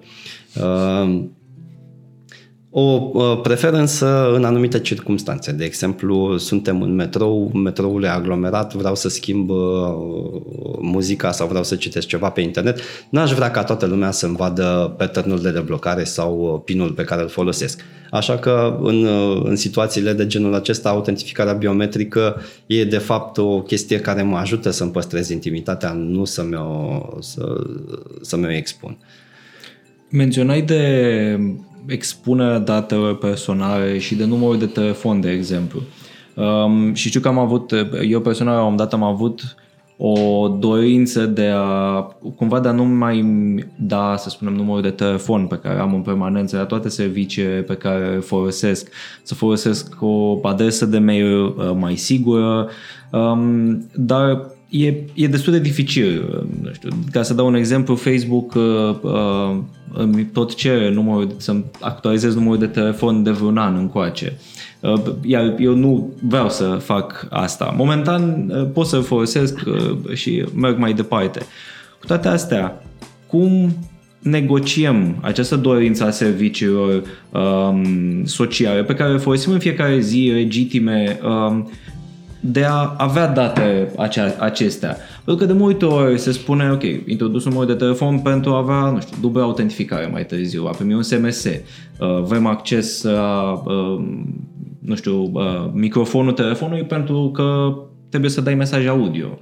O 2.74 3.10
prefer 3.42 3.72
însă 3.72 4.32
în 4.34 4.44
anumite 4.44 4.80
circunstanțe. 4.80 5.52
De 5.52 5.64
exemplu, 5.64 6.36
suntem 6.36 6.82
în 6.82 6.94
metrou, 6.94 7.50
metroul 7.54 8.04
e 8.04 8.08
aglomerat, 8.08 8.74
vreau 8.74 8.94
să 8.94 9.08
schimb 9.08 9.50
uh, 9.50 9.56
muzica 10.80 11.30
sau 11.32 11.48
vreau 11.48 11.64
să 11.64 11.76
citesc 11.76 12.06
ceva 12.06 12.30
pe 12.30 12.40
internet. 12.40 12.80
N-aș 13.08 13.32
vrea 13.32 13.50
ca 13.50 13.64
toată 13.64 13.86
lumea 13.86 14.10
să-mi 14.10 14.36
vadă 14.36 14.94
patternul 14.98 15.40
de 15.40 15.50
deblocare 15.50 16.04
sau 16.04 16.52
uh, 16.54 16.60
pinul 16.64 16.90
pe 16.90 17.04
care 17.04 17.22
îl 17.22 17.28
folosesc. 17.28 17.80
Așa 18.10 18.38
că 18.38 18.78
în, 18.82 19.04
uh, 19.04 19.42
în 19.44 19.56
situațiile 19.56 20.12
de 20.12 20.26
genul 20.26 20.54
acesta, 20.54 20.88
autentificarea 20.88 21.52
biometrică 21.52 22.40
e 22.66 22.84
de 22.84 22.98
fapt 22.98 23.38
o 23.38 23.62
chestie 23.62 24.00
care 24.00 24.22
mă 24.22 24.36
ajută 24.36 24.70
să-mi 24.70 24.90
păstrez 24.90 25.28
intimitatea, 25.28 25.92
nu 25.92 26.24
să 26.24 26.42
mi-o, 26.42 27.08
să, 27.20 27.64
să 28.20 28.36
mi-o 28.36 28.52
expun. 28.52 28.96
Menționai 30.08 30.62
de 30.62 30.84
expunerea 31.86 32.58
datelor 32.58 33.18
personale 33.18 33.98
și 33.98 34.14
de 34.14 34.24
numărul 34.24 34.58
de 34.58 34.66
telefon, 34.66 35.20
de 35.20 35.30
exemplu. 35.30 35.80
Um, 36.34 36.94
și 36.94 37.08
știu 37.08 37.20
că 37.20 37.28
am 37.28 37.38
avut, 37.38 37.72
eu 38.08 38.20
personal 38.20 38.54
la 38.54 38.64
un 38.64 38.76
dat 38.76 38.92
am 38.92 39.02
avut 39.02 39.56
o 39.96 40.48
dorință 40.48 41.26
de 41.26 41.50
a, 41.54 42.00
cumva 42.36 42.60
de 42.60 42.68
a 42.68 42.72
nu 42.72 42.84
mai 42.84 43.24
da, 43.76 44.14
să 44.18 44.28
spunem, 44.28 44.54
numărul 44.54 44.82
de 44.82 44.90
telefon 44.90 45.46
pe 45.46 45.58
care 45.62 45.78
am 45.78 45.94
în 45.94 46.00
permanență 46.00 46.56
la 46.56 46.64
toate 46.64 46.88
serviciile 46.88 47.60
pe 47.60 47.74
care 47.74 48.08
le 48.08 48.18
folosesc, 48.18 48.88
să 49.22 49.34
folosesc 49.34 49.96
o 50.00 50.38
adresă 50.42 50.86
de 50.86 50.98
mail 50.98 51.44
uh, 51.44 51.72
mai 51.74 51.96
sigură, 51.96 52.68
um, 53.10 53.86
dar 53.94 54.51
e, 54.72 54.94
e 55.14 55.26
destul 55.26 55.52
de 55.52 55.58
dificil. 55.58 56.44
Nu 56.62 56.72
știu, 56.72 56.88
ca 57.10 57.22
să 57.22 57.34
dau 57.34 57.46
un 57.46 57.54
exemplu, 57.54 57.94
Facebook 57.94 58.54
uh, 58.54 58.96
uh, 59.02 59.56
îmi 59.92 60.24
tot 60.24 60.54
cere 60.54 60.90
numărul, 60.90 61.34
să 61.36 61.56
actualizez 61.80 62.34
numărul 62.34 62.58
de 62.58 62.66
telefon 62.66 63.22
de 63.22 63.30
vreun 63.30 63.56
an 63.56 63.76
încoace. 63.76 64.38
Uh, 64.80 65.02
iar 65.22 65.54
eu 65.58 65.74
nu 65.74 66.12
vreau 66.28 66.50
să 66.50 66.64
fac 66.64 67.26
asta. 67.30 67.74
Momentan 67.76 68.50
uh, 68.50 68.68
pot 68.72 68.86
să-l 68.86 69.02
folosesc 69.02 69.60
uh, 69.66 70.14
și 70.14 70.44
merg 70.54 70.78
mai 70.78 70.92
departe. 70.92 71.40
Cu 72.00 72.06
toate 72.06 72.28
astea, 72.28 72.82
cum 73.26 73.76
negociem 74.18 75.18
această 75.20 75.56
dorință 75.56 76.04
a 76.04 76.10
serviciilor 76.10 77.02
um, 77.30 78.24
sociale 78.24 78.82
pe 78.82 78.94
care 78.94 79.12
le 79.12 79.18
folosim 79.18 79.52
în 79.52 79.58
fiecare 79.58 80.00
zi, 80.00 80.30
legitime, 80.34 81.18
um, 81.24 81.70
de 82.44 82.64
a 82.64 82.94
avea 82.96 83.26
date 83.26 83.92
acea, 83.96 84.34
acestea. 84.38 84.96
Pentru 85.24 85.46
că 85.46 85.52
de 85.52 85.58
multe 85.58 85.84
ori 85.84 86.18
se 86.18 86.32
spune, 86.32 86.70
ok, 86.70 86.82
introdus 87.06 87.44
un 87.44 87.52
număr 87.52 87.66
de 87.66 87.74
telefon 87.74 88.18
pentru 88.18 88.52
a 88.52 88.56
avea, 88.56 88.90
nu 88.90 89.00
știu, 89.00 89.16
dublă 89.20 89.42
autentificare 89.42 90.06
mai 90.06 90.26
târziu, 90.26 90.66
a 90.66 90.70
primi 90.70 90.94
un 90.94 91.02
SMS, 91.02 91.44
uh, 91.44 92.22
vrem 92.22 92.46
acces 92.46 93.02
la, 93.02 93.62
uh, 93.64 94.04
nu 94.78 94.94
știu, 94.94 95.30
uh, 95.32 95.70
microfonul 95.72 96.32
telefonului 96.32 96.84
pentru 96.84 97.30
că 97.30 97.76
trebuie 98.08 98.30
să 98.30 98.40
dai 98.40 98.54
mesaj 98.54 98.86
audio. 98.86 99.38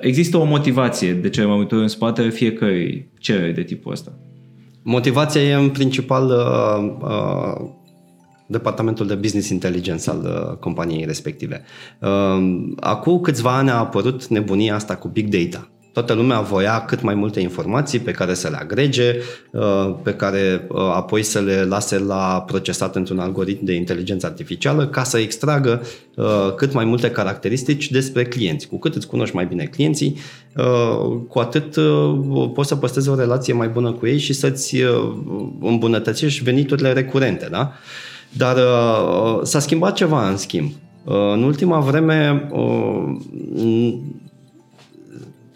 Există 0.00 0.36
o 0.36 0.44
motivație 0.44 1.12
de 1.12 1.28
ce 1.28 1.44
mai 1.44 1.56
multe 1.56 1.74
ori 1.74 1.82
în 1.82 1.88
spatele 1.88 2.30
fiecărei 2.30 3.08
cereri 3.18 3.54
de 3.54 3.62
tipul 3.62 3.92
ăsta. 3.92 4.12
Motivația 4.82 5.42
e 5.42 5.54
în 5.54 5.68
principal 5.68 6.26
uh, 6.26 6.92
uh, 7.00 7.68
departamentul 8.50 9.06
de 9.06 9.14
business 9.14 9.48
intelligence 9.48 10.10
al 10.10 10.20
uh, 10.24 10.56
companiei 10.56 11.04
respective. 11.04 11.62
Uh, 11.98 12.68
acum 12.80 13.20
câțiva 13.20 13.56
ani 13.56 13.70
a 13.70 13.78
apărut 13.78 14.26
nebunia 14.26 14.74
asta 14.74 14.96
cu 14.96 15.08
big 15.08 15.28
data. 15.28 15.68
Toată 15.92 16.12
lumea 16.12 16.40
voia 16.40 16.84
cât 16.84 17.02
mai 17.02 17.14
multe 17.14 17.40
informații 17.40 17.98
pe 17.98 18.10
care 18.10 18.34
să 18.34 18.48
le 18.48 18.56
agrege, 18.56 19.16
uh, 19.50 19.94
pe 20.02 20.14
care 20.14 20.66
uh, 20.68 20.80
apoi 20.80 21.22
să 21.22 21.40
le 21.40 21.64
lase 21.64 21.98
la 21.98 22.44
procesat 22.46 22.96
într-un 22.96 23.18
algoritm 23.18 23.64
de 23.64 23.72
inteligență 23.72 24.26
artificială 24.26 24.86
ca 24.86 25.02
să 25.02 25.18
extragă 25.18 25.82
uh, 26.16 26.54
cât 26.56 26.72
mai 26.72 26.84
multe 26.84 27.10
caracteristici 27.10 27.90
despre 27.90 28.24
clienți. 28.24 28.68
Cu 28.68 28.78
cât 28.78 28.94
îți 28.94 29.06
cunoști 29.06 29.34
mai 29.34 29.46
bine 29.46 29.64
clienții, 29.64 30.18
cu 31.28 31.38
atât 31.38 31.76
poți 32.54 32.68
să 32.68 32.76
păstrezi 32.76 33.08
o 33.08 33.14
relație 33.14 33.52
mai 33.52 33.68
bună 33.68 33.92
cu 33.92 34.06
ei 34.06 34.18
și 34.18 34.32
să-ți 34.32 34.76
îmbunătățești 35.60 36.42
veniturile 36.42 36.92
recurente. 36.92 37.48
Da? 37.50 37.72
Dar 38.36 38.56
s-a 39.42 39.58
schimbat 39.58 39.94
ceva 39.94 40.28
în 40.28 40.36
schimb. 40.36 40.70
În 41.04 41.42
ultima 41.42 41.80
vreme, 41.80 42.48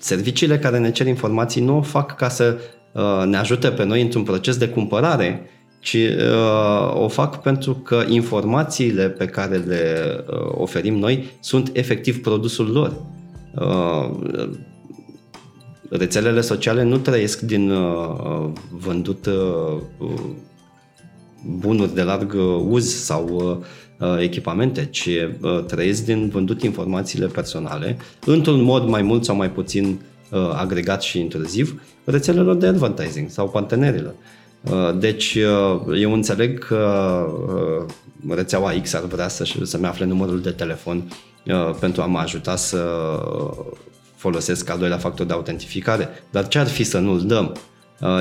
serviciile 0.04 0.58
care 0.58 0.78
ne 0.78 0.90
cer 0.90 1.06
informații 1.06 1.60
nu 1.60 1.76
o 1.76 1.82
fac 1.82 2.16
ca 2.16 2.28
să 2.28 2.58
uh, 2.92 3.22
ne 3.26 3.36
ajute 3.36 3.68
pe 3.68 3.84
noi 3.84 4.02
într-un 4.02 4.22
proces 4.22 4.56
de 4.56 4.68
cumpărare, 4.68 5.50
ci 5.80 5.94
uh, 5.94 7.02
o 7.02 7.08
fac 7.08 7.42
pentru 7.42 7.74
că 7.74 8.04
informațiile 8.08 9.08
pe 9.08 9.24
care 9.24 9.56
le 9.56 9.94
uh, 10.28 10.36
oferim 10.50 10.98
noi 10.98 11.36
sunt 11.40 11.70
efectiv 11.72 12.22
produsul 12.22 12.70
lor. 12.70 12.92
Uh, 13.54 14.10
rețelele 15.90 16.40
sociale 16.40 16.82
nu 16.82 16.96
trăiesc 16.96 17.40
din 17.40 17.70
uh, 17.70 18.48
vândut 18.70 19.26
uh, 19.26 19.82
bunuri 21.46 21.94
de 21.94 22.02
larg 22.02 22.34
uz 22.68 22.94
sau 22.94 23.28
uh, 23.28 23.66
Uh, 23.98 24.16
echipamente, 24.20 24.84
ci 24.84 25.08
uh, 25.40 25.64
trăiesc 25.66 26.04
din 26.04 26.28
vândut 26.28 26.62
informațiile 26.62 27.26
personale 27.26 27.96
într-un 28.26 28.62
mod 28.62 28.88
mai 28.88 29.02
mult 29.02 29.24
sau 29.24 29.36
mai 29.36 29.50
puțin 29.50 30.00
uh, 30.30 30.50
agregat 30.54 31.02
și 31.02 31.20
intruziv 31.20 31.82
rețelelor 32.04 32.56
de 32.56 32.66
advertising 32.66 33.30
sau 33.30 33.48
partenerilor. 33.48 34.14
Deci 34.98 35.34
eu 35.96 36.12
înțeleg 36.12 36.58
că 36.66 37.26
rețeaua 38.28 38.72
X 38.82 38.94
ar 38.94 39.04
vrea 39.04 39.28
să, 39.28 39.44
să-mi 39.62 39.86
afle 39.86 40.04
numărul 40.04 40.40
de 40.40 40.50
telefon 40.50 41.12
pentru 41.80 42.02
a 42.02 42.06
mă 42.06 42.18
ajuta 42.18 42.56
să 42.56 42.78
folosesc 44.16 44.70
al 44.70 44.78
doilea 44.78 44.98
factor 44.98 45.26
de 45.26 45.32
autentificare, 45.32 46.08
dar 46.30 46.48
ce 46.48 46.58
ar 46.58 46.66
fi 46.66 46.84
să 46.84 46.98
nu-l 46.98 47.26
dăm? 47.26 47.56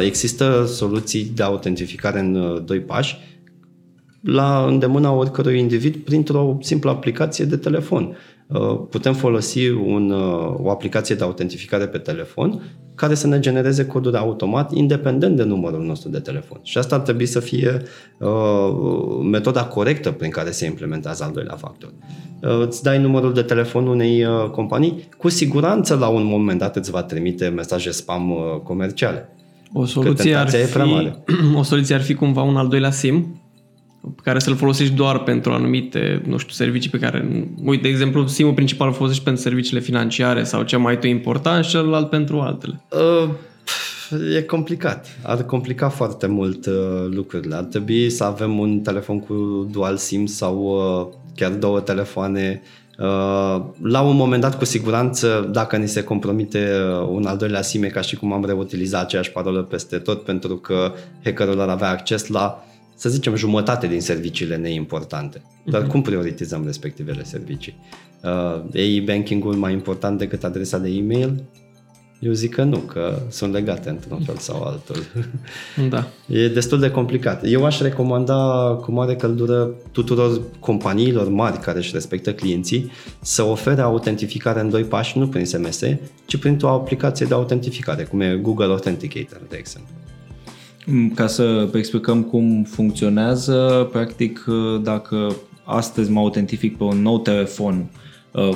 Există 0.05 0.65
soluții 0.65 1.23
de 1.35 1.43
autentificare 1.43 2.19
în 2.19 2.61
doi 2.65 2.79
pași 2.79 3.17
la 4.23 4.65
îndemâna 4.67 5.11
oricărui 5.11 5.59
individ 5.59 5.95
printr-o 5.95 6.57
simplă 6.61 6.89
aplicație 6.89 7.45
de 7.45 7.57
telefon. 7.57 8.17
Uh, 8.47 8.79
putem 8.89 9.13
folosi 9.13 9.69
un, 9.69 10.11
uh, 10.11 10.55
o 10.57 10.69
aplicație 10.69 11.15
de 11.15 11.23
autentificare 11.23 11.87
pe 11.87 11.97
telefon 11.97 12.61
care 12.95 13.13
să 13.13 13.27
ne 13.27 13.39
genereze 13.39 13.85
coduri 13.85 14.17
automat 14.17 14.73
independent 14.73 15.35
de 15.35 15.43
numărul 15.43 15.83
nostru 15.83 16.09
de 16.09 16.19
telefon. 16.19 16.59
Și 16.63 16.77
asta 16.77 16.95
ar 16.95 17.01
trebui 17.01 17.25
să 17.25 17.39
fie 17.39 17.81
uh, 18.19 18.29
metoda 19.31 19.65
corectă 19.65 20.11
prin 20.11 20.29
care 20.29 20.51
se 20.51 20.65
implementează 20.65 21.23
al 21.23 21.31
doilea 21.31 21.55
factor. 21.55 21.93
Uh, 22.41 22.65
îți 22.67 22.83
dai 22.83 22.99
numărul 22.99 23.33
de 23.33 23.41
telefon 23.41 23.87
unei 23.87 24.25
uh, 24.25 24.49
companii, 24.49 25.09
cu 25.17 25.29
siguranță 25.29 25.95
la 25.95 26.07
un 26.07 26.23
moment 26.23 26.59
dat 26.59 26.75
îți 26.75 26.91
va 26.91 27.03
trimite 27.03 27.47
mesaje 27.47 27.91
spam 27.91 28.31
uh, 28.31 28.59
comerciale. 28.63 29.29
O 29.73 29.85
soluție, 29.85 30.35
ar 30.35 30.49
fi, 30.49 30.77
o 31.55 31.63
soluție 31.63 31.95
ar 31.95 32.01
fi 32.01 32.13
cumva 32.13 32.41
un 32.41 32.55
al 32.55 32.67
doilea 32.67 32.91
SIM 32.91 33.41
pe 34.15 34.21
care 34.23 34.39
să-l 34.39 34.55
folosești 34.55 34.93
doar 34.93 35.19
pentru 35.19 35.51
anumite, 35.51 36.21
nu 36.25 36.37
știu, 36.37 36.53
servicii 36.53 36.89
pe 36.89 36.97
care... 36.97 37.49
Uite, 37.63 37.81
de 37.81 37.87
exemplu, 37.87 38.27
simul 38.27 38.53
principal 38.53 38.87
îl 38.87 38.93
folosești 38.93 39.23
pentru 39.23 39.41
serviciile 39.41 39.79
financiare 39.79 40.43
sau 40.43 40.63
cea 40.63 40.77
mai 40.77 40.99
tu 40.99 41.07
important 41.07 41.63
și 41.65 41.71
celălalt 41.71 42.09
pentru 42.09 42.39
altele. 42.39 42.81
Uh, 42.89 43.29
e 44.37 44.41
complicat. 44.41 45.19
Ar 45.21 45.43
complica 45.43 45.89
foarte 45.89 46.27
mult 46.27 46.65
uh, 46.65 46.73
lucrurile. 47.09 47.55
Ar 47.55 47.63
trebui 47.63 48.09
să 48.09 48.23
avem 48.23 48.59
un 48.59 48.79
telefon 48.79 49.19
cu 49.19 49.67
dual 49.71 49.97
SIM 49.97 50.25
sau 50.25 50.57
uh, 50.57 51.07
chiar 51.35 51.51
două 51.51 51.79
telefoane 51.79 52.61
Uh, 52.61 52.82
la 53.81 54.01
un 54.01 54.15
moment 54.15 54.41
dat, 54.41 54.57
cu 54.57 54.65
siguranță, 54.65 55.49
dacă 55.51 55.77
ni 55.77 55.87
se 55.87 56.03
compromite 56.03 56.59
uh, 56.59 57.07
un 57.09 57.25
al 57.25 57.37
doilea 57.37 57.61
SIM, 57.61 57.89
ca 57.89 58.01
și 58.01 58.15
cum 58.15 58.33
am 58.33 58.45
reutilizat 58.45 59.03
aceeași 59.03 59.31
parolă 59.31 59.63
peste 59.63 59.97
tot, 59.97 60.23
pentru 60.23 60.55
că 60.55 60.91
hackerul 61.23 61.61
ar 61.61 61.69
avea 61.69 61.89
acces 61.89 62.27
la 62.27 62.63
să 62.95 63.09
zicem, 63.09 63.35
jumătate 63.35 63.87
din 63.87 64.01
serviciile 64.01 64.55
neimportante. 64.55 65.41
Dar 65.65 65.83
uh-huh. 65.83 65.87
cum 65.87 66.01
prioritizăm 66.01 66.65
respectivele 66.65 67.23
servicii? 67.23 67.75
Uh, 68.23 68.81
e 68.97 69.01
banking-ul 69.01 69.55
mai 69.55 69.73
important 69.73 70.17
decât 70.17 70.43
adresa 70.43 70.77
de 70.77 70.89
e-mail? 70.89 71.43
Eu 72.23 72.31
zic 72.31 72.53
că 72.53 72.63
nu, 72.63 72.77
că 72.77 73.21
sunt 73.29 73.53
legate 73.53 73.89
într-un 73.89 74.19
fel 74.19 74.35
sau 74.37 74.63
altul. 74.63 75.03
Da. 75.89 76.07
E 76.27 76.47
destul 76.47 76.79
de 76.79 76.89
complicat. 76.89 77.45
Eu 77.45 77.65
aș 77.65 77.79
recomanda 77.79 78.35
cu 78.81 78.91
mare 78.91 79.15
căldură 79.15 79.69
tuturor 79.91 80.41
companiilor 80.59 81.29
mari 81.29 81.59
care 81.59 81.77
își 81.77 81.91
respectă 81.93 82.33
clienții 82.33 82.91
să 83.21 83.43
ofere 83.43 83.81
autentificare 83.81 84.59
în 84.59 84.69
doi 84.69 84.83
pași, 84.83 85.17
nu 85.17 85.27
prin 85.27 85.45
SMS, 85.45 85.79
ci 86.25 86.37
printr-o 86.37 86.69
aplicație 86.69 87.25
de 87.25 87.33
autentificare, 87.33 88.03
cum 88.03 88.21
e 88.21 88.39
Google 88.41 88.65
Authenticator, 88.65 89.41
de 89.49 89.55
exemplu. 89.57 89.91
Mm, 90.85 91.09
ca 91.09 91.27
să 91.27 91.69
explicăm 91.73 92.23
cum 92.23 92.63
funcționează, 92.63 93.87
practic 93.91 94.45
dacă 94.81 95.35
astăzi 95.63 96.11
mă 96.11 96.19
autentific 96.19 96.77
pe 96.77 96.83
un 96.83 97.01
nou 97.01 97.19
telefon 97.19 97.75
Uh, 97.75 98.02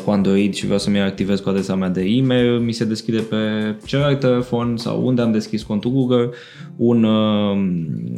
cu 0.04 0.12
Android 0.12 0.54
și 0.54 0.64
vreau 0.64 0.80
să-mi 0.80 1.00
activez 1.00 1.40
cu 1.40 1.50
adresa 1.50 1.76
mea 1.76 1.90
de 1.90 2.02
e-mail, 2.02 2.60
mi 2.60 2.72
se 2.72 2.86
deschide 2.86 3.18
pe 3.18 3.38
celălalt 3.86 4.20
telefon 4.20 4.78
sau 4.78 5.06
unde 5.06 5.22
am 5.22 5.32
deschis 5.32 5.64
contul 5.64 5.92
Google 5.92 6.30
un, 6.76 7.04
uh, 7.04 7.58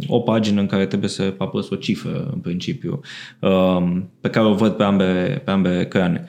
o 0.07 0.20
pagină 0.20 0.62
în 0.62 0.66
care 0.66 0.86
trebuie 0.86 1.10
să 1.10 1.34
apăs 1.38 1.70
o 1.70 1.76
cifră 1.76 2.30
în 2.34 2.39
principiu 2.39 2.99
uh, 3.39 3.97
pe 4.22 4.30
care 4.30 4.45
o 4.45 4.53
văd 4.53 4.72
pe 4.72 4.84
ambele, 4.84 5.41
pe 5.45 5.51
ambele 5.51 5.80
ecrane. 5.80 6.26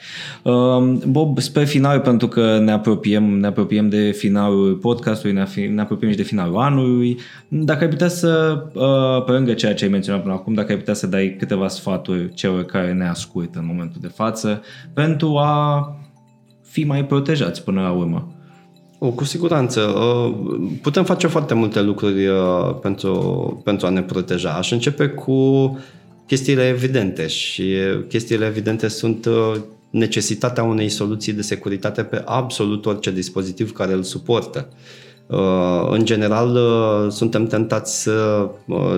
Bob, 1.06 1.38
spre 1.38 1.64
final, 1.64 2.00
pentru 2.00 2.28
că 2.28 2.58
ne 2.58 2.72
apropiem, 2.72 3.24
ne 3.24 3.46
apropiem 3.46 3.88
de 3.88 4.10
finalul 4.10 4.74
podcastului, 4.74 5.34
ne, 5.34 5.68
ne 5.68 5.80
apropiem 5.80 6.10
și 6.10 6.16
de 6.16 6.22
finalul 6.22 6.56
anului, 6.56 7.18
dacă 7.48 7.84
ai 7.84 7.90
putea 7.90 8.08
să, 8.08 8.62
pe 9.26 9.32
lângă 9.32 9.52
ceea 9.52 9.74
ce 9.74 9.84
ai 9.84 9.90
menționat 9.90 10.22
până 10.22 10.34
acum, 10.34 10.54
dacă 10.54 10.72
ai 10.72 10.78
putea 10.78 10.94
să 10.94 11.06
dai 11.06 11.36
câteva 11.38 11.68
sfaturi 11.68 12.34
celor 12.34 12.64
care 12.64 12.92
ne 12.92 13.08
ascultă 13.08 13.58
în 13.58 13.66
momentul 13.66 14.00
de 14.00 14.08
față 14.14 14.62
pentru 14.92 15.19
pentru 15.20 15.38
a 15.38 15.94
fi 16.62 16.84
mai 16.84 17.04
protejați 17.04 17.64
până 17.64 17.80
la 17.80 17.90
urmă. 17.90 18.32
O, 18.98 19.10
cu 19.10 19.24
siguranță. 19.24 19.80
Uh, 19.80 20.34
putem 20.82 21.04
face 21.04 21.26
foarte 21.26 21.54
multe 21.54 21.82
lucruri 21.82 22.26
uh, 22.26 22.74
pentru, 22.82 23.60
pentru 23.64 23.86
a 23.86 23.90
ne 23.90 24.02
proteja. 24.02 24.50
Aș 24.50 24.70
începe 24.70 25.08
cu 25.08 25.78
chestiile 26.26 26.68
evidente 26.68 27.26
și 27.26 27.74
chestiile 28.08 28.46
evidente 28.46 28.88
sunt 28.88 29.24
uh, 29.24 29.52
necesitatea 29.90 30.62
unei 30.62 30.88
soluții 30.88 31.32
de 31.32 31.42
securitate 31.42 32.02
pe 32.02 32.22
absolut 32.24 32.86
orice 32.86 33.10
dispozitiv 33.10 33.72
care 33.72 33.92
îl 33.92 34.02
suportă. 34.02 34.68
În 35.90 36.04
general, 36.04 36.58
suntem 37.10 37.46
tentați 37.46 38.02
să 38.02 38.48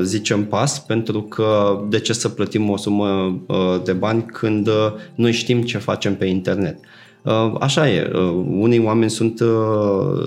zicem 0.02 0.44
pas 0.44 0.80
pentru 0.80 1.22
că 1.22 1.80
de 1.88 2.00
ce 2.00 2.12
să 2.12 2.28
plătim 2.28 2.70
o 2.70 2.76
sumă 2.76 3.38
de 3.84 3.92
bani 3.92 4.22
când 4.22 4.68
noi 5.14 5.32
știm 5.32 5.62
ce 5.62 5.78
facem 5.78 6.14
pe 6.14 6.24
internet. 6.24 6.78
Așa 7.60 7.90
e, 7.90 8.10
unii 8.48 8.84
oameni 8.84 9.10
sunt, 9.10 9.42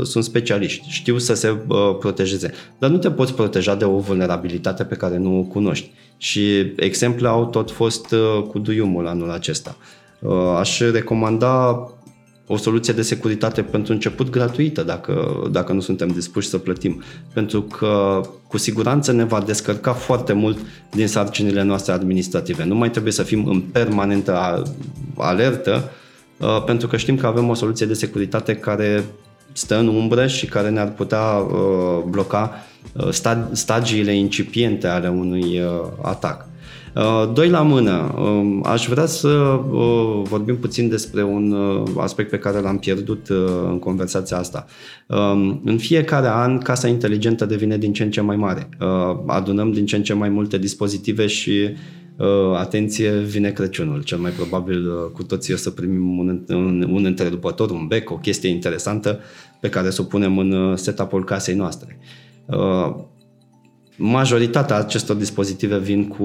sunt 0.04 0.24
specialiști, 0.24 0.90
știu 0.90 1.18
să 1.18 1.34
se 1.34 1.58
protejeze, 2.00 2.52
dar 2.80 2.90
nu 2.90 2.98
te 2.98 3.12
poți 3.12 3.34
proteja 3.34 3.76
de 3.76 3.86
o 3.86 3.98
vulnerabilitate 3.98 4.84
pe 4.84 4.96
care 4.96 5.18
nu 5.18 5.40
o 5.40 5.42
cunoști. 5.42 5.92
Și 6.18 6.74
exemple 6.76 7.28
au 7.28 7.46
tot 7.46 7.72
fost 7.72 8.16
cu 8.48 8.60
duiumul 8.60 9.08
anul 9.08 9.32
acesta. 9.32 9.76
Aș 10.60 10.80
recomanda 10.80 11.84
o 12.48 12.58
soluție 12.58 12.94
de 12.94 13.02
securitate 13.02 13.62
pentru 13.62 13.94
început 13.94 14.30
gratuită 14.30 14.84
dacă, 14.84 15.44
dacă 15.52 15.74
nu 15.74 15.80
suntem 15.80 16.08
dispuși 16.08 16.48
să 16.48 16.58
plătim. 16.58 17.04
Pentru 17.34 17.62
că 17.62 18.22
cu 18.48 18.58
siguranță 18.58 19.12
ne 19.12 19.24
va 19.24 19.42
descărca 19.42 19.94
foarte 19.94 20.34
mult 20.34 20.58
din 20.92 21.08
sarcinile 21.08 21.64
noastre 21.64 21.94
administrative. 21.94 22.64
Nu 22.66 22.76
mai 22.76 22.92
trebuie 22.92 23.14
să 23.14 23.24
fim 23.24 23.46
în 23.46 23.62
permanentă 23.62 24.64
alertă 25.18 25.92
uh, 26.38 26.64
pentru 26.66 26.88
că 26.88 26.98
știm 26.98 27.18
că 27.18 27.26
avem 27.28 27.50
o 27.50 27.54
soluție 27.54 27.86
de 27.86 27.94
securitate 27.94 28.56
care 28.56 29.04
stă 29.52 29.78
în 29.78 29.88
umbră 29.88 30.28
și 30.28 30.46
care 30.46 30.70
ne-ar 30.70 30.92
putea 30.92 31.22
uh, 31.22 32.04
bloca 32.10 32.54
stagiile 33.52 34.16
incipiente 34.16 34.88
ale 34.88 35.08
unui 35.08 35.62
atac. 36.02 36.46
Doi 37.34 37.50
la 37.50 37.62
mână, 37.62 38.16
um, 38.18 38.64
aș 38.66 38.88
vrea 38.88 39.06
să 39.06 39.60
vorbim 40.24 40.58
puțin 40.58 40.90
despre 40.90 41.24
un 41.24 41.56
aspect 41.98 42.30
pe 42.30 42.38
care 42.38 42.60
l-am 42.60 42.78
pierdut 42.78 43.28
în 43.70 43.80
conversația 43.80 44.38
asta. 44.38 44.66
Um, 45.08 45.62
în 45.66 45.78
fiecare 45.78 46.28
an, 46.28 46.58
casa 46.58 46.88
inteligentă 46.88 47.46
devine 47.46 47.78
din 47.78 47.94
ce 47.94 48.04
în 48.04 48.12
ce 48.12 48.22
mai 48.22 48.36
mare. 48.36 48.70
Adunăm 49.26 49.72
din 49.72 49.86
ce 49.86 49.96
în 49.96 50.04
ce 50.04 50.14
mai 50.14 50.30
multe 50.30 50.58
dispozitive 50.58 51.28
și 51.28 51.70
Uh, 52.18 52.58
atenție, 52.58 53.18
vine 53.18 53.52
Crăciunul. 53.52 54.04
Cel 54.04 54.18
mai 54.18 54.32
probabil 54.32 54.90
uh, 54.90 55.12
cu 55.14 55.24
toții 55.24 55.54
o 55.54 55.58
să 55.58 55.70
primim 55.70 56.18
un, 56.18 56.44
un, 56.48 56.88
un 56.92 57.06
întrerupător, 57.06 57.70
un 57.70 57.88
bec, 57.88 58.12
o 58.12 58.18
chestie 58.18 58.50
interesantă 58.50 59.20
pe 59.60 59.70
care 59.70 59.90
să 59.90 60.02
o 60.02 60.06
punem 60.06 60.38
în 60.38 60.52
uh, 60.52 60.78
setup-ul 60.78 61.24
casei 61.24 61.56
noastre. 61.56 61.98
Majoritatea 63.98 64.76
acestor 64.76 65.16
dispozitive 65.16 65.80
vin 65.80 66.08
cu 66.08 66.24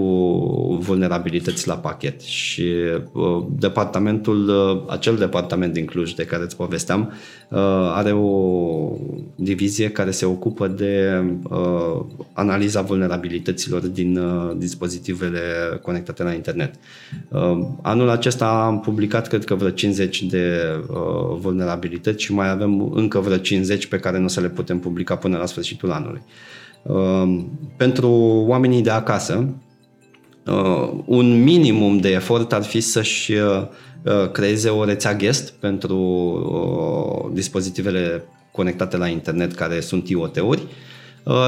vulnerabilități 0.80 1.68
la 1.68 1.74
pachet 1.74 2.20
și 2.20 2.72
uh, 3.12 3.44
departamentul, 3.58 4.48
uh, 4.48 4.92
acel 4.92 5.16
departament 5.16 5.72
din 5.72 5.84
Cluj 5.84 6.12
de 6.12 6.24
care 6.24 6.42
îți 6.42 6.56
povesteam, 6.56 7.12
uh, 7.48 7.58
are 7.94 8.12
o 8.12 8.92
divizie 9.34 9.90
care 9.90 10.10
se 10.10 10.24
ocupă 10.24 10.68
de 10.68 11.22
uh, 11.42 12.04
analiza 12.32 12.82
vulnerabilităților 12.82 13.86
din 13.86 14.16
uh, 14.16 14.52
dispozitivele 14.56 15.40
conectate 15.82 16.22
la 16.22 16.32
internet. 16.32 16.74
Uh, 17.28 17.66
anul 17.82 18.08
acesta 18.08 18.46
am 18.46 18.80
publicat, 18.80 19.28
cred 19.28 19.44
că 19.44 19.54
vreo 19.54 19.70
50 19.70 20.22
de 20.22 20.62
uh, 20.88 21.38
vulnerabilități 21.40 22.22
și 22.22 22.32
mai 22.32 22.50
avem 22.50 22.92
încă 22.94 23.18
vreo 23.20 23.36
50 23.36 23.86
pe 23.86 23.98
care 23.98 24.18
nu 24.18 24.24
o 24.24 24.28
să 24.28 24.40
le 24.40 24.48
putem 24.48 24.78
publica 24.78 25.16
până 25.16 25.36
la 25.36 25.46
sfârșitul 25.46 25.90
anului. 25.90 26.22
Um, 26.82 27.58
pentru 27.76 28.10
oamenii 28.46 28.82
de 28.82 28.90
acasă, 28.90 29.54
uh, 30.46 30.90
un 31.04 31.42
minimum 31.42 31.98
de 31.98 32.08
efort 32.08 32.52
ar 32.52 32.62
fi 32.62 32.80
să-și 32.80 33.32
uh, 33.32 33.66
uh, 34.04 34.30
creeze 34.30 34.68
o 34.68 34.84
rețea 34.84 35.14
guest 35.14 35.52
pentru 35.52 37.30
dispozitivele 37.32 38.24
conectate 38.52 38.96
la 38.96 39.08
internet 39.08 39.54
care 39.54 39.80
sunt 39.80 40.08
IoT-uri. 40.08 40.60
Uh, 40.60 40.68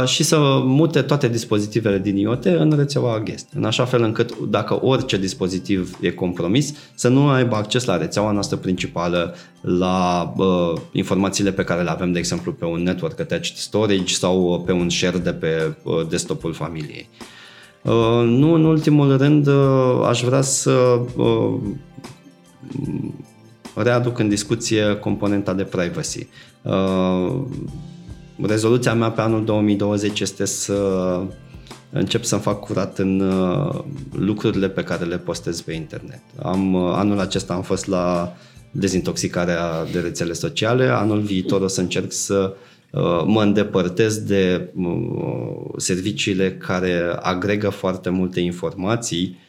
și 0.04 0.22
să 0.22 0.60
mute 0.64 1.02
toate 1.02 1.28
dispozitivele 1.28 1.98
din 1.98 2.16
IoT 2.16 2.44
în 2.44 2.72
rețeaua 2.76 3.20
guest, 3.20 3.48
în 3.54 3.64
așa 3.64 3.84
fel 3.84 4.02
încât 4.02 4.38
dacă 4.38 4.84
orice 4.84 5.18
dispozitiv 5.18 5.96
e 6.00 6.10
compromis, 6.10 6.74
să 6.94 7.08
nu 7.08 7.28
aibă 7.28 7.56
acces 7.56 7.84
la 7.84 7.96
rețeaua 7.96 8.30
noastră 8.30 8.56
principală, 8.56 9.34
la 9.60 10.32
uh, 10.36 10.80
informațiile 10.92 11.52
pe 11.52 11.64
care 11.64 11.82
le 11.82 11.90
avem, 11.90 12.12
de 12.12 12.18
exemplu, 12.18 12.52
pe 12.52 12.64
un 12.64 12.82
network 12.82 13.20
attached 13.20 13.56
storage 13.56 14.14
sau 14.14 14.62
pe 14.66 14.72
un 14.72 14.88
share 14.88 15.18
de 15.18 15.32
pe 15.32 15.74
uh, 15.82 16.06
desktopul 16.08 16.52
familiei. 16.52 17.08
Uh, 17.82 18.22
nu 18.24 18.54
în 18.54 18.64
ultimul 18.64 19.16
rând, 19.16 19.46
uh, 19.46 20.06
aș 20.08 20.22
vrea 20.22 20.40
să 20.40 21.00
uh, 21.16 21.54
readuc 23.74 24.18
în 24.18 24.28
discuție 24.28 24.96
componenta 25.00 25.52
de 25.52 25.62
privacy. 25.62 26.26
Uh, 26.62 27.40
rezoluția 28.40 28.94
mea 28.94 29.10
pe 29.10 29.20
anul 29.20 29.44
2020 29.44 30.20
este 30.20 30.44
să 30.44 30.74
încep 31.92 32.24
să-mi 32.24 32.40
fac 32.40 32.60
curat 32.60 32.98
în 32.98 33.20
uh, 33.20 33.78
lucrurile 34.12 34.68
pe 34.68 34.82
care 34.82 35.04
le 35.04 35.18
postez 35.18 35.60
pe 35.60 35.72
internet. 35.72 36.20
Am, 36.42 36.74
uh, 36.74 36.92
anul 36.94 37.20
acesta 37.20 37.54
am 37.54 37.62
fost 37.62 37.86
la 37.86 38.32
dezintoxicarea 38.70 39.84
de 39.92 40.00
rețele 40.00 40.32
sociale, 40.32 40.86
anul 40.86 41.20
viitor 41.20 41.60
o 41.60 41.66
să 41.66 41.80
încerc 41.80 42.12
să 42.12 42.54
uh, 42.90 43.22
mă 43.26 43.42
îndepărtez 43.42 44.16
de 44.18 44.72
serviciile 45.76 46.52
care 46.52 47.16
agregă 47.20 47.68
foarte 47.68 48.10
multe 48.10 48.40
informații 48.40 49.40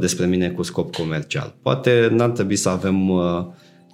despre 0.00 0.26
mine 0.26 0.50
cu 0.50 0.62
scop 0.62 0.94
comercial. 0.94 1.54
Poate 1.62 2.08
n-ar 2.10 2.30
trebui 2.30 2.56
să 2.56 2.68
avem 2.68 3.10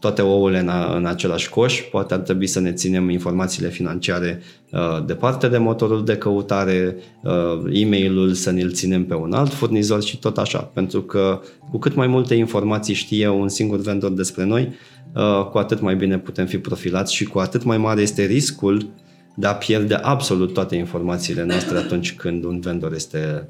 toate 0.00 0.22
ouăle 0.22 0.58
în, 0.58 0.70
în 0.94 1.06
același 1.06 1.48
coș, 1.48 1.80
poate 1.90 2.14
ar 2.14 2.20
trebui 2.20 2.46
să 2.46 2.60
ne 2.60 2.72
ținem 2.72 3.10
informațiile 3.10 3.68
financiare 3.68 4.42
uh, 4.70 5.04
departe 5.06 5.48
de 5.48 5.58
motorul 5.58 6.04
de 6.04 6.16
căutare, 6.16 6.96
uh, 7.22 7.80
e-mailul 7.80 8.32
să 8.32 8.50
ne-l 8.50 8.72
ținem 8.72 9.04
pe 9.04 9.14
un 9.14 9.32
alt 9.32 9.52
furnizor 9.52 10.02
și 10.02 10.18
tot 10.18 10.38
așa, 10.38 10.58
pentru 10.58 11.02
că 11.02 11.40
cu 11.70 11.78
cât 11.78 11.94
mai 11.94 12.06
multe 12.06 12.34
informații 12.34 12.94
știe 12.94 13.28
un 13.28 13.48
singur 13.48 13.80
vendor 13.80 14.10
despre 14.10 14.44
noi, 14.44 14.72
uh, 15.14 15.44
cu 15.50 15.58
atât 15.58 15.80
mai 15.80 15.96
bine 15.96 16.18
putem 16.18 16.46
fi 16.46 16.58
profilați 16.58 17.14
și 17.14 17.24
cu 17.24 17.38
atât 17.38 17.64
mai 17.64 17.78
mare 17.78 18.00
este 18.00 18.24
riscul 18.24 18.88
de 19.36 19.46
a 19.46 19.54
pierde 19.54 19.94
absolut 19.94 20.52
toate 20.52 20.76
informațiile 20.76 21.44
noastre 21.44 21.76
atunci 21.76 22.14
când 22.14 22.44
un 22.44 22.60
vendor 22.60 22.92
este 22.94 23.48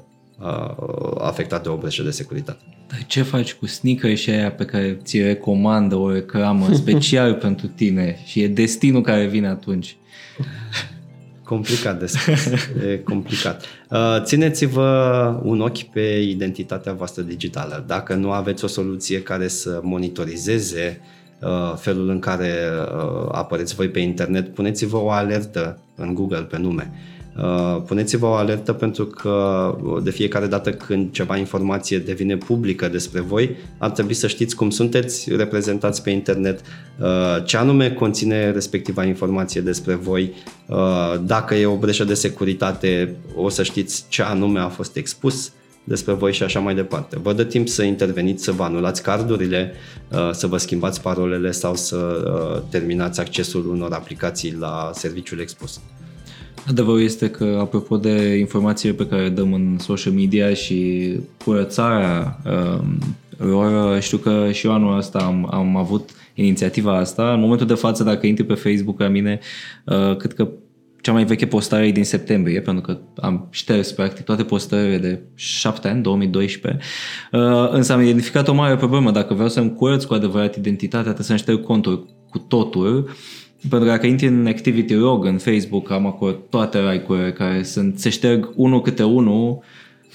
afectat 1.17 1.63
de 1.63 1.69
o 1.69 1.75
breșă 1.75 2.03
de 2.03 2.09
securitate. 2.09 2.78
Dar 2.89 3.03
ce 3.07 3.21
faci 3.21 3.53
cu 3.53 3.65
sneaker 3.65 4.15
și 4.15 4.29
aia 4.29 4.51
pe 4.51 4.65
care 4.65 4.99
ți 5.03 5.21
recomandă 5.21 5.95
o 5.95 6.11
reclamă 6.11 6.73
special 6.83 7.33
pentru 7.33 7.67
tine 7.67 8.17
și 8.25 8.41
e 8.41 8.47
destinul 8.47 9.01
care 9.01 9.25
vine 9.25 9.47
atunci? 9.47 9.97
Complicat 11.43 11.99
de 11.99 12.05
spus. 12.05 12.45
E 12.85 12.97
complicat. 13.03 13.65
Țineți-vă 14.23 15.39
un 15.43 15.61
ochi 15.61 15.83
pe 15.83 16.19
identitatea 16.21 16.93
voastră 16.93 17.21
digitală. 17.21 17.83
Dacă 17.87 18.13
nu 18.13 18.31
aveți 18.31 18.63
o 18.63 18.67
soluție 18.67 19.21
care 19.21 19.47
să 19.47 19.79
monitorizeze 19.83 21.01
felul 21.75 22.09
în 22.09 22.19
care 22.19 22.53
apăreți 23.31 23.75
voi 23.75 23.89
pe 23.89 23.99
internet, 23.99 24.53
puneți-vă 24.53 24.97
o 24.97 25.09
alertă 25.09 25.79
în 25.95 26.13
Google 26.13 26.41
pe 26.41 26.57
nume 26.57 26.91
Uh, 26.93 27.18
puneți-vă 27.85 28.25
o 28.25 28.33
alertă 28.33 28.73
pentru 28.73 29.05
că 29.05 29.29
uh, 29.81 30.03
de 30.03 30.11
fiecare 30.11 30.47
dată 30.47 30.71
când 30.71 31.11
ceva 31.11 31.37
informație 31.37 31.97
devine 31.99 32.37
publică 32.37 32.87
despre 32.87 33.19
voi, 33.19 33.55
ar 33.77 33.89
trebui 33.89 34.13
să 34.13 34.27
știți 34.27 34.55
cum 34.55 34.69
sunteți 34.69 35.35
reprezentați 35.35 36.03
pe 36.03 36.09
internet, 36.09 36.61
uh, 36.99 37.07
ce 37.45 37.57
anume 37.57 37.91
conține 37.91 38.51
respectiva 38.51 39.03
informație 39.03 39.61
despre 39.61 39.93
voi, 39.93 40.33
dacă 41.25 41.55
e 41.55 41.65
o 41.65 41.77
breșă 41.77 42.03
de 42.03 42.13
securitate, 42.13 43.15
o 43.35 43.49
să 43.49 43.63
știți 43.63 44.05
ce 44.07 44.21
anume 44.21 44.59
a 44.59 44.67
fost 44.67 44.95
expus 44.95 45.51
despre 45.83 46.13
voi 46.13 46.33
și 46.33 46.43
așa 46.43 46.59
mai 46.59 46.75
departe. 46.75 47.19
Vă 47.21 47.33
dă 47.33 47.43
timp 47.43 47.67
să 47.67 47.83
interveniți, 47.83 48.43
să 48.43 48.51
vă 48.51 48.63
anulați 48.63 49.03
cardurile, 49.03 49.73
să 50.31 50.47
vă 50.47 50.57
schimbați 50.57 51.01
parolele 51.01 51.51
sau 51.51 51.75
să 51.75 52.23
terminați 52.69 53.19
accesul 53.19 53.69
unor 53.69 53.91
aplicații 53.91 54.55
la 54.59 54.91
serviciul 54.93 55.39
expus. 55.39 55.79
Adevărul 56.67 57.01
este 57.01 57.29
că, 57.29 57.57
apropo 57.59 57.97
de 57.97 58.35
informațiile 58.37 58.95
pe 58.95 59.07
care 59.07 59.21
le 59.21 59.29
dăm 59.29 59.53
în 59.53 59.77
social 59.79 60.13
media 60.13 60.53
și 60.53 61.11
curățarea 61.43 62.39
um, 62.45 62.97
lor, 63.47 64.01
știu 64.01 64.17
că 64.17 64.51
și 64.51 64.65
eu 64.65 64.73
anul 64.73 64.97
ăsta 64.97 65.19
am, 65.19 65.47
am 65.51 65.75
avut 65.77 66.09
inițiativa 66.33 66.97
asta. 66.97 67.33
În 67.33 67.39
momentul 67.39 67.67
de 67.67 67.73
față, 67.73 68.03
dacă 68.03 68.27
intri 68.27 68.45
pe 68.45 68.53
Facebook 68.53 68.99
la 68.99 69.07
mine, 69.07 69.39
uh, 69.85 70.15
cred 70.15 70.33
că 70.33 70.47
cea 71.01 71.11
mai 71.11 71.25
veche 71.25 71.47
postare 71.47 71.87
e 71.87 71.91
din 71.91 72.03
septembrie, 72.03 72.61
pentru 72.61 72.81
că 72.81 72.97
am 73.21 73.47
șters 73.49 73.91
practic 73.91 74.25
toate 74.25 74.43
postările 74.43 74.97
de 74.97 75.21
7 75.35 75.87
ani, 75.87 76.01
2012, 76.01 76.83
uh, 77.31 77.69
însă 77.71 77.93
am 77.93 78.01
identificat 78.01 78.47
o 78.47 78.53
mare 78.53 78.75
problemă. 78.75 79.11
Dacă 79.11 79.33
vreau 79.33 79.49
să-mi 79.49 79.73
curăț 79.73 80.03
cu 80.03 80.13
adevărat 80.13 80.55
identitatea, 80.55 81.01
trebuie 81.01 81.25
să-mi 81.25 81.39
șterg 81.39 81.63
contul 81.63 82.17
cu 82.29 82.37
totul 82.37 83.09
pentru 83.59 83.79
că 83.79 83.93
dacă 83.93 84.05
intri 84.05 84.27
în 84.27 84.47
Activity 84.47 84.93
Log 84.93 85.25
în 85.25 85.37
Facebook, 85.37 85.91
am 85.91 86.05
acolo 86.05 86.31
toate 86.31 86.77
like 86.79 87.33
care 87.33 87.63
sunt, 87.63 87.99
se 87.99 88.09
șterg 88.09 88.49
unul 88.55 88.81
câte 88.81 89.03
unul 89.03 89.63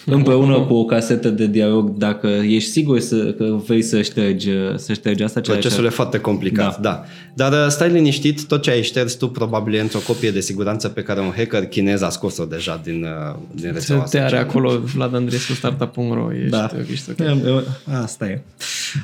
împreună 0.07 0.61
cu 0.61 0.75
o 0.75 0.85
casetă 0.85 1.29
de 1.29 1.47
dialog 1.47 1.91
dacă 1.91 2.27
ești 2.27 2.71
sigur 2.71 2.99
să, 2.99 3.17
că 3.17 3.45
vrei 3.67 3.83
să 3.83 4.03
ștergi, 4.03 4.49
să 4.77 4.93
ștergi 4.93 5.23
asta. 5.23 5.41
Procesul 5.41 5.85
e 5.85 5.89
foarte 5.89 6.19
complicat, 6.19 6.81
da. 6.81 6.91
da. 6.91 7.05
Dar 7.35 7.53
uh, 7.53 7.69
stai 7.69 7.91
liniștit, 7.91 8.47
tot 8.47 8.63
ce 8.63 8.71
ai 8.71 8.83
șters 8.83 9.15
tu 9.15 9.29
probabil 9.29 9.75
e 9.75 9.81
într-o 9.81 9.99
copie 10.07 10.31
de 10.31 10.41
siguranță 10.41 10.89
pe 10.89 11.03
care 11.03 11.21
un 11.21 11.33
hacker 11.37 11.67
chinez 11.67 12.03
a 12.03 12.09
scos-o 12.09 12.45
deja 12.45 12.81
din, 12.85 13.03
uh, 13.03 13.37
din 13.53 13.73
rețeaua 13.73 14.03
Te 14.03 14.19
are 14.19 14.37
acolo 14.37 14.79
Vlad 14.95 15.15
Andrescu 15.15 15.53
Startup.ro, 15.53 16.33
ești, 16.35 16.51
da. 16.51 16.71
ești 16.91 17.11
okay. 17.11 17.65
Asta 18.03 18.27
e. 18.27 18.43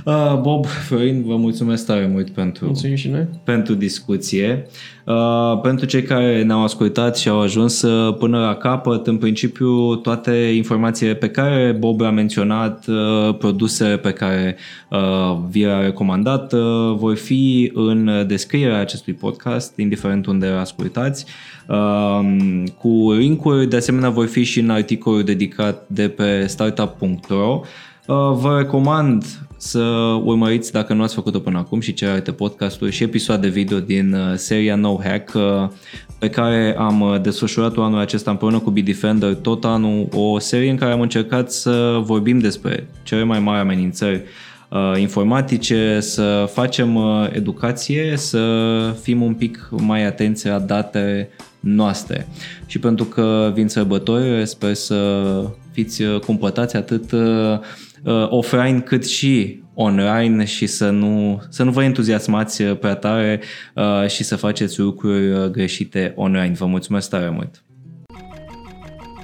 Uh, 0.05 0.39
Bob, 0.41 0.67
Florin, 0.67 1.23
vă 1.27 1.37
mulțumesc 1.37 1.87
tare 1.87 2.07
mult 2.07 2.31
pentru, 2.31 2.65
Mulțumim 2.65 2.97
și 2.97 3.09
noi. 3.09 3.27
pentru 3.45 3.75
discuție. 3.75 4.67
Uh, 5.07 5.61
pentru 5.63 5.87
cei 5.87 6.03
care 6.03 6.43
ne-au 6.43 6.63
ascultat 6.63 7.17
și 7.17 7.29
au 7.29 7.41
ajuns 7.41 7.83
uh, 7.83 8.17
până 8.19 8.39
la 8.39 8.55
capăt, 8.55 9.07
în 9.07 9.17
principiu 9.17 9.95
toate 9.97 10.33
informațiile 10.33 10.90
pe 10.99 11.29
care 11.29 11.77
Bob 11.79 12.03
a 12.03 12.11
menționat, 12.11 12.87
uh, 12.87 13.37
produse 13.39 13.85
pe 13.85 14.13
care 14.13 14.57
uh, 14.89 15.39
vi 15.51 15.65
le-a 15.65 15.81
recomandat, 15.81 16.53
uh, 16.53 16.61
vor 16.97 17.17
fi 17.17 17.71
în 17.75 18.25
descrierea 18.27 18.81
acestui 18.81 19.13
podcast, 19.13 19.79
indiferent 19.79 20.27
unde 20.27 20.47
ascultați, 20.47 21.27
uh, 21.69 22.21
cu 22.79 23.13
link-uri, 23.13 23.69
de 23.69 23.77
asemenea 23.77 24.11
vor 24.11 24.27
fi 24.27 24.43
și 24.43 24.61
în 24.61 24.71
articolul 24.71 25.23
dedicat 25.23 25.85
de 25.87 26.09
pe 26.09 26.47
startup.ro 26.47 27.61
Vă 28.13 28.57
recomand 28.59 29.25
să 29.57 29.81
urmăriți, 30.25 30.73
dacă 30.73 30.95
nu 30.95 31.03
ați 31.03 31.15
făcut-o 31.15 31.39
până 31.39 31.59
acum, 31.59 31.81
și 31.81 31.93
celelalte 31.93 32.33
podcasturi 32.33 32.93
și 32.93 33.03
episoade 33.03 33.49
video 33.49 33.79
din 33.79 34.17
seria 34.35 34.75
No 34.75 34.99
Hack, 35.05 35.33
pe 36.19 36.31
care 36.31 36.77
am 36.79 37.19
desfășurat-o 37.23 37.83
anul 37.83 37.99
acesta 37.99 38.31
împreună 38.31 38.59
cu 38.59 38.71
Bitdefender 38.71 39.35
tot 39.35 39.65
anul, 39.65 40.09
o 40.13 40.39
serie 40.39 40.71
în 40.71 40.77
care 40.77 40.93
am 40.93 41.01
încercat 41.01 41.53
să 41.53 42.01
vorbim 42.05 42.39
despre 42.39 42.89
cele 43.03 43.23
mai 43.23 43.39
mari 43.39 43.61
amenințări 43.61 44.23
uh, 44.69 45.01
informatice, 45.01 46.01
să 46.01 46.49
facem 46.53 46.95
uh, 46.95 47.29
educație, 47.33 48.17
să 48.17 48.45
fim 49.03 49.23
un 49.23 49.35
pic 49.35 49.69
mai 49.71 50.07
atenți 50.07 50.47
la 50.47 50.59
date 50.59 51.29
noastre. 51.61 52.29
Și 52.67 52.79
pentru 52.79 53.05
că 53.05 53.51
vin 53.55 53.69
sărbători, 53.69 54.47
sper 54.47 54.75
să 54.75 55.23
fiți 55.73 56.03
uh, 56.03 56.21
cumpătați 56.21 56.77
atât 56.77 57.13
offline 58.29 58.81
cât 58.81 59.07
și 59.07 59.63
online 59.75 60.45
și 60.45 60.67
să 60.67 60.91
nu, 60.91 61.43
să 61.49 61.63
nu 61.63 61.71
vă 61.71 61.83
entuziasmați 61.83 62.63
prea 62.63 62.95
tare 62.95 63.41
și 64.09 64.25
să 64.25 64.37
faceți 64.37 64.81
lucruri 64.81 65.51
greșite 65.51 66.13
online. 66.17 66.53
Vă 66.59 66.67
mulțumesc 66.67 67.11
tare 67.11 67.31
mult! 67.31 67.63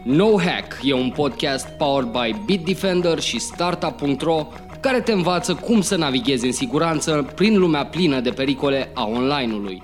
No 0.06 0.38
Hack 0.38 0.78
e 0.82 0.92
un 0.92 1.10
podcast 1.10 1.68
powered 1.68 2.10
by 2.10 2.42
Bitdefender 2.44 3.18
și 3.18 3.38
Startup.ro 3.38 4.46
care 4.80 5.00
te 5.00 5.12
învață 5.12 5.54
cum 5.54 5.80
să 5.80 5.96
navighezi 5.96 6.46
în 6.46 6.52
siguranță 6.52 7.32
prin 7.34 7.58
lumea 7.58 7.86
plină 7.86 8.20
de 8.20 8.30
pericole 8.30 8.90
a 8.94 9.06
online-ului. 9.06 9.82